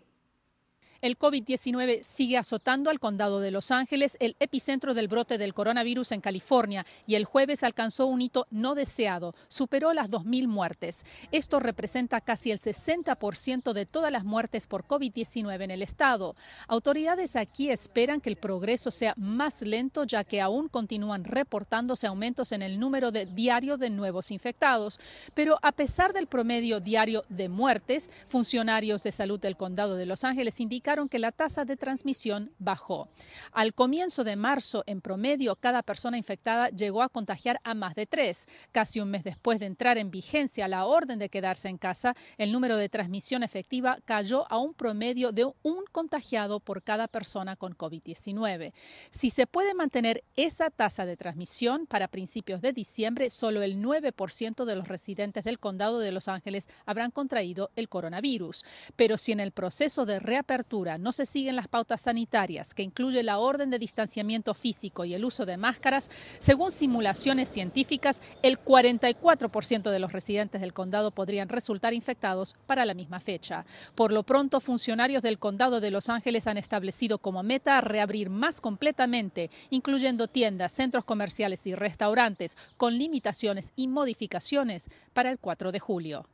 [1.02, 6.12] El COVID-19 sigue azotando al condado de Los Ángeles, el epicentro del brote del coronavirus
[6.12, 11.04] en California, y el jueves alcanzó un hito no deseado, superó las 2.000 muertes.
[11.32, 16.34] Esto representa casi el 60% de todas las muertes por COVID-19 en el estado.
[16.68, 22.52] Autoridades aquí esperan que el progreso sea más lento, ya que aún continúan reportándose aumentos
[22.52, 24.98] en el número de diario de nuevos infectados.
[25.34, 30.24] Pero a pesar del promedio diario de muertes, funcionarios de salud del condado de Los
[30.24, 33.08] Ángeles indican que la tasa de transmisión bajó.
[33.50, 38.06] Al comienzo de marzo, en promedio, cada persona infectada llegó a contagiar a más de
[38.06, 38.46] tres.
[38.70, 42.52] Casi un mes después de entrar en vigencia la orden de quedarse en casa, el
[42.52, 47.76] número de transmisión efectiva cayó a un promedio de un contagiado por cada persona con
[47.76, 48.72] COVID-19.
[49.10, 54.64] Si se puede mantener esa tasa de transmisión para principios de diciembre, solo el 9%
[54.64, 58.64] de los residentes del condado de Los Ángeles habrán contraído el coronavirus.
[58.94, 63.22] Pero si en el proceso de reapertura no se siguen las pautas sanitarias, que incluye
[63.22, 69.90] la orden de distanciamiento físico y el uso de máscaras, según simulaciones científicas, el 44%
[69.90, 73.64] de los residentes del condado podrían resultar infectados para la misma fecha.
[73.94, 78.60] Por lo pronto, funcionarios del condado de Los Ángeles han establecido como meta reabrir más
[78.60, 85.80] completamente, incluyendo tiendas, centros comerciales y restaurantes, con limitaciones y modificaciones para el 4 de
[85.80, 86.26] julio.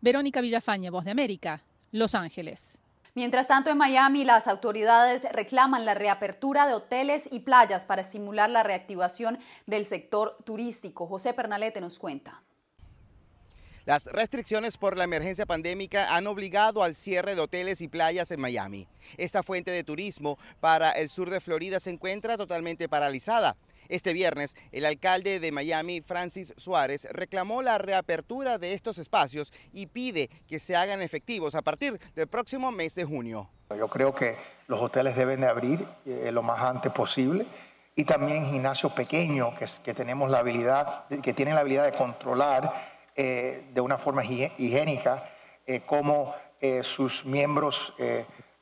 [0.00, 2.80] Verónica Villafañe, Voz de América, Los Ángeles.
[3.18, 8.48] Mientras tanto, en Miami, las autoridades reclaman la reapertura de hoteles y playas para estimular
[8.48, 11.04] la reactivación del sector turístico.
[11.08, 12.44] José Pernalete nos cuenta.
[13.86, 18.40] Las restricciones por la emergencia pandémica han obligado al cierre de hoteles y playas en
[18.40, 18.86] Miami.
[19.16, 23.56] Esta fuente de turismo para el sur de Florida se encuentra totalmente paralizada.
[23.88, 29.86] Este viernes, el alcalde de Miami, Francis Suárez, reclamó la reapertura de estos espacios y
[29.86, 33.50] pide que se hagan efectivos a partir del próximo mes de junio.
[33.76, 34.36] Yo creo que
[34.66, 37.46] los hoteles deben de abrir eh, lo más antes posible
[37.94, 42.72] y también gimnasios pequeños que, que, tenemos la habilidad, que tienen la habilidad de controlar
[43.20, 45.24] eh, de una forma higiénica
[45.66, 47.92] eh, cómo eh, sus miembros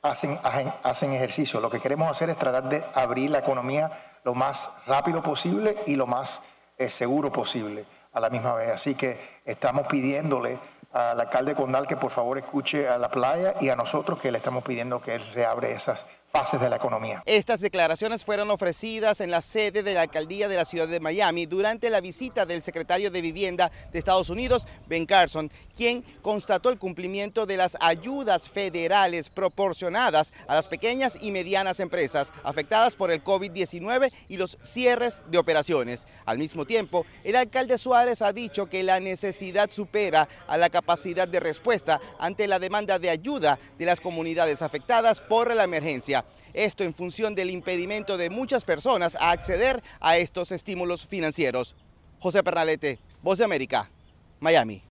[0.01, 0.35] hacen,
[0.81, 1.59] hacen ejercicio.
[1.59, 3.91] Lo que queremos hacer es tratar de abrir la economía
[4.27, 6.41] lo más rápido posible y lo más
[6.77, 8.71] eh, seguro posible a la misma vez.
[8.71, 10.59] Así que estamos pidiéndole
[10.93, 14.37] al alcalde Condal que por favor escuche a la playa y a nosotros que le
[14.37, 17.23] estamos pidiendo que él reabre esas fases de la economía.
[17.25, 21.45] Estas declaraciones fueron ofrecidas en la sede de la alcaldía de la ciudad de Miami
[21.45, 26.77] durante la visita del secretario de Vivienda de Estados Unidos, Ben Carson, quien constató el
[26.77, 33.23] cumplimiento de las ayudas federales proporcionadas a las pequeñas y medianas empresas afectadas por el
[33.23, 36.05] COVID-19 y los cierres de operaciones.
[36.25, 39.36] Al mismo tiempo, el alcalde Suárez ha dicho que la necesidad
[39.69, 45.21] supera a la capacidad de respuesta ante la demanda de ayuda de las comunidades afectadas
[45.21, 46.25] por la emergencia.
[46.53, 51.75] Esto en función del impedimento de muchas personas a acceder a estos estímulos financieros.
[52.19, 53.89] José Pernalete, Voz de América,
[54.39, 54.83] Miami.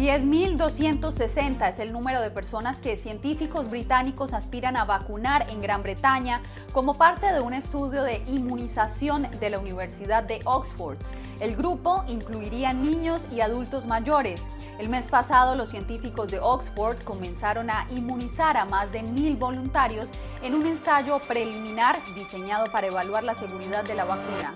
[0.00, 6.40] 10.260 es el número de personas que científicos británicos aspiran a vacunar en Gran Bretaña
[6.72, 10.96] como parte de un estudio de inmunización de la Universidad de Oxford.
[11.40, 14.44] El grupo incluiría niños y adultos mayores.
[14.78, 20.10] El mes pasado los científicos de Oxford comenzaron a inmunizar a más de mil voluntarios
[20.42, 24.54] en un ensayo preliminar diseñado para evaluar la seguridad de la vacuna.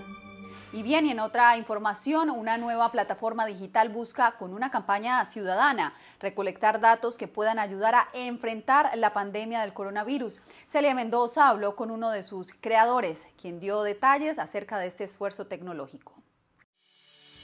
[0.73, 5.95] Y bien, y en otra información, una nueva plataforma digital busca, con una campaña ciudadana,
[6.19, 10.39] recolectar datos que puedan ayudar a enfrentar la pandemia del coronavirus.
[10.67, 15.47] Celia Mendoza habló con uno de sus creadores, quien dio detalles acerca de este esfuerzo
[15.47, 16.24] tecnológico.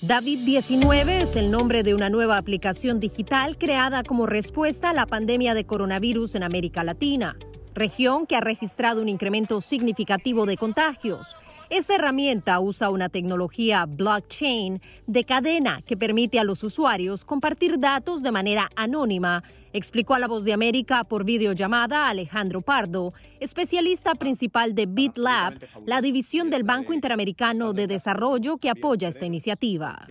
[0.01, 5.53] David19 es el nombre de una nueva aplicación digital creada como respuesta a la pandemia
[5.53, 7.37] de coronavirus en América Latina,
[7.75, 11.35] región que ha registrado un incremento significativo de contagios.
[11.71, 18.21] Esta herramienta usa una tecnología blockchain de cadena que permite a los usuarios compartir datos
[18.21, 19.41] de manera anónima,
[19.71, 26.01] explicó a La Voz de América por videollamada Alejandro Pardo, especialista principal de BitLab, la
[26.01, 30.05] división del Banco Interamericano de Desarrollo que apoya esta iniciativa.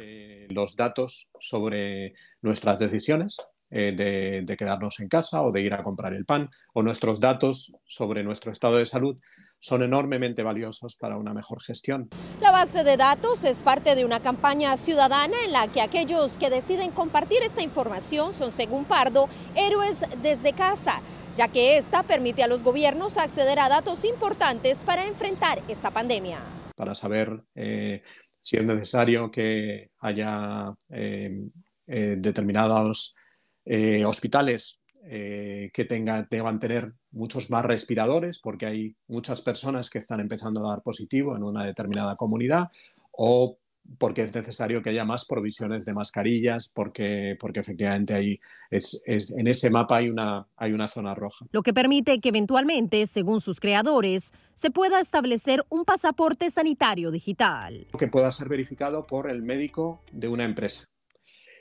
[0.48, 3.36] Los datos sobre nuestras decisiones
[3.68, 7.20] eh, de, de, quedarnos en casa o de ir a comprar el pan, o nuestros
[7.20, 9.18] datos sobre nuestro estado de salud
[9.60, 12.08] son enormemente valiosos para una mejor gestión.
[12.40, 16.50] La base de datos es parte de una campaña ciudadana en la que aquellos que
[16.50, 21.02] deciden compartir esta información son, según Pardo, héroes desde casa,
[21.36, 26.40] ya que esta permite a los gobiernos acceder a datos importantes para enfrentar esta pandemia.
[26.74, 28.02] Para saber eh,
[28.42, 31.30] si es necesario que haya eh,
[31.86, 33.14] eh, determinados
[34.04, 40.64] hospitales que tenga, deban tener muchos más respiradores porque hay muchas personas que están empezando
[40.64, 42.68] a dar positivo en una determinada comunidad
[43.12, 43.58] o
[43.98, 48.40] porque es necesario que haya más provisiones de mascarillas, porque, porque efectivamente ahí
[48.70, 51.46] es, es, en ese mapa hay una, hay una zona roja.
[51.50, 57.86] Lo que permite que eventualmente, según sus creadores, se pueda establecer un pasaporte sanitario digital.
[57.98, 60.84] Que pueda ser verificado por el médico de una empresa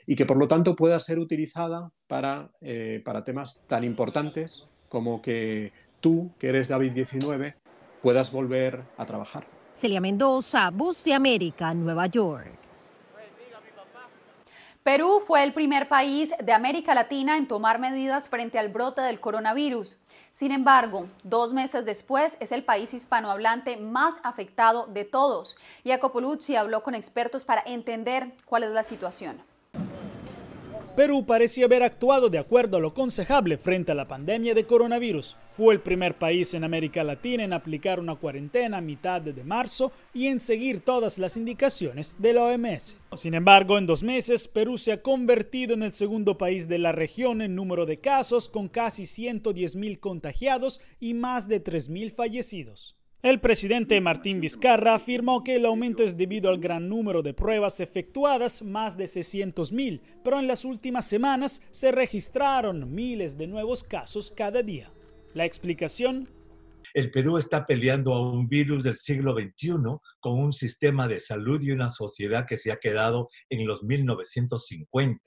[0.06, 5.22] y que por lo tanto pueda ser utilizada para, eh, para temas tan importantes como
[5.22, 7.56] que tú, que eres David 19,
[8.02, 9.46] puedas volver a trabajar.
[9.72, 12.60] Celia Mendoza, Voz de América, Nueva York.
[14.82, 19.20] Perú fue el primer país de América Latina en tomar medidas frente al brote del
[19.20, 20.00] coronavirus.
[20.32, 25.58] Sin embargo, dos meses después es el país hispanohablante más afectado de todos.
[25.84, 29.42] Jacopo Luzzi habló con expertos para entender cuál es la situación.
[31.00, 35.38] Perú parecía haber actuado de acuerdo a lo aconsejable frente a la pandemia de coronavirus.
[35.50, 39.92] Fue el primer país en América Latina en aplicar una cuarentena a mitad de marzo
[40.12, 42.98] y en seguir todas las indicaciones de la OMS.
[43.16, 46.92] Sin embargo, en dos meses, Perú se ha convertido en el segundo país de la
[46.92, 52.10] región en número de casos, con casi 110 mil contagiados y más de 3 mil
[52.10, 52.99] fallecidos.
[53.22, 57.78] El presidente Martín Vizcarra afirmó que el aumento es debido al gran número de pruebas
[57.80, 64.30] efectuadas, más de 600.000, pero en las últimas semanas se registraron miles de nuevos casos
[64.30, 64.90] cada día.
[65.34, 66.30] La explicación
[66.94, 69.74] el Perú está peleando a un virus del siglo XXI
[70.20, 75.20] con un sistema de salud y una sociedad que se ha quedado en los 1950.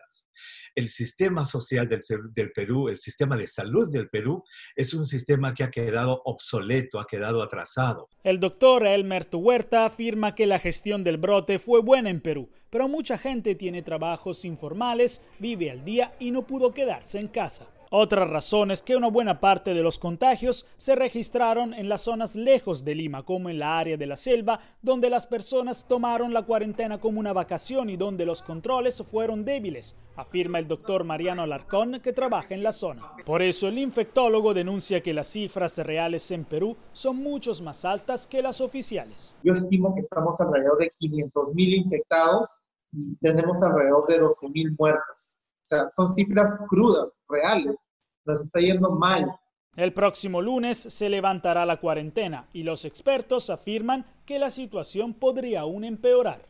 [0.76, 4.44] El sistema social del, Perú, el sistema de salud del Perú,
[4.76, 8.10] es un sistema que ha quedado obsoleto, ha quedado atrasado.
[8.23, 12.88] El doctor Elmer Huerta afirma que la gestión del brote fue buena en Perú, pero
[12.88, 17.68] mucha gente tiene trabajos informales, vive al día y no pudo quedarse en casa.
[17.95, 22.36] Otra razón es que una buena parte de los contagios se registraron en las zonas
[22.36, 26.41] lejos de Lima, como en la área de la selva, donde las personas tomaron la
[26.41, 31.99] cuarentena como una vacación y donde los controles fueron débiles, afirma el doctor Mariano Alarcón,
[32.02, 33.11] que trabaja en la zona.
[33.28, 38.26] Por eso el infectólogo denuncia que las cifras reales en Perú son muchos más altas
[38.26, 39.38] que las oficiales.
[39.44, 42.48] Yo estimo que estamos alrededor de 500 mil infectados
[42.91, 45.36] y tenemos alrededor de 12 mil muertos.
[45.64, 47.88] O sea, son cifras crudas, reales.
[48.26, 49.34] Nos está yendo mal.
[49.77, 55.61] El próximo lunes se levantará la cuarentena y los expertos afirman que la situación podría
[55.61, 56.45] aún empeorar.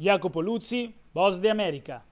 [0.00, 2.04] Jacopo Luzzi, Voz de América.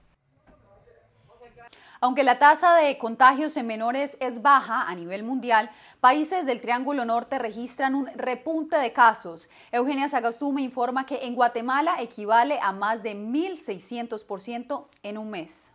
[2.01, 7.03] Aunque la tasa de contagios en menores es baja a nivel mundial, países del Triángulo
[7.03, 9.49] Norte registran un repunte de casos.
[9.71, 15.73] Eugenia Sagastume informa que en Guatemala equivale a más de 1.600% en un mes.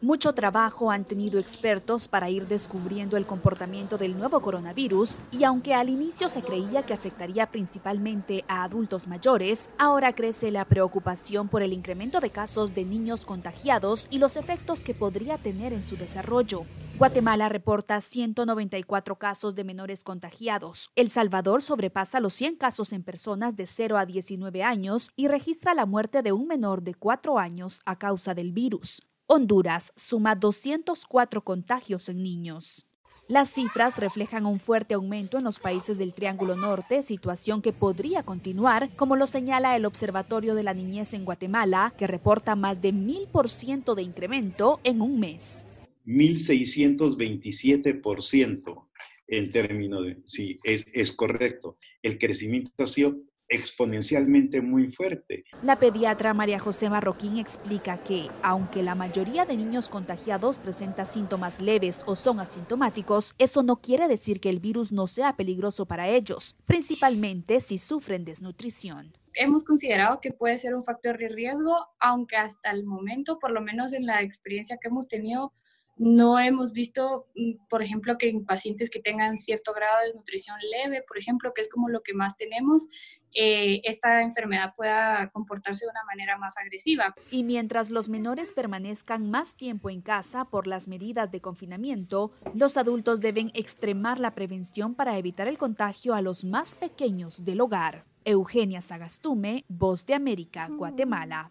[0.00, 5.74] Mucho trabajo han tenido expertos para ir descubriendo el comportamiento del nuevo coronavirus y aunque
[5.74, 11.62] al inicio se creía que afectaría principalmente a adultos mayores, ahora crece la preocupación por
[11.62, 15.96] el incremento de casos de niños contagiados y los efectos que podría tener en su
[15.96, 16.64] desarrollo.
[16.96, 20.92] Guatemala reporta 194 casos de menores contagiados.
[20.94, 25.74] El Salvador sobrepasa los 100 casos en personas de 0 a 19 años y registra
[25.74, 29.07] la muerte de un menor de 4 años a causa del virus.
[29.30, 32.86] Honduras suma 204 contagios en niños.
[33.28, 38.22] Las cifras reflejan un fuerte aumento en los países del Triángulo Norte, situación que podría
[38.22, 42.94] continuar, como lo señala el Observatorio de la Niñez en Guatemala, que reporta más de
[42.94, 45.66] 1000% de incremento en un mes.
[46.06, 48.88] 1627%
[49.26, 51.76] en términos de, sí, es, es correcto.
[52.00, 53.14] El crecimiento ha sido
[53.48, 55.44] exponencialmente muy fuerte.
[55.62, 61.60] La pediatra María José Marroquín explica que, aunque la mayoría de niños contagiados presenta síntomas
[61.60, 66.08] leves o son asintomáticos, eso no quiere decir que el virus no sea peligroso para
[66.08, 69.12] ellos, principalmente si sufren desnutrición.
[69.34, 73.60] Hemos considerado que puede ser un factor de riesgo, aunque hasta el momento, por lo
[73.60, 75.52] menos en la experiencia que hemos tenido,
[75.98, 80.56] no hemos visto, mm, por ejemplo, que en pacientes que tengan cierto grado de desnutrición
[80.70, 82.88] leve, por ejemplo, que es como lo que más tenemos,
[83.34, 87.14] eh, esta enfermedad pueda comportarse de una manera más agresiva.
[87.30, 92.76] Y mientras los menores permanezcan más tiempo en casa por las medidas de confinamiento, los
[92.76, 98.04] adultos deben extremar la prevención para evitar el contagio a los más pequeños del hogar.
[98.24, 101.50] Eugenia Sagastume, Voz de América, Guatemala.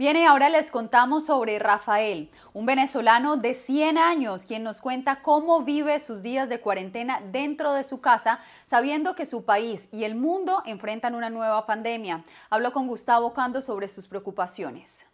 [0.00, 5.62] Bien, ahora les contamos sobre Rafael, un venezolano de 100 años, quien nos cuenta cómo
[5.62, 10.14] vive sus días de cuarentena dentro de su casa, sabiendo que su país y el
[10.14, 12.24] mundo enfrentan una nueva pandemia.
[12.48, 15.04] Habló con Gustavo Cando sobre sus preocupaciones.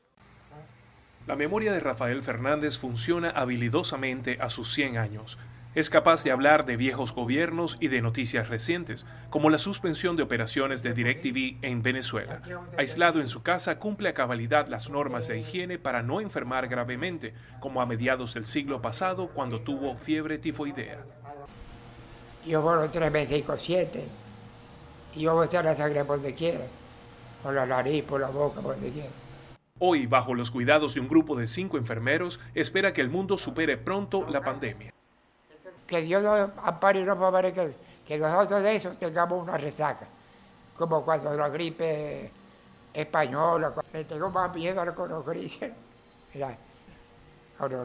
[1.26, 5.36] La memoria de Rafael Fernández funciona habilidosamente a sus 100 años.
[5.76, 10.22] Es capaz de hablar de viejos gobiernos y de noticias recientes, como la suspensión de
[10.22, 12.40] operaciones de DirecTV en Venezuela.
[12.78, 17.34] Aislado en su casa, cumple a cabalidad las normas de higiene para no enfermar gravemente,
[17.60, 21.04] como a mediados del siglo pasado cuando tuvo fiebre tifoidea.
[22.46, 24.06] Yo tres veces y siete.
[25.14, 26.64] Y yo voy a la sangre por donde quiera.
[27.42, 29.10] Por la nariz, por la boca, por donde quiera.
[29.78, 33.76] Hoy, bajo los cuidados de un grupo de cinco enfermeros, espera que el mundo supere
[33.76, 34.95] pronto la pandemia
[35.86, 37.66] que Dios nos ampare y nos favorezca,
[38.06, 40.06] que nosotros de eso tengamos una resaca,
[40.76, 42.30] como cuando la gripe
[42.92, 44.94] española, le tengo más miedo a la
[45.24, 45.70] crisis,
[46.34, 46.56] la,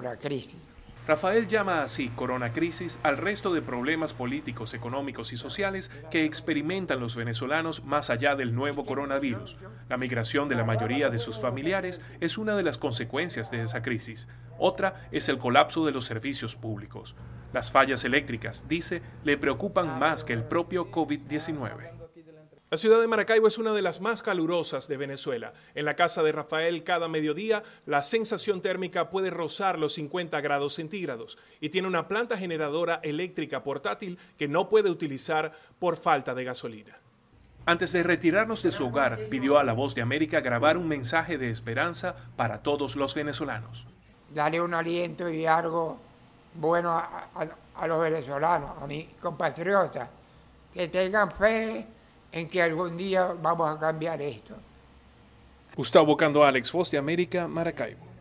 [0.01, 0.70] la crisis.
[1.07, 6.99] Rafael llama así corona crisis al resto de problemas políticos, económicos y sociales que experimentan
[6.99, 9.57] los venezolanos más allá del nuevo coronavirus.
[9.89, 13.81] La migración de la mayoría de sus familiares es una de las consecuencias de esa
[13.81, 14.27] crisis.
[14.59, 17.15] Otra es el colapso de los servicios públicos.
[17.51, 22.00] Las fallas eléctricas, dice, le preocupan más que el propio COVID-19.
[22.73, 25.51] La ciudad de Maracaibo es una de las más calurosas de Venezuela.
[25.75, 30.75] En la casa de Rafael cada mediodía la sensación térmica puede rozar los 50 grados
[30.75, 36.45] centígrados y tiene una planta generadora eléctrica portátil que no puede utilizar por falta de
[36.45, 36.97] gasolina.
[37.65, 41.37] Antes de retirarnos de su hogar, pidió a La Voz de América grabar un mensaje
[41.37, 43.85] de esperanza para todos los venezolanos.
[44.33, 45.99] Darle un aliento y algo
[46.53, 47.27] bueno a,
[47.75, 50.07] a los venezolanos, a mis compatriotas,
[50.73, 51.85] que tengan fe
[52.31, 54.55] en que algún día vamos a cambiar esto.
[55.75, 58.11] Gustavo Cando, Alex Voz de América, Maracaibo.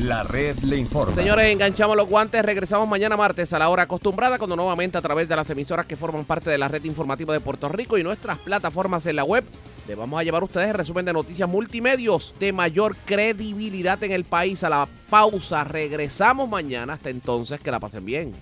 [0.00, 1.14] La red le informa.
[1.14, 2.44] Señores, enganchamos los guantes.
[2.44, 5.96] Regresamos mañana martes a la hora acostumbrada, cuando nuevamente a través de las emisoras que
[5.96, 9.44] forman parte de la red informativa de Puerto Rico y nuestras plataformas en la web,
[9.88, 14.12] le vamos a llevar a ustedes el resumen de noticias multimedios de mayor credibilidad en
[14.12, 14.62] el país.
[14.62, 16.92] A la pausa, regresamos mañana.
[16.92, 18.34] Hasta entonces, que la pasen bien.